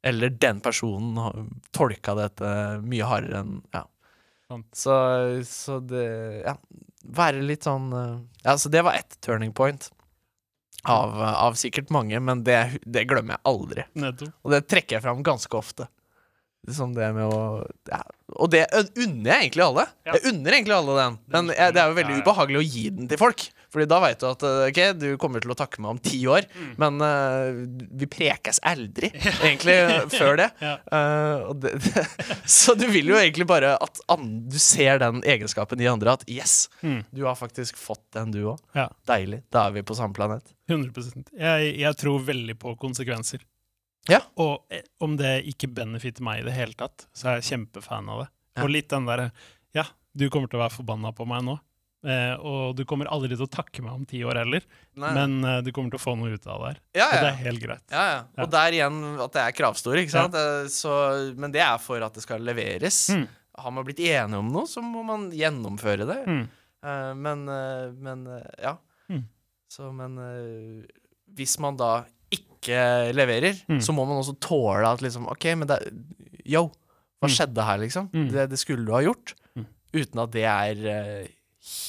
Eller 0.03 0.29
den 0.29 0.59
personen 0.59 1.51
tolka 1.71 2.15
dette 2.17 2.53
mye 2.83 3.07
hardere 3.07 3.43
enn 3.43 3.61
Ja. 3.73 3.85
Sant. 4.49 4.67
Så, 4.75 4.95
så 5.47 5.79
det 5.79 6.43
Ja. 6.45 6.57
Være 7.03 7.41
litt 7.43 7.65
sånn 7.67 7.91
eh, 7.91 8.19
Ja, 8.45 8.55
så 8.55 8.69
det 8.71 8.81
var 8.83 8.93
ett 8.95 9.17
turning 9.21 9.51
point. 9.53 9.89
Av, 10.89 11.13
av 11.21 11.55
sikkert 11.55 11.93
mange, 11.95 12.19
men 12.19 12.41
det, 12.43 12.79
det 12.83 13.05
glemmer 13.07 13.37
jeg 13.37 13.47
aldri. 13.53 13.85
Nettopp. 14.03 14.33
Og 14.43 14.51
det 14.51 14.65
trekker 14.67 14.97
jeg 14.97 15.05
fram 15.05 15.21
ganske 15.23 15.55
ofte. 15.57 15.87
Som 16.71 16.95
det 16.95 17.09
med 17.15 17.27
å 17.27 17.39
ja. 17.91 18.01
Og 18.41 18.49
det 18.53 18.63
unner 18.73 19.29
jeg 19.33 19.49
egentlig 19.49 19.65
alle. 19.65 19.85
Ja. 20.07 20.13
Jeg 20.17 20.33
unner 20.33 20.55
egentlig 20.57 20.75
alle 20.77 20.95
den. 20.99 21.17
Men 21.33 21.51
jeg, 21.53 21.73
det 21.75 21.81
er 21.83 21.91
jo 21.91 21.97
veldig 21.99 22.21
ubehagelig 22.23 22.59
å 22.61 22.65
gi 22.65 22.85
den 22.95 23.09
til 23.11 23.19
folk. 23.21 23.43
Fordi 23.73 23.87
da 23.89 23.97
veit 24.03 24.19
du 24.21 24.27
at 24.29 24.43
eh, 24.45 24.67
ok, 24.69 24.79
du 25.01 25.05
kommer 25.17 25.41
til 25.41 25.49
å 25.49 25.55
takke 25.57 25.81
meg 25.81 25.95
om 25.95 25.99
ti 26.05 26.19
år, 26.29 26.45
Mm. 26.53 26.73
men 26.77 26.99
uh, 27.01 27.87
vi 27.97 28.05
prekes 28.05 28.59
aldri, 28.69 29.09
egentlig, 29.47 29.73
før 30.13 30.37
det. 30.37 30.45
Ja. 30.61 30.75
uh, 30.93 31.53
det, 31.57 31.71
det. 31.81 32.03
Så 32.45 32.75
du 32.77 32.85
vil 32.93 33.09
jo 33.09 33.17
egentlig 33.17 33.47
bare 33.49 33.71
at 33.81 33.97
an, 34.13 34.27
du 34.45 34.59
ser 34.61 35.01
den 35.01 35.23
egenskapen 35.25 35.81
i 35.81 35.89
andre, 35.89 36.13
at 36.19 36.27
yes, 36.29 36.67
Mm. 36.85 37.01
du 37.09 37.23
har 37.25 37.33
faktisk 37.39 37.79
fått 37.81 38.03
den, 38.13 38.29
du 38.35 38.43
òg. 38.53 38.61
Ja. 38.77 38.89
Deilig. 39.09 39.41
Da 39.49 39.65
er 39.71 39.79
vi 39.79 39.85
på 39.89 39.97
samme 39.97 40.13
planet. 40.13 40.53
100 40.69 41.25
jeg, 41.33 41.73
jeg 41.81 41.97
tror 41.99 42.21
veldig 42.29 42.55
på 42.61 42.75
konsekvenser. 42.79 43.41
Ja. 44.11 44.19
Og 44.41 44.65
eh, 44.73 44.83
om 45.03 45.13
det 45.19 45.43
ikke 45.53 45.69
benefitter 45.71 46.25
meg 46.25 46.41
i 46.41 46.47
det 46.47 46.55
hele 46.57 46.75
tatt, 46.79 47.05
så 47.15 47.29
er 47.31 47.37
jeg 47.39 47.49
kjempefan 47.53 48.09
av 48.11 48.25
det. 48.25 48.29
Ja. 48.57 48.63
Og 48.65 48.73
litt 48.73 48.89
den 48.91 49.05
derre 49.09 49.29
Ja, 49.73 49.85
du 50.13 50.27
kommer 50.29 50.49
til 50.51 50.59
å 50.59 50.65
være 50.65 50.75
forbanna 50.75 51.13
på 51.15 51.25
meg 51.29 51.45
nå. 51.47 51.55
Eh, 52.03 52.33
og 52.43 52.73
du 52.75 52.81
kommer 52.83 53.07
aldri 53.07 53.31
til 53.31 53.45
å 53.45 53.49
takke 53.49 53.79
meg 53.81 53.93
om 53.95 54.01
ti 54.05 54.19
år 54.27 54.41
heller, 54.41 54.65
Nei. 54.99 55.11
men 55.15 55.37
eh, 55.47 55.61
du 55.63 55.69
kommer 55.71 55.93
til 55.93 56.01
å 56.01 56.03
få 56.03 56.17
noe 56.19 56.33
ut 56.35 56.47
av 56.51 56.59
det 56.59 56.71
her. 56.73 56.81
ja, 56.99 57.05
Og 57.07 57.13
det 57.23 57.29
er 57.29 57.37
helt 57.45 57.61
greit. 57.63 57.83
Ja, 57.95 58.01
ja. 58.09 58.17
Ja. 58.35 58.43
Og 58.43 58.49
der 58.51 58.75
igjen 58.75 58.97
at 59.23 59.37
det 59.37 59.45
er 59.45 59.55
kravstore, 59.55 60.01
ikke 60.03 60.11
sant? 60.17 60.35
Eh, 60.35 60.65
Så, 60.73 60.91
men 61.39 61.55
det 61.55 61.63
er 61.63 61.77
for 61.79 62.03
at 62.03 62.19
det 62.19 62.25
skal 62.25 62.43
leveres. 62.43 62.99
Mm. 63.15 63.23
Har 63.63 63.71
man 63.71 63.87
blitt 63.87 64.01
enige 64.03 64.41
om 64.43 64.51
noe, 64.51 64.67
så 64.67 64.83
må 64.83 65.05
man 65.07 65.29
gjennomføre 65.31 66.09
det. 66.09 66.19
Mm. 66.27 66.43
Eh, 66.83 67.13
men, 67.23 67.47
eh, 67.55 67.87
men 68.03 68.27
ja. 68.59 68.75
Mm. 69.07 69.23
Så, 69.71 69.87
men 69.95 70.19
hvis 71.39 71.55
man 71.63 71.79
da 71.79 71.93
ikke 72.63 73.13
leverer, 73.13 73.59
Mm. 73.69 73.81
så 73.83 73.93
må 73.93 74.05
man 74.07 74.21
også 74.23 74.37
tåle 74.41 74.87
at 74.89 75.03
liksom 75.03 75.27
OK, 75.31 75.45
men 75.59 75.67
det 75.69 75.79
Yo, 76.43 76.65
hva 77.21 77.29
Mm. 77.29 77.31
skjedde 77.31 77.63
her, 77.63 77.77
liksom? 77.79 78.09
Mm. 78.11 78.25
Det, 78.31 78.49
det 78.51 78.57
skulle 78.59 78.83
du 78.87 78.91
ha 78.91 78.99
gjort. 79.05 79.31
Mm. 79.55 79.65
Uten 79.93 80.19
at 80.25 80.31
det 80.33 80.43
er 80.43 80.81
eh, 80.91 81.27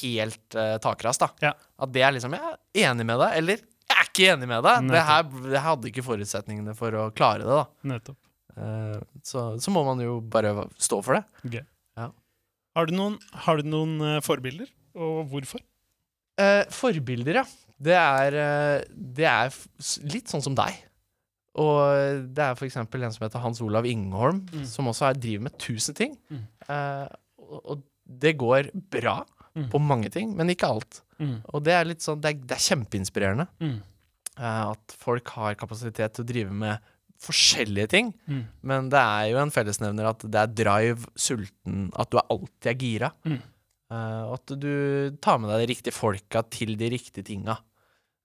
helt 0.01 0.55
uh, 0.55 0.77
takras, 0.79 1.17
da. 1.19 1.27
Ja. 1.43 1.49
At 1.79 1.91
det 1.91 2.03
er 2.07 2.13
liksom 2.15 2.31
Jeg 2.31 2.41
er 2.85 2.91
enig 2.93 3.03
med 3.09 3.19
deg, 3.19 3.33
eller 3.41 3.57
jeg 3.59 3.97
er 3.97 4.07
ikke 4.07 4.29
enig 4.31 4.47
med 4.47 4.63
deg. 4.63 4.87
Det 4.93 5.01
her, 5.09 5.25
jeg 5.51 5.61
hadde 5.65 5.89
ikke 5.91 6.05
forutsetningene 6.07 6.75
for 6.77 6.95
å 6.95 7.09
klare 7.11 7.43
det, 7.43 7.51
da. 7.51 7.65
Nettopp. 7.91 8.17
Uh, 8.55 9.01
så, 9.27 9.59
så 9.59 9.71
må 9.75 9.83
man 9.83 9.99
jo 9.99 10.21
bare 10.21 10.53
stå 10.79 11.01
for 11.03 11.19
det. 11.19 11.25
Okay. 11.49 11.65
Ja. 11.99 12.07
Har 12.79 12.87
du 12.87 12.95
noen, 12.95 13.19
har 13.43 13.59
du 13.59 13.67
noen 13.67 13.97
uh, 13.99 14.21
forbilder, 14.23 14.71
og 14.95 15.25
hvorfor? 15.33 15.59
Uh, 16.39 16.63
forbilder, 16.71 17.41
ja. 17.41 17.45
Det 17.81 17.95
er, 17.97 18.35
eh, 18.39 18.83
det 18.95 19.25
er 19.27 19.55
litt 20.07 20.31
sånn 20.31 20.43
som 20.45 20.55
deg. 20.55 20.77
Og 21.55 22.25
det 22.35 22.43
er 22.43 22.55
eksempel 22.67 23.03
en 23.05 23.13
som 23.15 23.23
heter 23.25 23.39
Hans 23.43 23.61
Olav 23.63 23.85
Ingholm, 23.87 24.41
Mm. 24.51 24.65
som 24.67 24.87
også 24.91 25.09
er, 25.09 25.13
driver 25.19 25.43
med 25.43 25.57
tusen 25.57 25.95
ting. 25.95 26.17
Mm. 26.29 26.41
Uh, 26.69 27.07
og, 27.39 27.83
det 28.05 28.35
går 28.37 28.69
bra 28.91 29.23
Mm. 29.55 29.69
på 29.71 29.79
mange 29.81 30.11
ting, 30.11 30.35
men 30.35 30.47
ikke 30.49 30.67
alt. 30.67 31.01
Mm. 31.19 31.41
Og 31.53 31.63
det 31.63 31.73
er 31.73 31.85
litt 31.85 32.01
sånn, 32.03 32.19
det 32.21 32.33
er, 32.35 32.39
det 32.45 32.51
er 32.57 32.75
kjempeinspirerende. 32.75 33.47
Eh, 33.61 34.71
at 34.71 34.95
folk 34.99 35.27
har 35.29 35.55
kapasitet 35.55 36.13
til 36.13 36.25
å 36.25 36.27
drive 36.27 36.51
med 36.51 36.79
forskjellige 37.23 37.87
ting. 37.89 38.13
Mm. 38.27 38.43
Men 38.61 38.89
det 38.89 38.99
er 38.99 39.31
jo 39.31 39.37
en 39.39 39.49
fellesnevner 39.55 40.09
at 40.09 40.19
det 40.19 40.35
er 40.35 40.53
drive, 40.65 41.07
sulten, 41.15 41.89
at 41.95 42.11
du 42.11 42.19
alltid 42.19 42.67
er 42.67 42.75
gira. 42.75 43.11
Eh, 43.91 44.33
at 44.33 44.53
du 44.57 45.15
tar 45.21 45.37
med 45.41 45.51
deg 45.51 45.63
de 45.65 45.71
riktige 45.75 45.93
folka 45.95 46.41
til 46.49 46.73
de 46.79 46.89
riktige 46.95 47.25
tinga. 47.27 47.59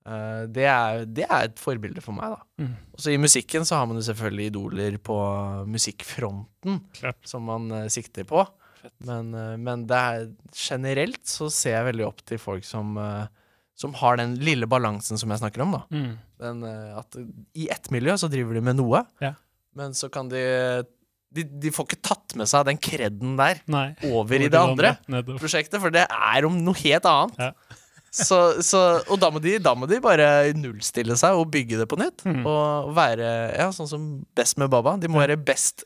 Uh, 0.00 0.46
det, 0.48 0.64
er, 0.64 1.02
det 1.04 1.26
er 1.26 1.50
et 1.50 1.58
forbilde 1.60 2.00
for 2.00 2.16
meg, 2.16 2.32
da. 2.32 2.64
Mm. 2.64 2.70
Og 2.96 3.02
så 3.04 3.12
i 3.12 3.18
musikken 3.20 3.66
så 3.68 3.76
har 3.76 3.84
man 3.86 3.98
jo 4.00 4.04
selvfølgelig 4.06 4.46
idoler 4.48 4.96
på 5.04 5.16
musikkfronten 5.68 6.78
Klart. 6.96 7.20
som 7.28 7.44
man 7.46 7.68
uh, 7.70 7.84
sikter 7.92 8.24
på. 8.28 8.46
Men, 9.04 9.28
men 9.60 9.82
det 9.84 9.96
er, 10.00 10.22
generelt 10.56 11.20
så 11.28 11.50
ser 11.52 11.74
jeg 11.76 11.86
veldig 11.90 12.06
opp 12.06 12.22
til 12.24 12.40
folk 12.40 12.64
som, 12.64 12.94
som 13.76 13.92
har 14.00 14.16
den 14.16 14.38
lille 14.40 14.64
balansen 14.72 15.20
som 15.20 15.28
jeg 15.34 15.42
snakker 15.42 15.60
om, 15.66 15.74
da. 15.76 15.82
Mm. 15.92 16.14
Den, 16.40 16.62
at 16.96 17.18
i 17.60 17.66
ett 17.68 17.90
miljø 17.92 18.14
så 18.16 18.30
driver 18.32 18.56
de 18.56 18.62
med 18.70 18.78
noe, 18.80 19.02
Ja. 19.20 19.34
men 19.76 19.92
så 19.92 20.08
kan 20.08 20.32
de, 20.32 20.40
de 21.34 21.44
De 21.62 21.70
får 21.74 21.86
ikke 21.88 22.00
tatt 22.02 22.34
med 22.40 22.48
seg 22.50 22.64
den 22.66 22.78
kreden 22.82 23.36
der 23.38 23.60
Nei. 23.70 23.94
over 24.10 24.34
i 24.42 24.48
det 24.50 24.58
andre 24.58 24.96
Nettopp. 25.08 25.38
prosjektet, 25.42 25.80
for 25.80 25.90
det 25.94 26.06
er 26.10 26.46
om 26.48 26.56
noe 26.64 26.74
helt 26.82 27.06
annet. 27.06 27.38
Ja. 27.38 27.52
Så, 28.10 28.38
så, 28.66 28.80
og 29.06 29.20
da 29.22 29.28
må, 29.30 29.38
de, 29.38 29.52
da 29.62 29.70
må 29.78 29.86
de 29.86 30.00
bare 30.02 30.50
nullstille 30.58 31.14
seg 31.20 31.38
og 31.38 31.52
bygge 31.54 31.78
det 31.78 31.86
på 31.86 31.98
nytt. 32.00 32.24
Mm. 32.26 32.40
Og 32.50 32.90
være 32.96 33.28
ja, 33.54 33.68
sånn 33.70 33.86
som 33.86 34.08
best 34.34 34.58
med 34.58 34.72
Baba. 34.72 34.96
De 34.98 35.06
må 35.06 35.20
være 35.22 35.36
best 35.38 35.84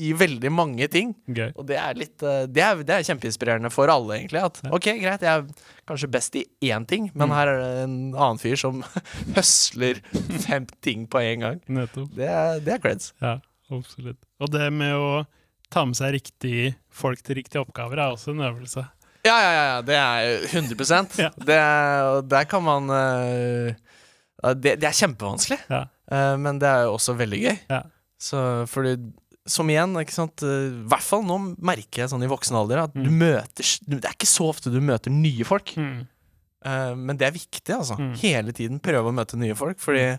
i 0.00 0.12
veldig 0.16 0.48
mange 0.54 0.86
ting. 0.88 1.10
Gøy. 1.26 1.50
Og 1.58 1.66
det 1.68 1.76
er 1.76 1.96
litt 1.98 2.22
eh, 2.22 2.44
Det 2.46 2.62
er, 2.62 2.80
det 2.86 2.94
er 2.94 3.04
kjempeinspirerende 3.10 3.68
for 3.74 3.90
alle, 3.92 4.14
egentlig. 4.20 4.40
At 4.46 4.60
Ja. 4.64 4.70
ok, 4.78 4.86
greit, 5.02 5.24
jeg 5.26 5.42
er 5.42 5.68
kanskje 5.90 6.08
best 6.14 6.36
i 6.40 6.44
én 6.70 6.86
ting, 6.88 7.10
men 7.14 7.28
Mm. 7.28 7.34
her 7.34 7.48
er 7.52 7.58
det 7.60 7.82
en 7.84 7.96
annen 8.14 8.38
fyr 8.40 8.56
som 8.56 8.80
høsler 9.36 10.00
fem 10.46 10.64
ting 10.80 11.04
på 11.10 11.20
en 11.20 11.40
gang. 11.44 11.60
Det 11.68 12.30
er, 12.30 12.60
det 12.64 12.76
er 12.78 12.82
creds. 12.86 13.12
Ja, 13.20 13.36
absolutt. 13.70 14.18
Og 14.40 14.50
det 14.52 14.68
med 14.72 14.94
å 14.94 15.26
ta 15.70 15.84
med 15.84 15.96
seg 15.98 16.14
riktig 16.16 16.74
folk 16.90 17.20
til 17.22 17.36
riktige 17.40 17.60
oppgaver 17.64 18.00
er 18.00 18.14
også 18.14 18.32
en 18.32 18.40
øvelse. 18.48 18.86
Ja, 19.26 19.34
ja, 19.42 19.52
ja, 19.58 19.78
det 19.84 19.96
er 19.98 20.46
100 20.46 21.18
Ja. 21.18 21.30
det, 21.36 21.56
er- 21.58 22.22
der 22.34 22.44
kan 22.48 22.62
man 22.64 22.88
eh, 22.94 23.74
det, 24.54 24.76
det 24.80 24.84
er 24.88 24.94
kjempevanskelig, 24.96 25.58
Ja. 25.68 25.82
eh, 26.10 26.36
men 26.40 26.58
det 26.62 26.68
er 26.70 26.84
jo 26.86 26.94
også 26.96 27.16
veldig 27.18 27.40
gøy. 27.42 27.58
Ja. 27.70 27.82
Så 28.18 28.44
fordi 28.70 28.96
Som 29.48 29.68
igjen, 29.70 29.94
ikke 29.96 30.12
sant 30.12 30.42
eh, 30.44 30.68
I 30.68 30.84
hvert 30.92 31.02
fall 31.06 31.22
nå 31.24 31.38
merker 31.56 32.02
jeg 32.02 32.10
sånn 32.12 32.22
i 32.24 32.28
voksen 32.28 32.56
alder 32.58 32.82
at 32.84 32.92
du 32.92 33.06
Mm. 33.08 33.16
møter 33.18 33.64
Det 33.88 34.04
er 34.04 34.12
ikke 34.12 34.28
så 34.28 34.48
ofte 34.50 34.70
du 34.70 34.80
møter 34.80 35.10
nye 35.10 35.44
folk. 35.44 35.72
Mm. 35.76 36.06
Men 36.98 37.16
det 37.16 37.24
er 37.28 37.32
viktig, 37.32 37.70
altså. 37.72 37.94
Mm. 37.96 38.14
Hele 38.18 38.52
tiden 38.52 38.80
prøve 38.82 39.08
å 39.08 39.14
møte 39.14 39.38
nye 39.38 39.54
folk. 39.56 39.78
Fordi 39.80 40.18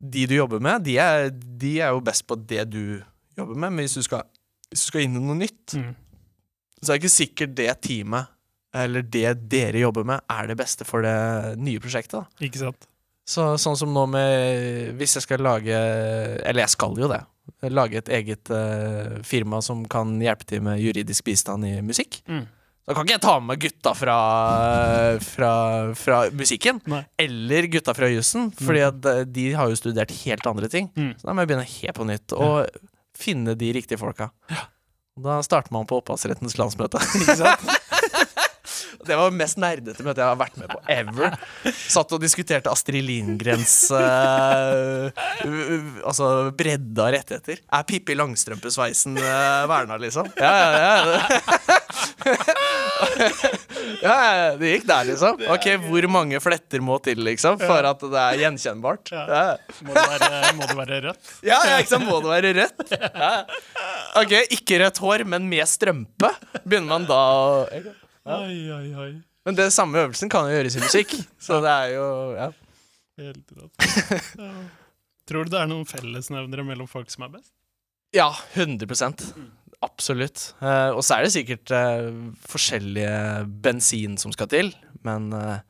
de 0.00 0.26
du 0.26 0.34
jobber 0.34 0.60
med, 0.64 0.82
de 0.86 0.96
er, 0.98 1.30
de 1.30 1.74
er 1.84 1.92
jo 1.92 2.00
best 2.04 2.24
på 2.26 2.36
det 2.48 2.64
du 2.72 3.02
jobber 3.36 3.54
med. 3.54 3.72
Men 3.72 3.84
hvis 3.84 3.98
du 4.00 4.02
skal, 4.06 4.24
hvis 4.70 4.86
du 4.86 4.90
skal 4.92 5.04
inn 5.06 5.16
i 5.18 5.22
noe 5.24 5.36
nytt, 5.36 5.74
Mm. 5.76 5.94
så 6.80 6.92
er 6.92 6.96
det 6.98 7.02
ikke 7.04 7.12
sikkert 7.18 7.54
det 7.58 7.72
teamet 7.84 8.26
eller 8.72 9.02
det 9.02 9.34
dere 9.50 9.80
jobber 9.82 10.04
med, 10.06 10.20
er 10.30 10.46
det 10.46 10.56
beste 10.56 10.86
for 10.86 11.02
det 11.02 11.58
nye 11.58 11.80
prosjektet. 11.82 12.20
Da. 12.22 12.46
Ikke 12.46 12.58
sant? 12.62 12.86
Så, 13.26 13.44
sånn 13.62 13.76
som 13.78 13.92
nå 13.94 14.06
med 14.10 14.96
Hvis 14.98 15.12
jeg 15.14 15.22
skal 15.22 15.42
lage 15.44 15.70
Eller 15.70 16.64
jeg 16.64 16.72
skal 16.72 16.96
jo 16.98 17.06
det. 17.12 17.20
Lage 17.70 18.00
et 18.00 18.08
eget 18.08 18.50
uh, 18.50 19.20
firma 19.22 19.60
som 19.62 19.84
kan 19.86 20.16
hjelpe 20.22 20.46
til 20.48 20.62
med 20.64 20.80
juridisk 20.82 21.24
bistand 21.28 21.66
i 21.68 21.76
musikk. 21.84 22.22
Mm. 22.26 22.46
Da 22.90 22.94
kan 22.96 23.06
ikke 23.06 23.14
jeg 23.14 23.22
ta 23.22 23.36
med 23.38 23.52
meg 23.52 23.60
gutta 23.62 23.92
fra, 23.94 24.14
fra, 25.22 25.50
fra 25.94 26.16
musikken. 26.34 26.80
Nei. 26.90 27.04
Eller 27.22 27.68
gutta 27.70 27.94
fra 27.94 28.08
jussen, 28.10 28.48
fordi 28.58 28.80
at 28.82 29.06
eh, 29.06 29.20
de 29.30 29.44
har 29.54 29.70
jo 29.70 29.78
studert 29.78 30.10
helt 30.24 30.48
andre 30.50 30.66
ting. 30.72 30.88
Mm. 30.98 31.12
Så 31.20 31.28
da 31.28 31.36
må 31.36 31.44
jeg 31.44 31.52
begynne 31.52 31.68
helt 31.70 32.00
på 32.00 32.08
nytt 32.08 32.34
og 32.34 32.80
finne 33.14 33.54
de 33.54 33.70
riktige 33.78 34.00
folka. 34.00 34.32
Ja. 34.50 34.66
Da 35.22 35.38
starter 35.46 35.70
man 35.74 35.86
på 35.86 36.00
opphavsrettens 36.00 36.58
landsmøte. 36.58 36.98
Ikke 37.20 37.38
sant? 37.44 37.70
Det 39.10 39.18
var 39.18 39.30
det 39.32 39.38
mest 39.40 39.58
nerdete 39.60 40.04
møtet 40.06 40.22
jeg 40.22 40.30
har 40.30 40.38
vært 40.40 40.56
med 40.60 40.70
på 40.70 40.80
ever. 40.94 41.34
Satt 41.90 42.12
og 42.16 42.22
diskuterte 42.22 42.70
Astrid 42.72 43.02
Lindgrens 43.06 43.74
eh, 43.90 45.10
u- 45.44 45.66
u- 45.76 46.02
Altså 46.06 46.30
bredde 46.56 47.02
av 47.04 47.10
rettigheter. 47.16 47.60
Er 47.74 47.86
Pippi 47.88 48.14
Langstrømpe-sveisen 48.18 49.18
uh, 49.18 49.66
verna, 49.70 49.98
liksom? 50.00 50.30
Ja, 50.38 50.54
ja, 50.62 50.94
ja. 51.10 52.40
ja, 54.02 54.16
det 54.60 54.70
gikk 54.74 54.86
der, 54.88 55.06
liksom. 55.10 55.40
Ok, 55.52 55.66
Hvor 55.86 56.06
mange 56.12 56.40
fletter 56.42 56.82
må 56.84 56.98
til, 57.04 57.20
liksom, 57.26 57.58
for 57.60 57.86
at 57.90 58.02
det 58.12 58.20
er 58.22 58.40
gjenkjennbart? 58.44 59.12
Ja. 59.14 59.24
Ja. 59.30 59.44
Må 59.86 59.94
det 59.96 60.04
være, 60.14 60.52
må 60.58 60.68
det 60.70 60.78
være 60.80 61.00
rødt? 61.08 61.32
Ja, 61.50 61.58
ja, 61.66 61.78
ikke 61.82 61.92
sant? 61.94 62.06
Må 62.08 62.20
det 62.24 62.32
være 62.34 62.54
rødt? 62.60 62.96
Ja. 63.20 63.32
Ok, 64.20 64.32
ikke 64.56 64.78
rødt 64.82 64.98
hår, 65.02 65.24
men 65.28 65.48
med 65.50 65.66
strømpe. 65.68 66.30
Begynner 66.64 66.88
man 66.94 67.04
da 67.08 67.18
å 67.18 67.66
Oi, 68.28 68.56
oi, 68.72 68.88
oi. 69.00 69.12
Men 69.48 69.56
det 69.56 69.70
samme 69.72 70.02
øvelsen 70.02 70.28
kan 70.32 70.48
jo 70.48 70.58
gjøres 70.58 70.76
i 70.76 70.82
musikk. 70.84 71.14
Så 71.46 71.60
det 71.64 71.72
er 71.72 71.94
jo 71.94 72.06
ja. 72.36 72.50
Helt 73.20 73.56
rått. 73.56 73.88
Ja. 74.40 74.52
Tror 75.30 75.46
du 75.46 75.52
det 75.52 75.60
er 75.62 75.68
noen 75.70 75.86
fellesnevnere 75.88 76.64
mellom 76.66 76.88
folk 76.90 77.10
som 77.12 77.26
er 77.26 77.36
best? 77.36 77.52
Ja, 78.16 78.32
100 78.58 78.88
Absolutt. 79.80 80.50
Uh, 80.60 80.90
og 80.92 81.04
så 81.06 81.16
er 81.16 81.24
det 81.24 81.32
sikkert 81.32 81.70
uh, 81.72 82.08
forskjellige 82.50 83.46
bensin 83.64 84.18
som 84.20 84.34
skal 84.34 84.50
til, 84.50 84.72
men, 85.06 85.30
uh, 85.32 85.60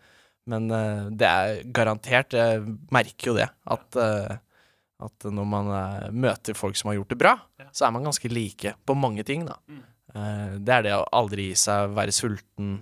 men 0.51 0.67
det 1.15 1.29
er 1.29 1.61
garantert 1.77 2.35
Jeg 2.35 2.65
merker 2.91 3.31
jo 3.31 3.37
det. 3.37 3.47
At, 3.71 4.01
at 4.01 5.29
når 5.29 5.47
man 5.47 5.69
møter 6.17 6.57
folk 6.59 6.81
som 6.81 6.91
har 6.91 6.99
gjort 6.99 7.13
det 7.13 7.21
bra, 7.21 7.37
Ja. 7.61 7.69
så 7.77 7.87
er 7.87 7.95
man 7.95 8.09
ganske 8.09 8.33
like 8.33 8.73
på 8.83 8.97
mange 8.99 9.23
ting, 9.29 9.45
da. 9.47 9.61
Mm. 9.69 9.85
Eh, 10.15 10.55
det 10.59 10.77
er 10.77 10.87
det 10.87 10.95
å 10.97 11.09
aldri 11.21 11.51
gi 11.51 11.59
seg, 11.59 11.95
være 11.97 12.15
sulten. 12.15 12.81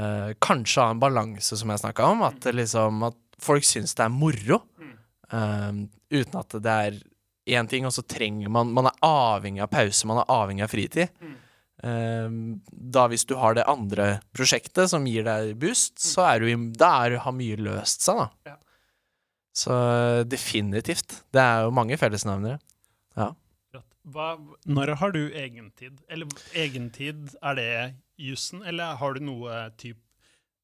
eh, 0.00 0.32
kanskje 0.40 0.80
ha 0.80 0.94
en 0.94 1.00
balanse, 1.02 1.56
som 1.56 1.68
jeg 1.68 1.82
snakka 1.82 2.06
om. 2.12 2.22
At, 2.24 2.46
liksom, 2.56 3.02
at 3.10 3.18
folk 3.40 3.64
syns 3.64 3.94
det 3.94 4.06
er 4.06 4.14
moro. 4.14 4.62
Mm. 4.80 4.94
eh, 5.32 6.20
uten 6.20 6.40
at 6.40 6.56
det 6.62 6.76
er 6.86 7.00
én 7.50 7.68
ting, 7.68 7.86
og 7.86 7.92
så 7.92 8.02
trenger 8.06 8.48
man 8.48 8.72
Man 8.72 8.86
er 8.86 8.98
avhengig 9.02 9.62
av 9.62 9.70
pause, 9.70 10.06
man 10.06 10.18
er 10.22 10.32
avhengig 10.32 10.64
av 10.64 10.72
fritid. 10.72 11.08
Mm. 11.20 11.36
Da 12.92 13.06
hvis 13.08 13.24
du 13.24 13.34
har 13.40 13.54
det 13.56 13.64
andre 13.64 14.20
prosjektet 14.36 14.90
som 14.90 15.06
gir 15.08 15.24
deg 15.24 15.54
boost, 15.56 15.96
så 15.96 16.26
er 16.28 16.42
du 16.42 16.66
da 16.76 17.06
er, 17.06 17.16
har 17.24 17.32
mye 17.32 17.56
løst 17.56 18.04
seg, 18.04 18.20
da. 18.20 18.52
Mm. 18.52 18.58
Så 19.56 19.76
definitivt. 20.28 21.22
Det 21.32 21.40
er 21.40 21.64
jo 21.64 21.72
mange 21.72 21.96
fellesnevnere. 21.96 22.60
Rått. 23.16 23.32
Hva, 24.08 24.32
når 24.64 24.94
har 24.96 25.12
du 25.12 25.22
egentid? 25.36 26.00
Eller 26.08 26.30
egentid, 26.56 27.34
er 27.44 27.58
det 27.58 27.72
jussen, 28.20 28.62
eller 28.64 28.96
har 29.00 29.16
du 29.16 29.20
noe 29.24 29.66
typ 29.80 29.98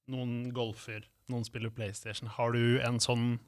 Noen 0.07 0.53
golfer, 0.55 1.01
noen 1.27 1.43
spiller 1.43 1.73
PlayStation. 1.75 2.29
Har 2.31 2.53
du 2.55 2.79
en 2.87 3.01
sånn 3.03 3.41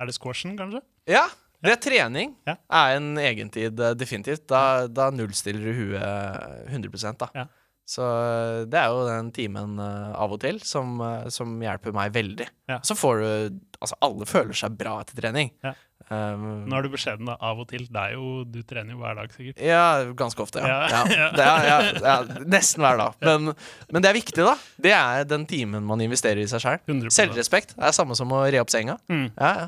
Er 0.00 0.08
det 0.08 0.14
squashen, 0.16 0.54
kanskje? 0.56 0.80
Ja, 1.12 1.26
det 1.60 1.74
er 1.74 1.82
trening. 1.84 2.32
Ja. 2.48 2.54
Er 2.72 2.96
en 2.96 3.18
egentid, 3.20 3.78
eh, 3.80 3.92
definitivt. 3.92 4.46
Da, 4.48 4.86
da 4.88 5.10
nullstiller 5.12 5.68
du 5.68 5.76
huet 5.76 6.72
100 6.72 7.12
da. 7.20 7.28
Ja. 7.36 7.44
Så 7.86 8.02
eh, 8.02 8.64
det 8.66 8.80
er 8.80 8.90
jo 8.90 9.04
den 9.06 9.30
timen 9.34 9.78
eh, 9.78 10.14
av 10.18 10.34
og 10.34 10.40
til 10.42 10.58
som, 10.66 10.96
eh, 11.06 11.28
som 11.32 11.54
hjelper 11.62 11.94
meg 11.94 12.14
veldig. 12.16 12.48
Ja. 12.72 12.80
Så 12.86 12.98
får 12.98 13.22
du 13.22 13.62
Altså, 13.76 13.92
alle 14.00 14.24
føler 14.24 14.56
seg 14.56 14.72
bra 14.80 14.94
etter 15.02 15.18
trening. 15.20 15.50
Ja. 15.60 15.74
Um, 16.06 16.66
Nå 16.70 16.76
er 16.78 16.86
du 16.86 16.92
beskjeden, 16.92 17.26
da. 17.26 17.34
Av 17.42 17.58
og 17.58 17.66
til. 17.70 17.86
Det 17.90 18.02
er 18.02 18.14
jo, 18.14 18.44
du 18.46 18.60
trener 18.66 18.94
jo 18.94 19.00
hver 19.00 19.16
dag, 19.18 19.32
sikkert. 19.34 19.62
Ja, 19.62 19.86
ganske 20.18 20.44
ofte, 20.44 20.62
ja. 20.62 20.76
Ja. 20.92 21.00
ja. 21.10 21.78
Det 21.96 22.12
er, 22.12 22.44
nesten 22.46 22.84
hver 22.84 23.00
dag. 23.00 23.16
Men, 23.26 23.56
men 23.90 24.04
det 24.04 24.12
er 24.12 24.18
viktig, 24.18 24.44
da. 24.46 24.54
Det 24.82 24.92
er 24.94 25.26
den 25.26 25.46
timen 25.50 25.86
man 25.86 26.04
investerer 26.04 26.44
i 26.44 26.46
seg 26.50 26.62
sjøl. 26.62 26.78
100%. 26.86 27.16
Selvrespekt 27.16 27.74
er 27.76 27.96
samme 27.96 28.18
som 28.18 28.30
å 28.34 28.44
re 28.46 28.62
opp 28.62 28.70
senga. 28.72 29.00
Mm. 29.10 29.28
Ja, 29.34 29.50
ja. 29.64 29.66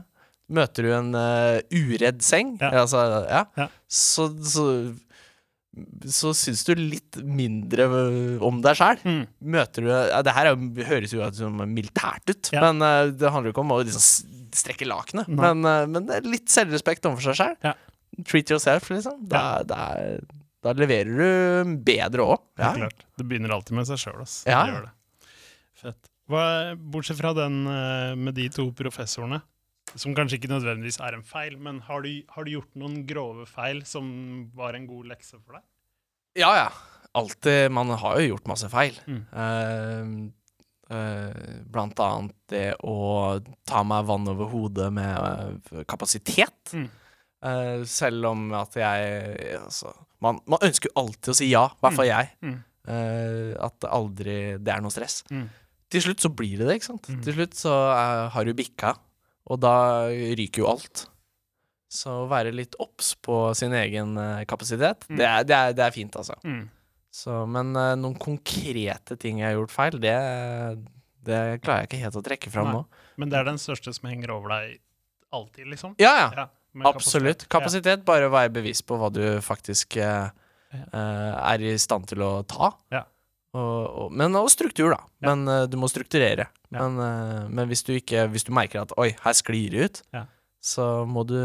Møter 0.49 0.87
du 0.87 0.93
en 0.97 1.11
uh, 1.13 1.59
uredd 1.77 2.23
seng, 2.25 2.55
altså, 2.65 3.03
så, 3.85 4.25
så, 4.49 4.65
så 6.09 6.33
syns 6.37 6.65
du 6.69 6.73
litt 6.79 7.19
mindre 7.25 7.87
om 8.45 8.61
deg 8.65 8.79
sjæl. 8.79 9.01
Mm. 9.05 9.21
Møter 9.55 9.85
du 9.87 9.91
ja, 9.93 10.23
Det 10.27 10.35
her 10.37 10.51
er, 10.51 10.57
jo- 10.57 10.87
høres 10.89 11.15
jo 11.15 11.29
som 11.37 11.61
militært 11.75 12.29
ut, 12.33 12.51
Ja. 12.55 12.65
men 12.67 12.83
uh, 12.85 13.11
det 13.13 13.31
handler 13.35 13.51
jo 13.51 13.57
ikke 13.57 13.65
om 13.67 13.75
å 13.77 13.81
liksom 13.85 14.05
strekke 14.59 14.89
lakenet. 14.89 15.29
Men, 15.29 15.65
uh, 15.65 15.87
men 15.91 16.09
litt 16.27 16.49
selvrespekt 16.53 17.07
overfor 17.09 17.31
seg 17.33 17.41
sjæl. 17.43 17.57
Ja. 17.65 17.75
Treat 18.25 18.51
yourself, 18.51 18.89
liksom. 18.91 19.21
Da, 19.31 19.63
da, 19.69 19.83
da 20.65 20.73
leverer 20.75 21.13
du 21.21 21.77
bedre 21.87 22.25
òg. 22.35 22.41
Ja. 22.59 22.73
Klart. 22.75 23.05
Det 23.21 23.27
begynner 23.29 23.53
alltid 23.55 23.77
med 23.79 23.87
seg 23.91 24.01
sjøl, 24.03 24.23
ass. 24.25 24.41
Ja. 24.49 24.65
Det 24.65 24.73
gjør 24.75 24.87
det. 24.89 24.95
Fett. 25.79 26.01
Hva, 26.29 26.43
bortsett 26.77 27.21
fra 27.21 27.31
den 27.37 27.61
eh, 27.71 28.15
med 28.19 28.35
de 28.37 28.49
to 28.53 28.67
professorene, 28.77 29.39
som 29.95 30.15
kanskje 30.17 30.39
ikke 30.39 30.51
nødvendigvis 30.53 31.01
er 31.05 31.17
en 31.17 31.25
feil, 31.27 31.57
men 31.63 31.81
har 31.87 32.05
du, 32.05 32.11
har 32.35 32.45
du 32.45 32.53
gjort 32.53 32.79
noen 32.79 33.03
grove 33.09 33.47
feil 33.49 33.85
som 33.89 34.09
var 34.57 34.77
en 34.77 34.89
god 34.91 35.13
lekse 35.15 35.39
for 35.39 35.59
deg? 35.59 35.65
ja, 36.39 36.51
ja. 36.57 36.69
alltid 37.19 37.71
Man 37.73 37.91
har 37.91 38.21
jo 38.21 38.35
gjort 38.35 38.51
masse 38.51 38.69
feil. 38.73 38.99
Mm. 39.09 39.23
Uh, 39.33 40.95
uh, 40.95 41.63
blant 41.67 42.01
annet 42.05 42.37
det 42.53 42.69
å 42.87 43.39
ta 43.69 43.83
meg 43.87 44.07
vann 44.09 44.29
over 44.31 44.51
hodet 44.53 44.91
med 44.95 45.19
uh, 45.73 45.85
kapasitet. 45.89 46.75
Mm. 46.75 46.89
Eh, 47.39 47.85
selv 47.87 48.33
om 48.33 48.49
at 48.59 48.75
jeg 48.75 49.59
altså, 49.61 49.93
man, 50.27 50.41
man 50.51 50.65
ønsker 50.67 50.91
jo 50.91 51.05
alltid 51.05 51.29
å 51.31 51.35
si 51.39 51.47
ja, 51.53 51.69
i 51.71 51.85
hvert 51.85 51.95
fall 51.95 52.09
jeg. 52.09 52.33
Mm. 52.43 52.57
At 53.63 53.85
aldri 53.87 54.35
det 54.59 54.73
er 54.75 54.83
noe 54.83 54.91
stress. 54.91 55.21
Mm. 55.31 55.45
Til 55.93 56.03
slutt 56.03 56.25
så 56.25 56.33
blir 56.35 56.57
det 56.59 56.67
det, 56.67 56.79
ikke 56.81 56.89
sant. 56.89 57.07
Mm. 57.07 57.21
Til 57.23 57.37
slutt 57.37 57.55
så 57.61 57.75
har 58.35 58.49
du 58.49 58.51
bikka, 58.59 58.97
og 59.49 59.61
da 59.65 59.75
ryker 60.13 60.63
jo 60.65 60.69
alt. 60.71 61.07
Så 61.89 62.13
å 62.25 62.27
være 62.29 62.51
litt 62.53 62.75
obs 62.85 63.15
på 63.25 63.55
sin 63.57 63.73
egen 63.73 64.17
eh, 64.21 64.43
kapasitet, 64.51 65.07
Mm. 65.09 65.17
det, 65.17 65.25
er, 65.27 65.45
det, 65.49 65.57
er, 65.57 65.77
det 65.79 65.85
er 65.87 65.95
fint, 65.95 66.17
altså. 66.21 66.37
Mm. 66.45 66.67
Så, 67.19 67.33
men 67.49 67.71
uh, 67.75 67.95
noen 67.97 68.15
konkrete 68.21 69.17
ting 69.19 69.39
jeg 69.41 69.49
har 69.49 69.57
gjort 69.57 69.73
feil, 69.73 69.97
det, 70.03 70.13
det 71.25 71.39
klarer 71.65 71.83
jeg 71.87 71.89
ikke 71.89 72.03
helt 72.03 72.19
å 72.21 72.23
trekke 72.27 72.53
fram 72.53 72.69
Nei. 72.69 72.75
nå. 72.77 72.83
Men 73.19 73.33
det 73.33 73.39
er 73.41 73.49
den 73.49 73.59
største 73.59 73.95
som 73.97 74.11
henger 74.11 74.35
over 74.37 74.53
deg 74.53 74.77
alltid, 75.35 75.67
liksom? 75.73 75.97
Ja, 75.99 76.13
ja. 76.21 76.29
Ja, 76.37 76.45
Absolutt. 76.93 77.47
kapasitet. 77.49 77.49
Kapasitet, 77.51 78.05
bare 78.07 78.29
være 78.31 78.53
bevisst 78.61 78.85
på 78.87 78.99
hva 79.01 79.09
du 79.11 79.23
faktisk 79.43 79.97
eh, 79.99 80.29
er 80.93 81.65
i 81.65 81.73
stand 81.81 82.07
til 82.13 82.23
å 82.23 82.31
ta. 82.47 82.71
Ja. 82.95 83.03
Og, 83.59 83.85
og, 84.05 84.13
men 84.15 84.37
og 84.39 84.49
struktur, 84.53 84.93
da. 84.95 85.01
Ja. 85.25 85.33
Men 85.35 85.49
uh, 85.51 85.67
du 85.71 85.77
må 85.81 85.89
strukturere. 85.91 86.47
Ja. 86.71 86.85
Men, 86.85 86.99
uh, 87.01 87.47
men 87.51 87.69
hvis 87.71 87.83
du 87.87 87.95
ikke 87.97 88.27
Hvis 88.33 88.45
du 88.47 88.53
merker 88.55 88.83
at 88.85 88.93
oi, 89.01 89.11
her 89.25 89.37
sklir 89.37 89.73
det 89.75 89.87
ut, 89.89 90.03
Ja. 90.15 90.27
så 90.63 90.85
må 91.09 91.23
du 91.27 91.39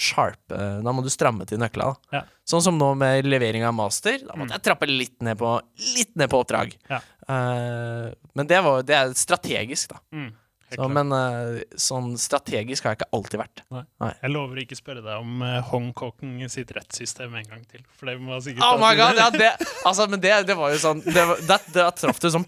sharpe 0.00 0.58
Da 0.84 0.92
må 0.94 1.02
du 1.04 1.10
stramme 1.12 1.44
til 1.48 1.58
nøkla. 1.60 1.90
da. 2.10 2.18
Ja. 2.20 2.22
Sånn 2.48 2.62
som 2.64 2.78
nå 2.80 2.92
med 2.98 3.26
levering 3.28 3.64
av 3.68 3.74
master. 3.76 4.18
Da 4.24 4.34
måtte 4.34 4.50
Mm. 4.50 4.56
jeg 4.56 4.62
trappe 4.68 4.86
litt 4.88 5.16
ned 5.22 5.38
på 5.38 5.50
Litt 5.96 6.14
ned 6.16 6.30
på 6.30 6.40
oppdrag. 6.44 6.72
Ja. 6.88 7.00
Eh, 7.28 8.14
men 8.34 8.46
det, 8.50 8.62
var, 8.64 8.82
det 8.82 8.96
er 8.96 9.12
strategisk, 9.14 9.90
da. 9.92 10.00
Mm. 10.12 10.30
Så, 10.70 10.86
men 10.92 11.10
uh, 11.14 11.58
sånn 11.80 12.12
strategisk 12.20 12.86
har 12.86 12.94
jeg 12.94 13.00
ikke 13.00 13.10
alltid 13.16 13.40
vært. 13.40 13.62
Jeg 14.22 14.30
lover 14.30 14.62
ikke 14.62 14.78
spørre 14.78 15.02
deg 15.02 15.18
om 15.18 15.42
uh, 15.42 15.58
Hongkong 15.70 16.38
sitt 16.52 16.70
rettssystem 16.76 17.34
en 17.40 17.48
gang 17.48 17.64
til. 17.66 17.82
For 17.98 18.10
det 18.10 18.16
må 18.22 18.38
sikkert 18.44 18.66
Oh 18.68 18.78
my 18.78 18.92
god, 18.98 19.18
ja, 19.18 19.28
det, 19.34 19.50
altså, 19.88 20.06
men 20.10 20.22
det, 20.22 20.32
det 20.48 20.56
var 20.58 20.74
jo 20.74 20.80
sånn 20.82 21.02
det, 21.06 21.26
det, 21.48 21.60
det 21.74 21.90
traff 21.98 22.22
du 22.22 22.30
sånn 22.30 22.46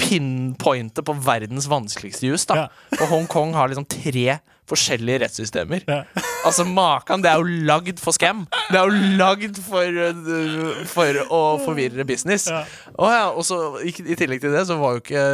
pinpointet 0.00 1.04
på 1.06 1.16
verdens 1.24 1.68
vanskeligste 1.70 2.28
jus. 2.28 2.46
da 2.46 2.64
Ja. 2.64 2.68
Og 3.00 3.06
Hongkong 3.14 3.54
har 3.56 3.70
liksom 3.72 3.88
tre 3.88 4.40
forskjellige 4.70 5.24
rettssystemer. 5.26 5.86
Ja. 5.88 6.02
Altså 6.40 6.64
Makan, 6.64 7.20
det 7.20 7.28
er 7.28 7.36
jo 7.36 7.64
lagd 7.68 7.98
for 8.00 8.16
scam. 8.16 8.46
Det 8.70 8.78
er 8.80 8.86
jo 8.88 9.10
lagd 9.20 9.58
for, 9.60 9.84
øh, 10.06 10.78
for 10.88 11.18
å 11.28 11.40
forvirre 11.60 12.06
business. 12.08 12.46
Ja. 12.48 12.62
Og, 12.94 13.10
ja, 13.12 13.26
og 13.28 13.44
så 13.44 13.58
i, 13.84 13.92
i 13.92 14.16
tillegg 14.16 14.40
til 14.40 14.54
det, 14.56 14.62
så 14.70 14.78
var 14.80 14.96
jo 14.96 15.02
ikke 15.02 15.24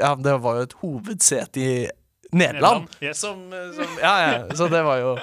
Ja, 0.00 0.10
det 0.18 0.34
var 0.42 0.58
jo 0.58 0.66
et 0.66 0.74
hovedsete 0.82 1.62
i 1.62 1.70
Nederland. 2.34 2.88
Nederland, 2.90 2.90
yes. 3.02 3.22
Som, 3.22 3.46
øh, 3.54 3.70
som 3.78 3.94
Ja, 4.02 4.14
ja. 4.26 4.34
Så 4.58 4.66
det 4.74 4.82
var 4.86 4.98
jo 5.04 5.14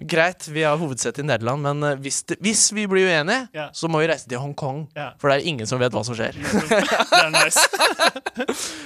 Greit, 0.00 0.44
vi 0.52 0.60
har 0.66 0.76
hovedsete 0.76 1.22
i 1.22 1.24
Nederland, 1.24 1.62
men 1.64 1.82
øh, 1.88 1.98
hvis, 2.04 2.22
det, 2.28 2.36
hvis 2.44 2.66
vi 2.76 2.84
blir 2.90 3.06
uenige, 3.08 3.48
Ja. 3.56 3.68
så 3.72 3.88
må 3.88 4.02
vi 4.02 4.08
reise 4.10 4.28
til 4.28 4.38
Hongkong. 4.42 4.88
Ja. 4.96 5.10
For 5.18 5.28
det 5.32 5.38
er 5.40 5.46
ingen 5.48 5.66
som 5.66 5.80
vet 5.80 5.92
hva 5.96 6.02
som 6.04 6.14
skjer. 6.18 6.36
Det 6.36 7.22
er 7.22 7.30
nice. 7.32 7.62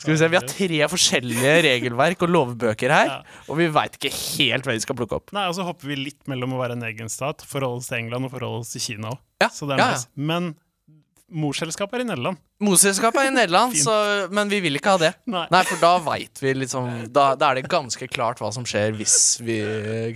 Skal 0.00 0.12
vi 0.14 0.16
se, 0.18 0.28
Vi 0.32 0.38
har 0.38 0.46
tre 0.48 0.78
forskjellige 0.90 1.52
regelverk 1.66 2.22
og 2.24 2.32
lovbøker 2.32 2.90
her, 2.92 3.06
Ja. 3.10 3.18
og 3.48 3.58
vi 3.60 3.66
veit 3.72 3.96
ikke 3.98 4.10
helt 4.16 4.64
hva 4.66 4.72
vi 4.74 4.80
skal 4.82 4.96
plukke 4.98 5.16
opp. 5.20 5.32
Nei, 5.36 5.46
og 5.48 5.54
så 5.54 5.62
hopper 5.66 5.86
vi 5.92 5.96
litt 6.00 6.26
mellom 6.30 6.54
å 6.56 6.60
være 6.62 6.72
en 6.78 6.82
egen 6.88 7.08
stat, 7.12 7.42
forholde 7.46 7.78
oss 7.82 7.88
til 7.92 7.98
England 8.00 8.24
og 8.26 8.32
forholde 8.34 8.64
oss 8.64 8.72
til 8.74 8.80
Kina 8.80 9.12
òg. 9.14 9.18
Ja, 9.42 9.48
Så 9.52 9.68
det 9.68 9.76
er 9.76 9.84
ja, 9.84 9.86
ja. 9.86 9.92
nice. 10.00 10.08
Men 10.16 10.54
morselskapet 11.30 12.00
er 12.00 12.04
i 12.04 12.08
Nederland. 12.08 12.40
Morselskapet 12.64 13.22
er 13.22 13.30
i 13.30 13.34
Nederland, 13.34 13.78
så, 13.84 13.94
men 14.34 14.50
vi 14.52 14.60
vil 14.64 14.78
ikke 14.78 14.96
ha 14.96 15.02
det. 15.02 15.12
Nei. 15.30 15.46
Nei, 15.52 15.62
for 15.68 15.82
da 15.82 15.94
veit 16.04 16.42
vi 16.42 16.54
liksom 16.58 16.90
da, 17.14 17.32
da 17.38 17.50
er 17.50 17.60
det 17.60 17.70
ganske 17.72 18.10
klart 18.10 18.42
hva 18.42 18.52
som 18.54 18.66
skjer 18.68 18.94
hvis 18.98 19.16
vi 19.44 19.60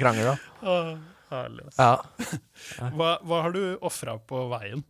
krangler, 0.01 0.35
da. 0.35 0.71
Åh. 0.71 0.95
Ja. 1.35 1.95
Hva, 2.95 3.09
hva 3.27 3.39
har 3.43 3.55
du 3.55 3.63
ofra 3.83 4.13
på 4.23 4.45
veien? 4.53 4.85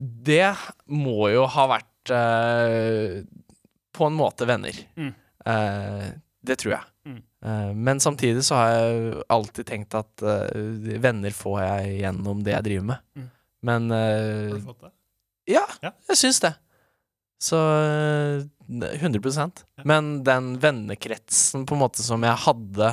Det 0.00 0.54
må 0.88 1.28
jo 1.28 1.42
ha 1.52 1.66
vært 1.68 2.12
eh, 2.16 3.18
på 3.92 4.06
en 4.08 4.16
måte 4.16 4.48
venner. 4.48 4.78
Mm. 4.96 5.10
Eh, 5.44 6.06
det 6.40 6.56
tror 6.62 6.74
jeg. 6.78 6.88
Mm. 7.04 7.18
Eh, 7.44 7.72
men 7.74 8.00
samtidig 8.00 8.44
så 8.46 8.56
har 8.56 8.70
jeg 8.72 9.24
alltid 9.36 9.68
tenkt 9.68 9.96
at 9.98 10.24
uh, 10.24 10.96
venner 11.00 11.34
får 11.36 11.60
jeg 11.60 11.98
gjennom 12.00 12.40
det 12.46 12.56
jeg 12.56 12.66
driver 12.70 12.88
med. 12.94 13.04
Mm. 13.16 13.28
Men 13.68 13.90
Har 13.92 14.16
eh, 14.24 14.54
du 14.56 14.64
fått 14.64 14.86
det? 14.86 14.92
Ja, 15.50 15.66
Ja. 15.84 15.92
jeg 16.10 16.20
syns 16.20 16.40
det. 16.44 16.54
Så 17.40 17.56
øh, 17.56 18.42
100% 18.70 19.62
Men 19.88 20.22
den 20.26 20.52
vennekretsen 20.60 21.64
på 21.66 21.74
en 21.74 21.80
måte 21.82 22.04
som 22.04 22.22
jeg 22.22 22.36
hadde, 22.44 22.90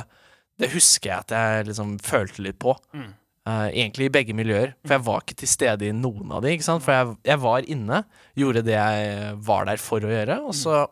det 0.58 0.70
husker 0.72 1.10
jeg 1.12 1.18
at 1.26 1.34
jeg 1.36 1.66
liksom 1.68 1.98
følte 2.02 2.42
litt 2.42 2.58
på. 2.58 2.74
Mm. 2.96 3.10
Uh, 3.48 3.68
egentlig 3.70 4.08
i 4.08 4.12
begge 4.12 4.34
miljøer. 4.36 4.74
For 4.84 4.96
jeg 4.98 5.04
var 5.06 5.22
ikke 5.22 5.36
til 5.40 5.48
stede 5.48 5.86
i 5.88 5.92
noen 5.96 6.32
av 6.36 6.42
de. 6.44 6.50
Ikke 6.52 6.66
sant? 6.66 6.82
For 6.84 6.92
jeg, 6.92 7.14
jeg 7.30 7.40
var 7.40 7.68
inne, 7.70 8.02
gjorde 8.36 8.64
det 8.66 8.74
jeg 8.74 9.36
var 9.46 9.68
der 9.70 9.80
for 9.80 10.04
å 10.04 10.10
gjøre, 10.12 10.40
og 10.50 10.52
så, 10.58 10.82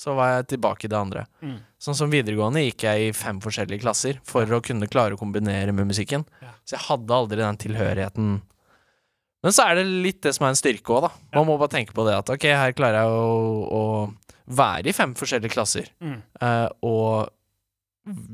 så 0.00 0.14
var 0.16 0.30
jeg 0.38 0.46
tilbake 0.54 0.86
i 0.88 0.92
det 0.92 0.96
andre. 0.96 1.26
Mm. 1.44 1.58
Sånn 1.82 1.98
som 1.98 2.12
videregående 2.14 2.62
gikk 2.64 2.86
jeg 2.86 3.10
i 3.10 3.12
fem 3.16 3.42
forskjellige 3.44 3.82
klasser 3.82 4.22
for 4.24 4.48
å 4.48 4.62
kunne 4.64 4.88
klare 4.88 5.18
å 5.18 5.20
kombinere 5.20 5.74
med 5.76 5.90
musikken. 5.90 6.24
Så 6.64 6.78
jeg 6.78 6.86
hadde 6.86 7.18
aldri 7.18 7.42
den 7.42 7.60
tilhørigheten. 7.60 8.32
Men 9.42 9.54
så 9.54 9.66
er 9.66 9.80
det 9.80 9.86
litt 9.90 10.22
det 10.22 10.34
som 10.36 10.46
er 10.46 10.54
en 10.54 10.58
styrke 10.58 10.94
òg, 10.94 11.08
da. 11.08 11.12
Man 11.38 11.48
må 11.48 11.58
bare 11.58 11.74
tenke 11.74 11.94
på 11.96 12.06
det 12.06 12.14
at 12.20 12.30
ok, 12.30 12.48
her 12.54 12.74
klarer 12.78 13.02
jeg 13.02 13.14
å, 13.18 13.38
å 13.66 13.82
være 14.52 14.90
i 14.90 14.96
fem 14.96 15.14
forskjellige 15.18 15.54
klasser. 15.54 15.88
Mm. 16.02 16.18
eh, 16.42 16.68
og 16.86 17.32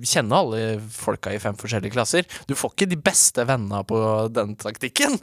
kjenne 0.09 0.37
alle 0.37 0.61
folka 0.93 1.33
i 1.35 1.41
fem 1.41 1.57
forskjellige 1.59 1.93
klasser. 1.93 2.29
Du 2.49 2.55
får 2.57 2.73
ikke 2.73 2.89
de 2.89 3.01
beste 3.05 3.45
vennene 3.49 3.83
på 3.89 3.99
den 4.33 4.55
taktikken, 4.61 5.19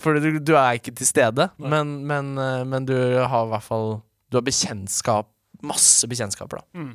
for 0.00 0.16
du, 0.16 0.38
du 0.40 0.54
er 0.56 0.78
ikke 0.78 0.94
til 0.96 1.08
stede. 1.08 1.50
Men, 1.60 1.98
men, 2.08 2.32
eh, 2.40 2.62
men 2.68 2.88
du 2.88 2.96
har 2.96 3.48
i 3.48 3.52
hvert 3.54 3.66
fall 3.66 4.00
Du 4.30 4.38
har 4.38 4.46
bekjentskap 4.46 5.28
Masse 5.66 6.08
bekjentskaper, 6.08 6.62
da. 6.62 6.80
Mm. 6.80 6.92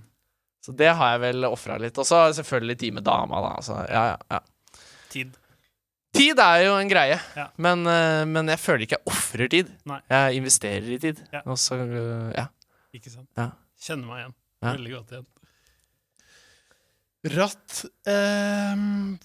Så 0.66 0.74
det 0.74 0.88
har 0.98 1.12
jeg 1.14 1.22
vel 1.22 1.46
ofra 1.46 1.76
litt. 1.78 1.98
Og 2.02 2.08
så 2.10 2.24
selvfølgelig 2.34 2.78
tid 2.82 2.96
med 2.98 3.06
dama, 3.06 3.41
da. 3.43 3.52
Så, 3.62 3.76
ja, 3.86 4.06
ja, 4.16 4.39
ja. 4.39 4.80
Tid. 5.14 5.36
Tid 6.16 6.39
er 6.39 6.61
jo 6.66 6.74
en 6.80 6.89
greie, 6.91 7.18
Ja. 7.36 7.49
men, 7.59 7.86
eh, 7.91 8.24
men 8.30 8.47
jeg 8.53 8.59
føler 8.63 8.86
ikke 8.86 8.97
jeg 8.97 9.11
ofrer 9.11 9.49
tid. 9.51 9.72
Nei. 9.86 9.99
Jeg 10.09 10.39
investerer 10.41 10.89
i 10.95 10.99
tid. 11.03 11.20
Ja. 11.34 11.41
Og 11.45 11.57
så, 11.59 11.76
ja. 12.36 12.47
Ikke 12.95 13.11
sant? 13.11 13.28
Ja. 13.38 13.49
Kjenner 13.86 14.07
meg 14.07 14.22
igjen. 14.24 14.36
Veldig 14.66 14.93
godt 14.95 15.11
igjen. 15.18 15.26
Ratt, 17.36 17.80
eh, 18.05 18.76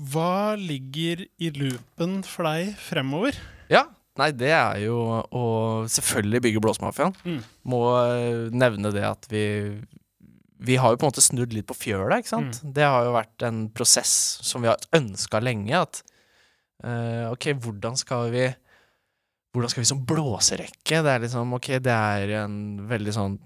hva 0.09 0.57
ligger 0.57 1.27
i 1.39 1.51
loopen 1.53 2.23
for 2.25 2.49
deg 2.49 2.75
fremover? 2.81 3.37
ja. 3.73 3.87
Nei, 4.19 4.33
det 4.37 4.51
er 4.53 4.81
jo 4.83 4.97
å 5.33 5.43
selvfølgelig 5.89 6.41
bygge 6.45 6.61
Blåsmafiaen. 6.61 7.15
Mm. 7.25 7.37
Må 7.73 7.79
eh, 8.03 8.49
nevne 8.53 8.91
det 8.93 9.05
at 9.07 9.25
vi 9.31 9.45
Vi 10.61 10.77
har 10.77 10.91
jo 10.93 10.99
på 11.01 11.07
en 11.07 11.13
måte 11.13 11.23
snudd 11.25 11.55
litt 11.57 11.65
på 11.71 11.77
fjøla, 11.79 12.19
ikke 12.21 12.29
sant? 12.35 12.59
Mm. 12.61 12.73
Det 12.77 12.85
har 12.85 13.07
jo 13.07 13.15
vært 13.15 13.45
en 13.49 13.61
prosess 13.73 14.11
som 14.45 14.61
vi 14.61 14.69
har 14.69 14.83
ønska 14.93 15.41
lenge. 15.41 15.73
At 15.73 16.03
OK, 17.33 17.53
hvordan 17.61 17.97
skal 18.01 18.31
vi 18.33 18.47
Hvordan 19.53 19.71
skal 19.73 19.83
vi 19.83 19.89
som 19.91 20.05
blåserekke? 20.07 21.01
Det 21.03 21.11
er 21.11 21.23
liksom 21.25 21.55
OK, 21.57 21.67
det 21.83 21.93
er 21.93 22.35
en 22.45 22.87
veldig 22.89 23.13
sånn 23.17 23.39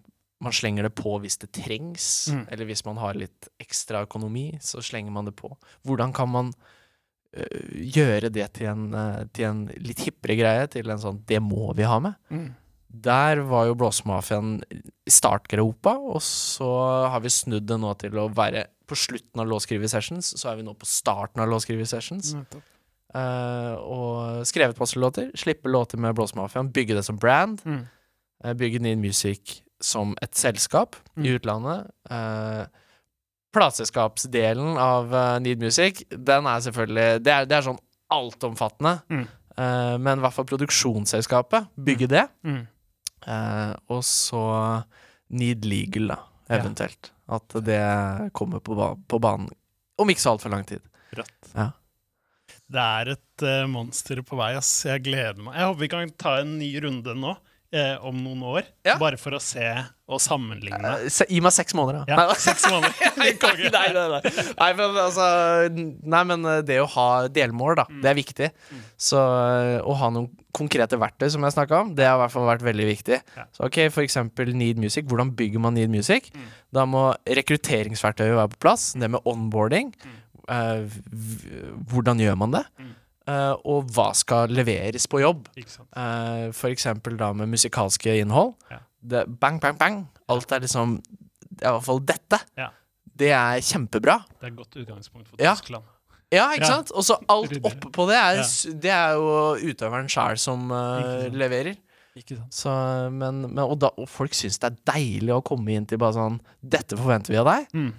Man 0.45 0.53
slenger 0.53 0.85
det 0.85 0.95
på 0.99 1.14
hvis 1.22 1.39
det 1.41 1.53
trengs, 1.57 2.28
Mm. 2.28 2.47
eller 2.53 2.66
hvis 2.68 2.85
man 2.85 2.99
har 3.01 3.14
litt 3.14 3.49
ekstra 3.62 4.03
økonomi, 4.05 4.59
så 4.61 4.82
slenger 4.82 5.11
man 5.14 5.24
det 5.24 5.32
på. 5.39 5.49
Hvordan 5.87 6.12
kan 6.12 6.28
man 6.28 6.51
øh, 7.37 7.70
gjøre 7.95 8.28
det 8.35 8.53
til 8.59 8.66
en, 8.66 8.93
øh, 8.93 9.24
til 9.32 9.45
en 9.49 9.62
litt 9.78 10.03
hippere 10.05 10.37
greie, 10.37 10.66
til 10.68 10.91
en 10.91 10.99
sånn 10.99 11.22
'det 11.24 11.41
må 11.41 11.72
vi 11.74 11.82
ha 11.89 11.99
med'? 11.99 12.14
Mm. 12.30 12.55
Der 12.91 13.41
var 13.43 13.66
jo 13.66 13.74
Blåsemafiaen 13.74 14.62
i 14.70 15.11
startgropa, 15.11 15.97
og 15.97 16.20
så 16.20 17.09
har 17.09 17.20
vi 17.20 17.28
snudd 17.28 17.66
det 17.66 17.80
nå 17.80 17.95
til 17.99 18.12
å 18.12 18.28
være 18.28 18.66
på 18.87 18.95
slutten 18.95 19.41
av 19.41 19.47
låtskrivesessions, 19.49 20.35
Så 20.37 20.51
er 20.53 20.57
vi 20.57 20.62
nå 20.62 20.74
på 20.76 20.85
starten 20.87 21.41
av 21.41 21.49
låtskrivesessions. 21.49 22.35
Nettopp. 22.35 22.62
Eh, 23.14 23.74
og 23.78 24.44
skrevet 24.46 24.78
masse 24.80 24.98
låter. 24.98 25.30
Slippe 25.38 25.68
låter 25.70 25.98
med 26.02 26.14
Blåsemafiaen. 26.18 26.72
Bygge 26.74 26.94
det 26.98 27.04
som 27.06 27.16
brand. 27.18 27.60
Mm. 27.64 27.84
Uh, 28.44 28.52
bygge 28.58 28.80
Need 28.82 28.98
Music 28.98 29.60
som 29.80 30.16
et 30.22 30.34
selskap 30.34 30.96
Mm. 31.16 31.24
i 31.26 31.28
utlandet. 31.38 31.86
Uh, 32.10 32.64
plateselskapsdelen 33.54 34.76
av 34.78 35.14
Need 35.42 35.60
Music, 35.62 36.02
den 36.10 36.46
er 36.50 36.60
selvfølgelig 36.60 37.22
Det 37.24 37.32
er, 37.32 37.44
det 37.46 37.56
er 37.56 37.62
sånn 37.68 37.78
altomfattende. 38.10 38.96
Mm. 39.08 39.26
Men 40.02 40.18
i 40.18 40.22
hvert 40.24 40.34
fall 40.34 40.48
produksjonsselskapet. 40.50 41.68
Bygge 41.78 42.08
det. 42.10 42.24
Mm. 42.42 42.64
Og 43.94 44.00
så 44.02 44.40
Need 45.30 45.64
Legal, 45.64 46.08
da, 46.10 46.16
Ja. 46.50 46.56
eventuelt. 46.58 47.12
At 47.30 47.48
det 47.64 48.32
kommer 48.34 48.58
på, 48.60 48.74
ba 48.76 48.94
på 49.08 49.20
banen 49.22 49.48
om 49.98 50.08
ikke 50.10 50.20
så 50.20 50.32
altfor 50.34 50.50
lang 50.50 50.64
tid. 50.66 50.80
Rødt 51.14 51.54
Ja. 51.54 51.70
Det 52.72 52.84
er 52.98 53.14
et 53.14 53.44
uh, 53.44 53.64
monster 53.70 54.22
på 54.24 54.38
vei, 54.40 54.54
ass. 54.58 54.70
Jeg 54.88 55.04
gleder 55.06 55.40
meg. 55.40 55.56
Jeg 55.58 55.68
håper 55.70 55.84
vi 55.84 55.90
kan 55.92 56.14
ta 56.20 56.38
en 56.42 56.56
ny 56.60 56.70
runde 56.84 57.16
nå. 57.18 57.36
Eh, 57.74 57.96
om 58.06 58.14
noen 58.14 58.42
år, 58.46 58.66
ja. 58.86 58.92
bare 59.00 59.16
for 59.18 59.34
å 59.34 59.40
se 59.42 59.66
og 60.06 60.20
sammenligne. 60.22 60.78
Uh, 60.78 61.08
se, 61.10 61.24
gi 61.26 61.40
meg 61.42 61.50
seks 61.56 61.74
måneder, 61.74 62.04
da. 62.04 62.20
Ja, 62.28 62.36
seks 62.38 62.68
måneder. 62.70 62.94
nei, 63.18 63.32
nei, 63.72 64.04
nei. 64.12 64.20
nei, 64.60 64.68
men 64.78 64.98
altså 65.02 65.26
Nei, 65.72 66.20
men 66.28 66.46
det 66.68 66.76
å 66.84 66.86
ha 66.92 67.08
delmål, 67.26 67.74
da, 67.80 67.88
mm. 67.90 67.98
det 68.04 68.12
er 68.12 68.18
viktig. 68.20 68.50
Mm. 68.70 68.84
Så 69.08 69.18
å 69.18 69.96
ha 69.98 70.12
noen 70.14 70.30
konkrete 70.54 71.00
verktøy, 71.02 71.26
som 71.34 71.42
jeg 71.42 71.56
snakka 71.56 71.80
om, 71.82 71.92
det 71.98 72.06
har 72.06 72.14
i 72.14 72.22
hvert 72.22 72.34
fall 72.36 72.46
vært 72.46 72.62
veldig 72.68 72.86
viktig. 72.92 73.18
Ja. 73.34 73.46
Så 73.56 73.66
ok, 73.66 73.80
For 73.96 74.06
eksempel 74.06 74.54
Need 74.54 74.78
Music. 74.78 75.08
Hvordan 75.10 75.34
bygger 75.34 75.64
man 75.66 75.74
Need 75.74 75.90
Music? 75.90 76.30
Mm. 76.30 76.52
Da 76.78 76.86
må 76.86 77.08
rekrutteringsverktøyet 77.26 78.38
være 78.38 78.54
på 78.54 78.62
plass. 78.68 78.92
Det 78.94 79.10
med 79.10 79.26
onboarding. 79.26 79.90
Uh, 80.51 80.84
hvordan 81.90 82.20
gjør 82.20 82.38
man 82.40 82.55
det? 82.59 82.64
Mm. 82.80 82.92
Uh, 83.24 83.55
og 83.64 83.88
hva 83.97 84.11
skal 84.16 84.53
leveres 84.53 85.07
på 85.09 85.22
jobb. 85.22 85.47
Uh, 85.57 86.51
for 86.53 86.68
eksempel 86.68 87.16
da 87.20 87.30
med 87.36 87.49
musikalske 87.53 88.18
innhold. 88.20 88.53
Ja. 88.72 88.82
Det, 89.01 89.24
bang, 89.40 89.61
bang, 89.62 89.78
bang. 89.80 90.03
Alt 90.32 90.53
er 90.53 90.64
liksom 90.64 90.99
I 90.99 91.64
hvert 91.64 91.86
fall 91.86 92.03
dette. 92.05 92.40
Ja. 92.61 92.68
Det 93.05 93.30
er 93.32 93.62
kjempebra. 93.64 94.18
Det 94.40 94.49
er 94.49 94.53
et 94.53 94.59
godt 94.59 94.76
utgangspunkt 94.82 95.30
for 95.30 95.40
ja. 95.40 95.55
Tyskland. 95.57 95.88
Ja, 96.34 96.49
ikke 96.57 96.68
sant? 96.68 96.90
Og 96.92 97.05
så 97.07 97.16
alt 97.30 97.53
oppe 97.62 97.90
på 97.95 98.07
det 98.11 98.16
er, 98.18 98.40
det 98.82 98.90
er 98.90 99.18
jo 99.20 99.70
utøveren 99.70 100.09
sjæl 100.11 100.40
som 100.40 100.72
uh, 100.72 101.28
leverer. 101.30 101.76
Ikke 102.18 102.36
sant. 102.38 102.55
Så, 102.55 102.72
men, 103.14 103.45
men, 103.47 103.62
og, 103.64 103.76
da, 103.82 103.92
og, 103.99 104.09
folk 104.11 104.34
syns 104.36 104.59
det 104.62 104.70
er 104.70 104.80
deilig 104.95 105.34
å 105.34 105.42
komme 105.47 105.74
inn 105.74 105.86
til 105.90 105.99
bare 106.03 106.14
sånn 106.16 106.40
Dette 106.61 106.99
forventer 106.99 107.34
vi 107.34 107.40
av 107.40 107.51
deg. 107.51 107.70
Mm. 107.74 107.92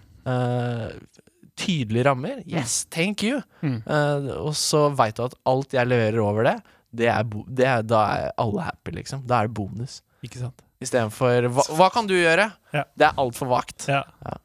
Tydelige 1.56 2.06
rammer. 2.08 2.42
Yes, 2.48 2.84
thank 2.92 3.24
you. 3.24 3.42
Mm. 3.62 3.82
Uh, 3.88 4.32
og 4.50 4.56
så 4.60 4.90
veit 4.96 5.16
du 5.18 5.26
at 5.26 5.38
alt 5.48 5.76
jeg 5.78 5.88
leverer 5.88 6.20
over 6.24 6.50
det, 6.50 6.56
det 6.96 7.10
er, 7.12 7.26
det 7.48 7.68
er, 7.68 7.84
da 7.88 8.04
er 8.16 8.30
alle 8.42 8.68
happy, 8.70 8.96
liksom. 9.00 9.26
Da 9.28 9.42
er 9.42 9.50
det 9.50 9.58
bonus. 9.58 10.00
Ikke 10.26 10.42
sant. 10.42 10.64
Istedenfor 10.84 11.50
hva, 11.56 11.66
hva 11.78 11.90
kan 11.94 12.08
du 12.08 12.16
gjøre? 12.18 12.50
Ja. 12.76 12.86
Det 12.96 13.08
er 13.08 13.20
altfor 13.22 13.52
vagt. 13.52 13.88
Ja. 13.92 14.04
ja. 14.26 14.40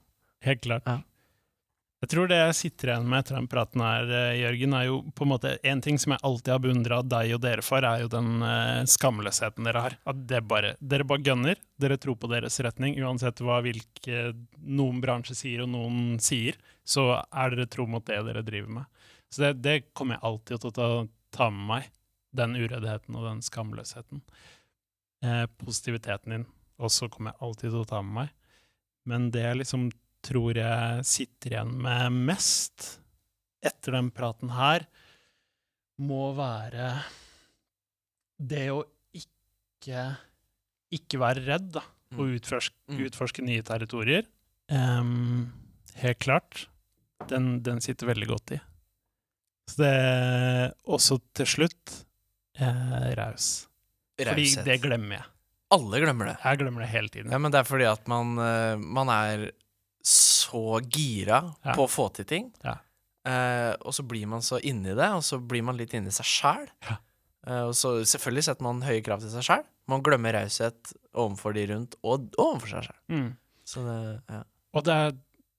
Helt 0.46 0.62
klart. 0.64 0.86
Ja. 0.86 1.00
Jeg 2.00 2.14
tror 2.14 2.30
det 2.30 2.38
jeg 2.38 2.56
sitter 2.56 2.90
igjen 2.94 3.08
med 3.12 3.20
etter 3.20 3.36
den 3.36 3.46
praten 3.50 3.82
her, 3.84 4.06
eh, 4.08 4.38
Jørgen, 4.40 4.72
er 4.72 4.86
jo 4.86 4.94
på 5.12 5.26
en 5.26 5.30
måte 5.34 5.50
En 5.68 5.82
ting 5.84 5.98
som 6.00 6.14
jeg 6.14 6.22
alltid 6.24 6.54
har 6.54 6.62
beundra 6.64 7.00
deg 7.04 7.34
og 7.36 7.42
dere 7.44 7.64
for, 7.64 7.84
er 7.84 8.00
jo 8.00 8.08
den 8.08 8.40
uh, 8.40 8.86
skamløsheten 8.88 9.68
dere 9.68 9.82
har. 9.84 9.96
At 10.08 10.22
det 10.30 10.40
bare, 10.48 10.72
dere 10.80 11.04
bare 11.04 11.26
gønner. 11.26 11.60
Dere 11.80 12.00
tror 12.00 12.16
på 12.16 12.30
deres 12.32 12.56
retning. 12.64 12.96
Uansett 13.04 13.44
hva 13.44 13.60
hvilke 13.66 14.30
noen 14.64 15.02
bransjer 15.04 15.36
sier 15.36 15.66
og 15.66 15.74
noen 15.74 16.16
sier, 16.24 16.56
så 16.90 17.06
er 17.20 17.54
dere 17.54 17.68
tro 17.70 17.86
mot 17.90 18.04
det 18.06 18.18
dere 18.26 18.42
driver 18.46 18.80
med. 18.80 19.02
Så 19.30 19.44
det, 19.44 19.52
det 19.62 19.76
kommer 19.94 20.18
jeg 20.18 20.26
alltid 20.26 20.62
til 20.62 20.70
å 20.72 20.76
ta, 20.76 20.88
ta, 21.36 21.50
med 21.54 21.66
meg. 21.70 21.90
Den 22.34 22.54
ureddheten 22.58 23.16
og 23.18 23.26
den 23.26 23.42
skamløsheten. 23.42 24.22
Eh, 25.26 25.44
positiviteten 25.60 26.34
din 26.34 26.46
også 26.80 27.10
kommer 27.12 27.34
jeg 27.34 27.46
alltid 27.46 27.68
til 27.68 27.82
å 27.82 27.88
ta 27.90 28.02
med 28.06 28.16
meg. 28.20 28.32
Men 29.10 29.30
det 29.34 29.44
jeg 29.46 29.60
liksom 29.62 29.90
tror 30.26 30.58
jeg 30.58 31.06
sitter 31.08 31.54
igjen 31.54 31.76
med 31.84 32.18
mest 32.28 32.96
etter 33.64 33.96
den 33.96 34.10
praten 34.14 34.52
her, 34.56 34.86
må 36.00 36.30
være 36.36 36.94
det 38.40 38.66
å 38.72 38.82
ikke, 39.16 40.04
ikke 40.96 41.20
være 41.20 41.44
redd, 41.44 41.68
da, 41.76 41.84
og 42.16 42.22
mm. 42.24 42.34
utforske, 42.38 42.76
mm. 42.88 43.02
utforske 43.10 43.44
nye 43.44 43.64
territorier. 43.66 44.24
Um, 44.72 45.50
helt 46.00 46.20
klart. 46.24 46.64
Den, 47.28 47.62
den, 47.62 47.80
sitter 47.84 48.08
veldig 48.10 48.28
godt 48.30 48.54
i. 48.56 48.60
Så 49.70 49.82
det 49.82 49.94
Også 50.90 51.20
til 51.36 51.46
slutt 51.46 51.96
eh, 52.58 53.10
raus. 53.18 53.68
Fordi 54.20 54.46
det 54.66 54.80
glemmer 54.82 55.20
jeg. 55.20 55.28
Alle 55.70 56.00
glemmer 56.02 56.32
det. 56.32 56.36
Jeg 56.42 56.60
glemmer 56.60 56.82
det 56.84 56.90
hele 56.90 57.12
tiden. 57.12 57.30
Ja, 57.30 57.38
Men 57.38 57.52
det 57.54 57.60
er 57.60 57.68
fordi 57.68 57.86
at 57.86 58.08
man, 58.10 58.38
eh, 58.42 58.76
man 58.80 59.12
er 59.14 59.50
så 60.02 60.80
gira 60.82 61.42
ja. 61.62 61.74
på 61.76 61.84
å 61.84 61.90
få 61.90 62.08
til 62.16 62.26
ting. 62.28 62.48
Ja. 62.64 62.78
Eh, 63.28 63.74
og 63.84 63.94
så 63.94 64.04
blir 64.08 64.26
man 64.26 64.42
så 64.42 64.58
inni 64.64 64.96
det, 64.96 65.10
og 65.12 65.22
så 65.24 65.38
blir 65.38 65.62
man 65.66 65.78
litt 65.78 65.94
inni 65.96 66.12
seg 66.14 66.26
sjæl. 66.26 66.66
Ja. 66.88 66.96
Eh, 67.46 67.64
og 67.68 67.74
så 67.78 67.98
selvfølgelig 68.08 68.46
setter 68.48 68.66
man 68.66 68.82
høye 68.84 69.04
krav 69.04 69.22
til 69.22 69.32
seg 69.32 69.46
sjæl. 69.46 69.66
Man 69.90 70.04
glemmer 70.06 70.36
raushet 70.36 70.94
overfor 71.18 71.54
de 71.56 71.66
rundt, 71.72 71.96
og 72.02 72.30
overfor 72.40 72.74
seg 72.74 72.88
sjæl. 72.88 73.00
Mm. 73.12 73.30
Så 73.70 73.84
det, 73.86 74.00
ja. 74.32 74.42
Og 74.74 74.86
det 74.86 74.96
er, 75.04 75.14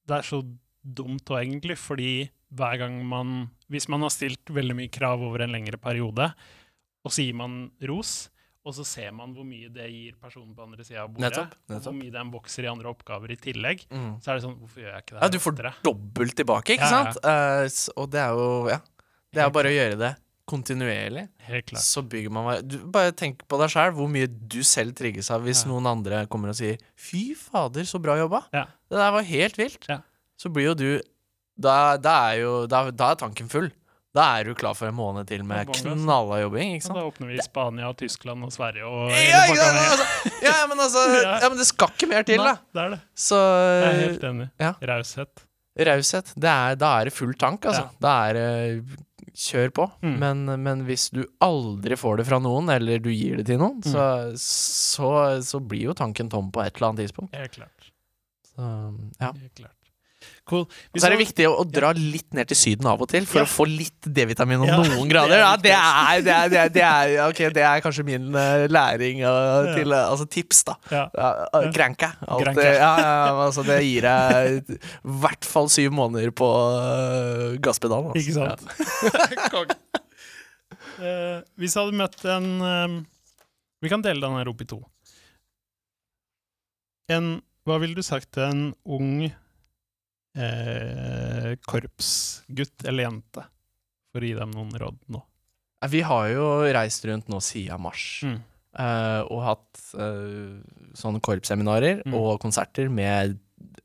det 0.09 0.17
er 0.17 0.27
så 0.27 0.41
dumt 0.81 1.29
òg, 1.29 1.43
egentlig, 1.43 1.77
fordi 1.79 2.11
hver 2.51 2.81
gang 2.81 2.97
man 3.07 3.49
Hvis 3.71 3.87
man 3.87 4.03
har 4.03 4.11
stilt 4.11 4.49
veldig 4.51 4.75
mye 4.75 4.91
krav 4.91 5.21
over 5.23 5.45
en 5.45 5.53
lengre 5.53 5.79
periode, 5.79 6.33
og 7.05 7.13
så 7.13 7.23
gir 7.23 7.37
man 7.39 7.71
ros, 7.87 8.29
og 8.61 8.75
så 8.77 8.83
ser 8.85 9.13
man 9.15 9.31
hvor 9.33 9.45
mye 9.47 9.71
det 9.73 9.87
gir 9.89 10.17
personen 10.21 10.51
på 10.53 10.65
andre 10.67 10.83
sida 10.85 11.05
av 11.05 11.13
bordet. 11.13 11.29
Nettopp, 11.31 11.53
nettopp. 11.71 11.85
Hvor 11.87 11.95
mye 11.97 12.13
den 12.13 12.33
vokser 12.33 12.67
i 12.67 12.69
andre 12.69 12.91
oppgaver 12.91 13.31
i 13.33 13.37
tillegg. 13.41 13.85
Mm. 13.89 14.11
Så 14.21 14.29
er 14.33 14.37
det 14.37 14.43
sånn 14.43 14.57
Hvorfor 14.59 14.83
gjør 14.83 14.91
jeg 14.91 15.05
ikke 15.05 15.15
det? 15.15 15.21
Ja, 15.23 15.29
Du 15.33 15.39
får 15.41 15.55
dobbelt 15.87 16.35
tilbake, 16.37 16.75
ikke 16.75 16.89
ja, 16.91 16.99
sant? 17.07 17.21
Uh, 17.25 17.95
og 17.95 18.11
det 18.13 18.21
er 18.21 18.35
jo 18.37 18.51
Ja. 18.75 18.81
Det 19.31 19.39
er 19.39 19.55
bare 19.55 19.71
å 19.71 19.73
gjøre 19.73 19.95
det 19.95 20.11
kontinuerlig. 20.51 21.25
Helt 21.47 21.65
klart. 21.69 21.85
Så 21.85 22.03
bygger 22.03 22.33
man 22.35 22.49
du, 22.67 22.77
Bare 22.91 23.13
tenk 23.15 23.45
på 23.47 23.59
deg 23.61 23.71
sjøl, 23.71 23.93
hvor 23.95 24.09
mye 24.11 24.27
du 24.27 24.59
selv 24.67 24.97
trigges 24.99 25.31
av 25.31 25.45
hvis 25.47 25.63
noen 25.69 25.87
andre 25.87 26.25
kommer 26.31 26.51
og 26.51 26.57
sier 26.59 26.77
'fy 26.99 27.31
fader, 27.39 27.87
så 27.87 28.01
bra 28.03 28.17
jobba'. 28.19 28.43
Det 28.51 28.99
der 28.99 29.13
var 29.15 29.23
helt 29.23 29.57
vilt. 29.57 29.87
Så 30.41 30.49
blir 30.49 30.71
jo 30.71 30.77
du 30.77 30.89
da, 31.61 31.97
da, 32.01 32.15
er 32.31 32.41
jo 32.41 32.53
da, 32.69 32.87
da 32.89 33.11
er 33.13 33.19
tanken 33.21 33.49
full. 33.51 33.69
Da 34.11 34.25
er 34.39 34.49
du 34.49 34.55
klar 34.57 34.73
for 34.75 34.89
en 34.89 34.97
måned 34.97 35.29
til 35.29 35.43
med 35.47 35.69
knalla 35.77 36.41
jobbing. 36.41 36.73
ikke 36.75 36.87
sant? 36.87 36.97
Da 36.99 37.05
åpner 37.07 37.29
vi 37.31 37.37
i 37.37 37.45
Spania, 37.45 37.91
Tyskland 37.95 38.43
og 38.47 38.51
Sverige 38.51 38.87
og 38.87 39.13
ja, 39.13 39.45
ja, 39.47 39.67
altså, 39.69 40.07
ja, 40.43 40.57
men 40.67 40.83
altså 40.83 41.05
ja, 41.43 41.45
men 41.45 41.61
det 41.61 41.67
skal 41.69 41.93
ikke 41.93 42.09
mer 42.11 42.27
til, 42.27 42.43
da. 42.43 42.57
det 42.73 42.83
er 42.83 42.91
det. 42.95 42.99
Så, 43.27 43.39
jeg 43.39 43.87
er 43.93 44.01
helt 44.01 44.27
enig. 44.31 44.49
Ja. 44.59 44.73
Raushet. 44.91 45.45
Raushet. 45.91 46.33
Da 46.43 46.57
er 46.73 47.07
det 47.07 47.15
full 47.15 47.31
tank, 47.39 47.69
altså. 47.71 47.87
Ja. 47.87 48.03
Da 48.03 48.17
er 48.27 48.39
det 48.39 49.07
Kjør 49.31 49.69
på. 49.71 49.85
Mm. 50.03 50.15
Men, 50.19 50.39
men, 50.59 50.81
hvis 50.83 51.05
du 51.15 51.21
aldri 51.39 51.95
får 51.95 52.19
det 52.19 52.25
fra 52.27 52.41
noen, 52.43 52.67
eller 52.73 52.99
du 52.99 53.07
gir 53.13 53.39
det 53.39 53.45
til 53.47 53.61
noen, 53.61 53.77
mm. 53.79 53.87
så, 53.93 54.07
så, 54.35 55.11
så, 55.47 55.61
blir 55.63 55.87
jo 55.87 55.95
tanken 55.95 56.27
tom 56.29 56.49
på 56.51 56.65
et 56.65 56.75
eller 56.75 56.89
annet 56.89 57.05
tidspunkt. 57.05 57.37
Helt 57.39 57.55
klart. 57.55 57.91
Så, 58.49 58.65
ja. 59.21 59.31
Helt 59.31 59.55
klart. 59.55 59.77
Cool. 60.51 60.65
så 60.97 61.07
er 61.07 61.13
det 61.13 61.21
viktig 61.21 61.45
å, 61.47 61.53
å 61.61 61.63
dra 61.63 61.93
ja. 61.95 62.01
litt 62.15 62.27
ned 62.35 62.49
til 62.49 62.57
Syden 62.59 62.89
av 62.91 62.99
og 62.99 63.07
til, 63.11 63.23
for 63.29 63.39
ja. 63.39 63.45
å 63.47 63.49
få 63.49 63.63
litt 63.69 64.03
D-vitamin 64.03 64.65
og 64.65 64.71
noen 64.91 65.07
grader. 65.07 65.39
Ja, 65.39 65.51
det 65.55 65.71
er, 65.71 66.23
det, 66.25 66.33
er, 66.35 66.49
det, 66.51 66.57
er, 66.59 66.73
det, 66.75 66.83
er, 66.87 67.13
okay, 67.29 67.51
det 67.55 67.63
er 67.67 67.83
kanskje 67.83 68.03
min 68.07 68.27
uh, 68.35 68.65
læring 68.67 69.21
uh, 69.23 69.71
til 69.77 69.95
uh, 69.95 70.09
Altså 70.11 70.27
tips, 70.27 70.63
da. 70.67 70.75
Ja. 70.91 71.05
Uh, 71.15 71.69
Granka. 71.71 72.11
altså, 72.27 73.63
det 73.67 73.79
gir 73.85 74.07
deg 74.09 74.73
i 74.75 74.79
hvert 75.23 75.47
fall 75.47 75.71
syv 75.71 75.95
måneder 75.95 76.33
på 76.35 76.49
gasspedalen. 77.63 78.11
Altså. 78.11 78.19
Ikke 78.19 78.35
sant. 78.35 79.79
hvis 81.57 81.73
jeg 81.73 81.79
hadde 81.79 81.97
møtt 81.97 82.25
en 82.29 82.49
um, 82.61 82.97
Vi 83.81 83.89
kan 83.89 84.03
dele 84.05 84.21
den 84.21 84.35
her 84.37 84.49
opp 84.51 84.59
i 84.61 84.67
to. 84.69 84.83
En, 87.11 87.39
hva 87.67 87.79
ville 87.81 87.97
du 87.97 88.03
sagt 88.05 88.29
til 88.35 88.45
en 88.45 88.61
ung 88.85 89.31
eh, 90.37 91.51
korpsgutt 91.67 92.85
eller 92.85 93.07
-jente, 93.07 93.43
for 94.11 94.21
å 94.21 94.27
gi 94.27 94.37
dem 94.37 94.51
noen 94.55 94.71
råd 94.79 94.99
nå? 95.07 95.25
Vi 95.89 96.01
har 96.05 96.29
jo 96.29 96.47
reist 96.69 97.05
rundt 97.09 97.29
nå 97.31 97.39
siden 97.41 97.81
mars. 97.81 98.21
Mm. 98.27 98.39
Uh, 98.71 99.21
og 99.27 99.39
hatt 99.43 99.79
uh, 99.99 100.61
sånne 100.95 101.19
korpsseminarer 101.19 102.05
mm. 102.05 102.13
og 102.15 102.37
konserter 102.39 102.87
med 102.87 103.33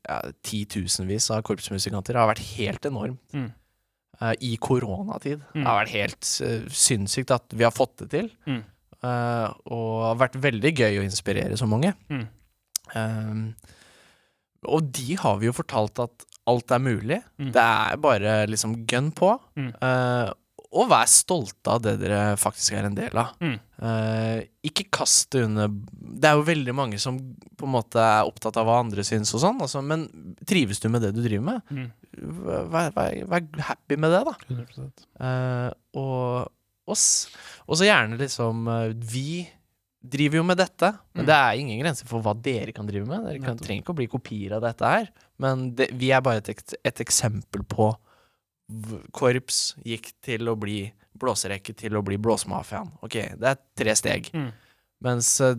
ja, 0.07 0.21
titusenvis 0.47 1.27
av 1.35 1.41
korpsmusikanter. 1.47 2.15
Det 2.15 2.21
har 2.21 2.29
vært 2.29 2.45
helt 2.53 2.87
enormt. 2.87 3.19
Mm. 3.35 3.49
Uh, 4.21 4.31
I 4.39 4.53
koronatid. 4.63 5.41
Mm. 5.51 5.59
Det 5.59 5.67
har 5.67 5.81
vært 5.81 5.95
helt 5.97 6.29
sinnssykt 6.71 7.33
at 7.35 7.51
vi 7.51 7.67
har 7.67 7.75
fått 7.75 7.97
det 8.05 8.11
til. 8.15 8.31
Mm. 8.47 8.63
og 9.03 9.89
det 10.01 10.07
har 10.07 10.21
vært 10.23 10.39
veldig 10.41 10.71
gøy 10.73 10.95
å 11.01 11.03
inspirere 11.05 11.57
så 11.59 11.67
mange. 11.69 11.91
Mm. 12.09 12.23
og 14.65 14.87
de 14.95 15.17
har 15.19 15.35
vi 15.37 15.45
jo 15.49 15.53
fortalt 15.53 15.99
at 16.01 16.25
alt 16.47 16.73
er 16.73 16.83
mulig. 16.83 17.21
Mm. 17.39 17.53
Det 17.55 17.63
er 17.63 18.03
bare 18.03 18.41
liksom 18.49 18.75
gun 18.89 19.11
på. 19.15 19.33
Mm. 19.59 19.71
Uh, 19.81 20.29
og 20.77 20.89
vær 20.91 21.07
stolte 21.09 21.71
av 21.71 21.83
det 21.83 21.93
dere 22.01 22.35
faktisk 22.39 22.75
er 22.75 22.89
en 22.89 22.97
del 22.97 23.15
av. 23.19 23.35
Mm. 23.39 23.55
Uh, 23.77 24.39
ikke 24.67 24.87
kast 24.97 25.31
det 25.35 25.45
under 25.45 25.69
Det 25.69 26.27
er 26.27 26.35
jo 26.39 26.47
veldig 26.47 26.75
mange 26.75 26.99
som 26.99 27.19
på 27.57 27.67
en 27.67 27.73
måte 27.77 28.01
er 28.01 28.27
opptatt 28.27 28.57
av 28.59 28.67
hva 28.67 28.79
andre 28.81 29.05
syns 29.07 29.31
og 29.37 29.43
sånn, 29.43 29.61
altså, 29.63 29.83
men 29.85 30.07
trives 30.49 30.81
du 30.83 30.89
med 30.91 31.05
det 31.05 31.13
du 31.15 31.21
driver 31.23 31.45
med, 31.45 31.71
mm. 31.71 31.87
vær, 32.73 32.91
vær, 32.95 33.17
vær, 33.31 33.47
happy 33.69 33.99
med 34.01 34.13
det, 34.13 34.23
da. 34.27 34.35
Uh, 35.21 35.69
og, 35.97 36.51
og, 36.89 36.99
så 36.99 37.87
gjerne 37.87 38.19
liksom 38.19 38.67
Vi 39.13 39.45
driver 40.01 40.39
jo 40.39 40.45
med 40.47 40.59
dette, 40.59 40.91
men 41.15 41.25
mm. 41.25 41.27
det 41.29 41.37
er 41.37 41.61
ingen 41.61 41.79
grenser 41.81 42.09
for 42.09 42.23
hva 42.23 42.33
dere 42.37 42.73
kan 42.75 42.87
drive 42.87 43.07
med. 43.09 43.25
Dere 43.27 43.41
kan, 43.43 43.57
trenger 43.59 43.83
ikke 43.83 43.95
å 43.95 43.99
bli 43.99 44.09
kopier 44.11 44.57
av 44.57 44.63
dette 44.65 44.91
her, 44.91 45.09
men 45.43 45.71
det, 45.77 45.89
vi 45.97 46.11
er 46.15 46.23
bare 46.25 46.43
et, 46.43 46.77
et, 46.77 47.01
eksempel 47.03 47.65
på 47.67 47.91
korps 49.15 49.77
gikk 49.87 50.11
til 50.25 50.49
å 50.51 50.57
bli 50.59 50.81
blåserekke 51.17 51.73
til 51.77 51.97
å 51.97 52.03
bli 52.05 52.19
blåsemafiaen. 52.21 52.91
Ok, 53.05 53.19
det 53.41 53.51
er 53.53 53.61
tre 53.79 53.93
steg. 53.97 54.31
Mm. 54.35 54.49
Mens 55.07 55.29
eh, 55.41 55.55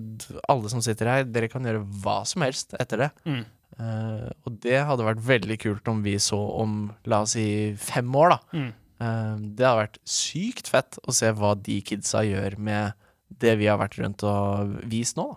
alle 0.51 0.71
som 0.71 0.83
sitter 0.85 1.11
her, 1.11 1.25
dere 1.27 1.51
kan 1.51 1.67
gjøre 1.67 1.83
hva 2.03 2.21
som 2.29 2.45
helst 2.47 2.77
etter 2.79 3.07
det. 3.07 3.09
Mm. 3.27 3.47
Uh, 3.79 4.27
og 4.49 4.57
det 4.65 4.79
hadde 4.83 5.07
vært 5.07 5.23
veldig 5.23 5.57
kult 5.63 5.89
om 5.91 6.01
vi 6.03 6.17
så 6.23 6.39
om, 6.63 6.89
la 7.07 7.21
oss 7.23 7.37
si, 7.37 7.47
fem 7.79 8.09
år, 8.19 8.35
da. 8.35 8.63
Eh, 8.99 9.35
det 9.55 9.67
hadde 9.67 9.85
vært 9.85 10.01
sykt 10.09 10.71
fett 10.73 10.99
å 11.07 11.15
se 11.15 11.31
hva 11.39 11.55
de 11.55 11.79
kidsa 11.87 12.25
gjør 12.27 12.59
med 12.59 13.08
det 13.29 13.57
vi 13.61 13.69
har 13.71 13.79
vært 13.81 13.99
rundt 14.01 14.25
og 14.27 14.75
vist 14.91 15.17
nå. 15.19 15.29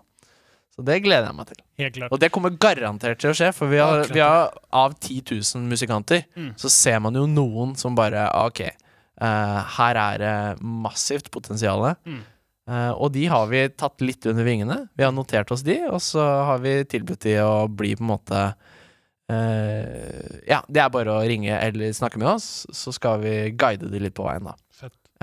Så 0.72 0.80
det 0.86 1.02
gleder 1.04 1.28
jeg 1.28 1.36
meg 1.36 1.48
til. 1.50 1.58
Helt 1.82 1.96
klart. 1.98 2.12
Og 2.14 2.20
det 2.22 2.30
kommer 2.32 2.54
garantert 2.56 3.18
til 3.20 3.28
å 3.30 3.36
skje, 3.36 3.50
for 3.52 3.68
vi 3.68 3.76
har, 3.82 4.06
vi 4.08 4.22
har 4.24 4.54
av 4.72 4.94
10 4.96 5.20
000 5.28 5.66
musikanter, 5.68 6.24
Mm. 6.34 6.54
så 6.56 6.70
ser 6.72 6.98
man 7.04 7.14
jo 7.14 7.26
noen 7.28 7.74
som 7.76 7.94
bare 7.94 8.24
Ok, 8.40 8.62
uh, 9.20 9.60
her 9.76 10.00
er 10.00 10.18
det 10.22 10.62
massivt 10.64 11.30
potensial. 11.30 11.94
Mm. 12.08 12.22
Uh, 12.70 12.92
og 12.94 13.12
de 13.12 13.26
har 13.26 13.46
vi 13.50 13.66
tatt 13.68 14.00
litt 14.00 14.24
under 14.30 14.44
vingene. 14.48 14.88
Vi 14.96 15.04
har 15.04 15.12
notert 15.12 15.50
oss 15.52 15.62
de, 15.66 15.76
og 15.90 16.00
så 16.00 16.22
har 16.48 16.58
vi 16.64 16.78
tilbudt 16.88 17.20
de 17.26 17.36
å 17.44 17.66
bli 17.68 17.92
på 17.98 18.06
en 18.06 18.12
måte 18.14 18.42
uh, 19.28 20.38
Ja, 20.48 20.62
det 20.68 20.80
er 20.82 20.90
bare 20.94 21.18
å 21.18 21.22
ringe 21.26 21.58
eller 21.58 21.92
snakke 21.96 22.20
med 22.22 22.28
oss, 22.36 22.66
så 22.72 22.92
skal 22.94 23.20
vi 23.22 23.34
guide 23.58 23.90
de 23.92 24.00
litt 24.02 24.16
på 24.16 24.24
veien, 24.26 24.48
da. 24.48 24.56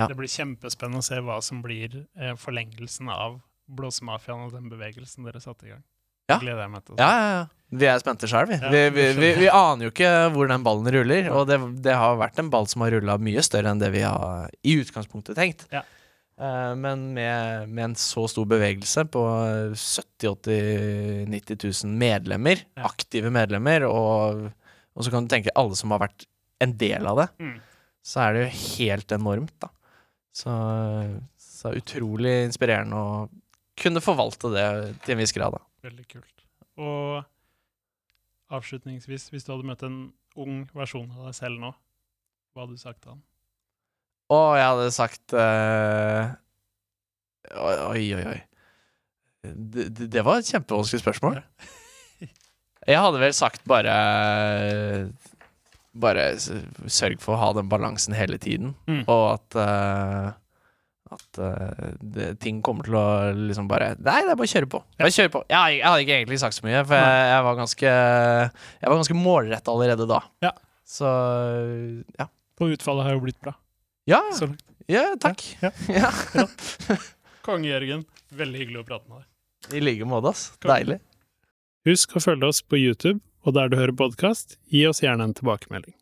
Ja. 0.00 0.08
Det 0.10 0.16
blir 0.18 0.30
kjempespennende 0.32 1.02
å 1.04 1.06
se 1.06 1.20
hva 1.20 1.38
som 1.44 1.60
blir 1.62 2.00
eh, 2.16 2.34
forlengelsen 2.40 3.10
av 3.12 3.38
Blåsemafiaen 3.70 4.48
og 4.48 4.54
den 4.56 4.68
bevegelsen 4.72 5.26
dere 5.28 5.40
satte 5.44 5.68
i 5.68 5.74
gang. 5.74 5.82
Ja. 6.30 6.38
Gleder 6.42 6.62
jeg 6.64 6.70
meg 6.72 6.84
til. 6.86 6.94
å 6.94 6.98
se. 6.98 7.06
ja, 7.06 7.30
ja. 7.36 7.46
Vi 7.70 7.86
er 7.86 8.00
spente 8.02 8.26
sjøl, 8.26 8.48
vi. 8.50 8.56
Ja, 8.58 8.70
vi, 8.74 8.80
vi, 8.96 9.02
vi. 9.14 9.28
Vi 9.44 9.48
aner 9.54 9.86
jo 9.86 9.90
ikke 9.92 10.08
hvor 10.34 10.48
den 10.50 10.64
ballen 10.66 10.88
ruller, 10.90 11.28
og 11.30 11.44
det, 11.46 11.58
det 11.86 11.94
har 11.94 12.16
vært 12.18 12.40
en 12.42 12.48
ball 12.50 12.66
som 12.66 12.82
har 12.82 12.90
rulla 12.96 13.14
mye 13.22 13.42
større 13.46 13.70
enn 13.70 13.78
det 13.82 13.92
vi 13.94 14.00
har 14.02 14.50
i 14.66 14.74
utgangspunktet 14.82 15.38
tenkt. 15.38 15.62
Ja. 15.70 15.84
Eh, 16.40 16.72
men 16.74 17.04
med, 17.14 17.68
med 17.70 17.84
en 17.92 17.94
så 17.98 18.24
stor 18.30 18.48
bevegelse 18.50 19.04
på 19.14 19.22
70 19.78 20.32
80 20.34 21.30
90 21.30 21.60
000 21.86 21.94
medlemmer, 22.02 22.64
Ja. 22.74 22.88
aktive 22.90 23.30
medlemmer, 23.30 23.86
og, 23.86 24.48
og 24.96 25.04
så 25.06 25.14
kan 25.14 25.26
du 25.26 25.30
tenke 25.34 25.54
alle 25.54 25.78
som 25.78 25.94
har 25.94 26.02
vært 26.08 26.26
en 26.60 26.74
del 26.80 27.06
av 27.06 27.22
det, 27.22 27.28
Mm. 27.38 27.54
så 28.02 28.24
er 28.26 28.32
det 28.34 28.42
jo 28.48 28.50
helt 28.82 29.12
enormt, 29.14 29.54
da. 29.62 29.70
Så, 30.36 30.52
så 31.40 31.72
utrolig 31.76 32.36
inspirerende 32.46 32.96
å 32.96 33.14
kunne 33.80 34.02
forvalte 34.04 34.50
det 34.52 34.66
til 35.04 35.16
en 35.16 35.22
viss 35.22 35.34
grad, 35.34 35.56
da. 35.56 35.62
Veldig 35.88 36.06
kult. 36.10 36.44
Og 36.80 37.22
avslutningsvis, 38.54 39.30
hvis 39.32 39.46
du 39.46 39.54
hadde 39.54 39.68
møtt 39.68 39.82
en 39.86 39.98
ung 40.40 40.62
versjon 40.76 41.10
av 41.16 41.30
deg 41.30 41.36
selv 41.38 41.62
nå, 41.62 41.72
hva 42.52 42.64
hadde 42.64 42.76
du 42.78 42.82
sagt 42.82 43.02
til 43.02 43.14
han? 43.14 43.24
Å, 44.30 44.38
jeg 44.58 44.68
hadde 44.68 44.94
sagt 44.94 45.34
uh, 45.34 46.30
Oi, 47.50 48.04
oi, 48.14 48.22
oi. 48.30 48.38
Det, 49.42 49.88
det, 50.12 50.22
var 50.22 50.38
et 50.38 50.50
kjempevanskelig 50.52 51.00
spørsmål. 51.02 51.40
Jeg 52.90 53.00
hadde 53.00 53.20
vel 53.20 53.32
sagt 53.36 53.64
bare 53.68 53.94
Bare 55.92 56.28
sørg 56.38 57.18
for 57.22 57.34
å 57.34 57.40
ha 57.40 57.48
den 57.56 57.70
balansen 57.70 58.14
hele 58.14 58.38
tiden, 58.38 58.76
Mm. 58.86 59.02
og 59.10 59.24
at 59.34 59.56
uh, 59.58 60.28
at 61.10 61.38
uh, 61.42 61.88
det, 61.98 62.36
ting 62.38 62.60
kommer 62.62 62.86
til 62.86 62.94
å 62.94 63.06
liksom 63.34 63.66
bare 63.66 63.96
Nei, 63.98 64.20
det 64.22 64.30
er 64.30 64.36
bare 64.38 64.46
å 64.46 64.52
kjøre 64.52 64.68
på. 64.70 64.78
Bare 65.00 65.10
kjøre 65.10 65.32
på. 65.34 65.40
Jeg, 65.50 65.80
jeg 65.80 65.86
hadde 65.88 66.04
ikke 66.04 66.18
egentlig 66.20 66.38
sagt 66.38 66.54
så 66.54 66.66
mye, 66.68 66.84
for 66.86 66.94
jeg, 66.94 67.24
jeg 67.32 67.46
var 67.48 67.56
ganske 67.58 67.88
Jeg 67.90 68.86
var 68.92 69.00
ganske 69.00 69.16
målretta 69.18 69.74
allerede 69.74 70.06
da. 70.06 70.20
Ja. 70.46 70.52
Så 70.86 71.10
ja. 72.18 72.28
Og 72.60 72.76
utfallet 72.76 73.08
har 73.08 73.16
jo 73.16 73.24
blitt 73.24 73.40
bra. 73.42 73.56
Ja, 74.10 74.20
ja 74.90 75.04
takk. 75.18 75.42
Ja. 75.64 75.70
Ja. 75.90 76.10
Konge 77.46 77.70
Jørgen, 77.70 78.04
veldig 78.36 78.62
hyggelig 78.62 78.82
å 78.82 78.86
prate 78.86 79.08
med 79.10 79.22
deg. 79.22 79.76
I 79.76 79.82
like 79.82 80.06
måte, 80.08 80.30
ass. 80.34 80.50
Deilig. 80.62 80.98
Husk 81.88 82.14
å 82.18 82.22
følge 82.22 82.50
oss 82.52 82.60
på 82.62 82.78
YouTube, 82.78 83.18
og 83.44 83.56
der 83.56 83.70
du 83.70 83.78
hører 83.80 83.96
podkast, 83.96 84.58
gi 84.72 84.84
oss 84.88 85.02
gjerne 85.04 85.28
en 85.28 85.36
tilbakemelding. 85.36 85.99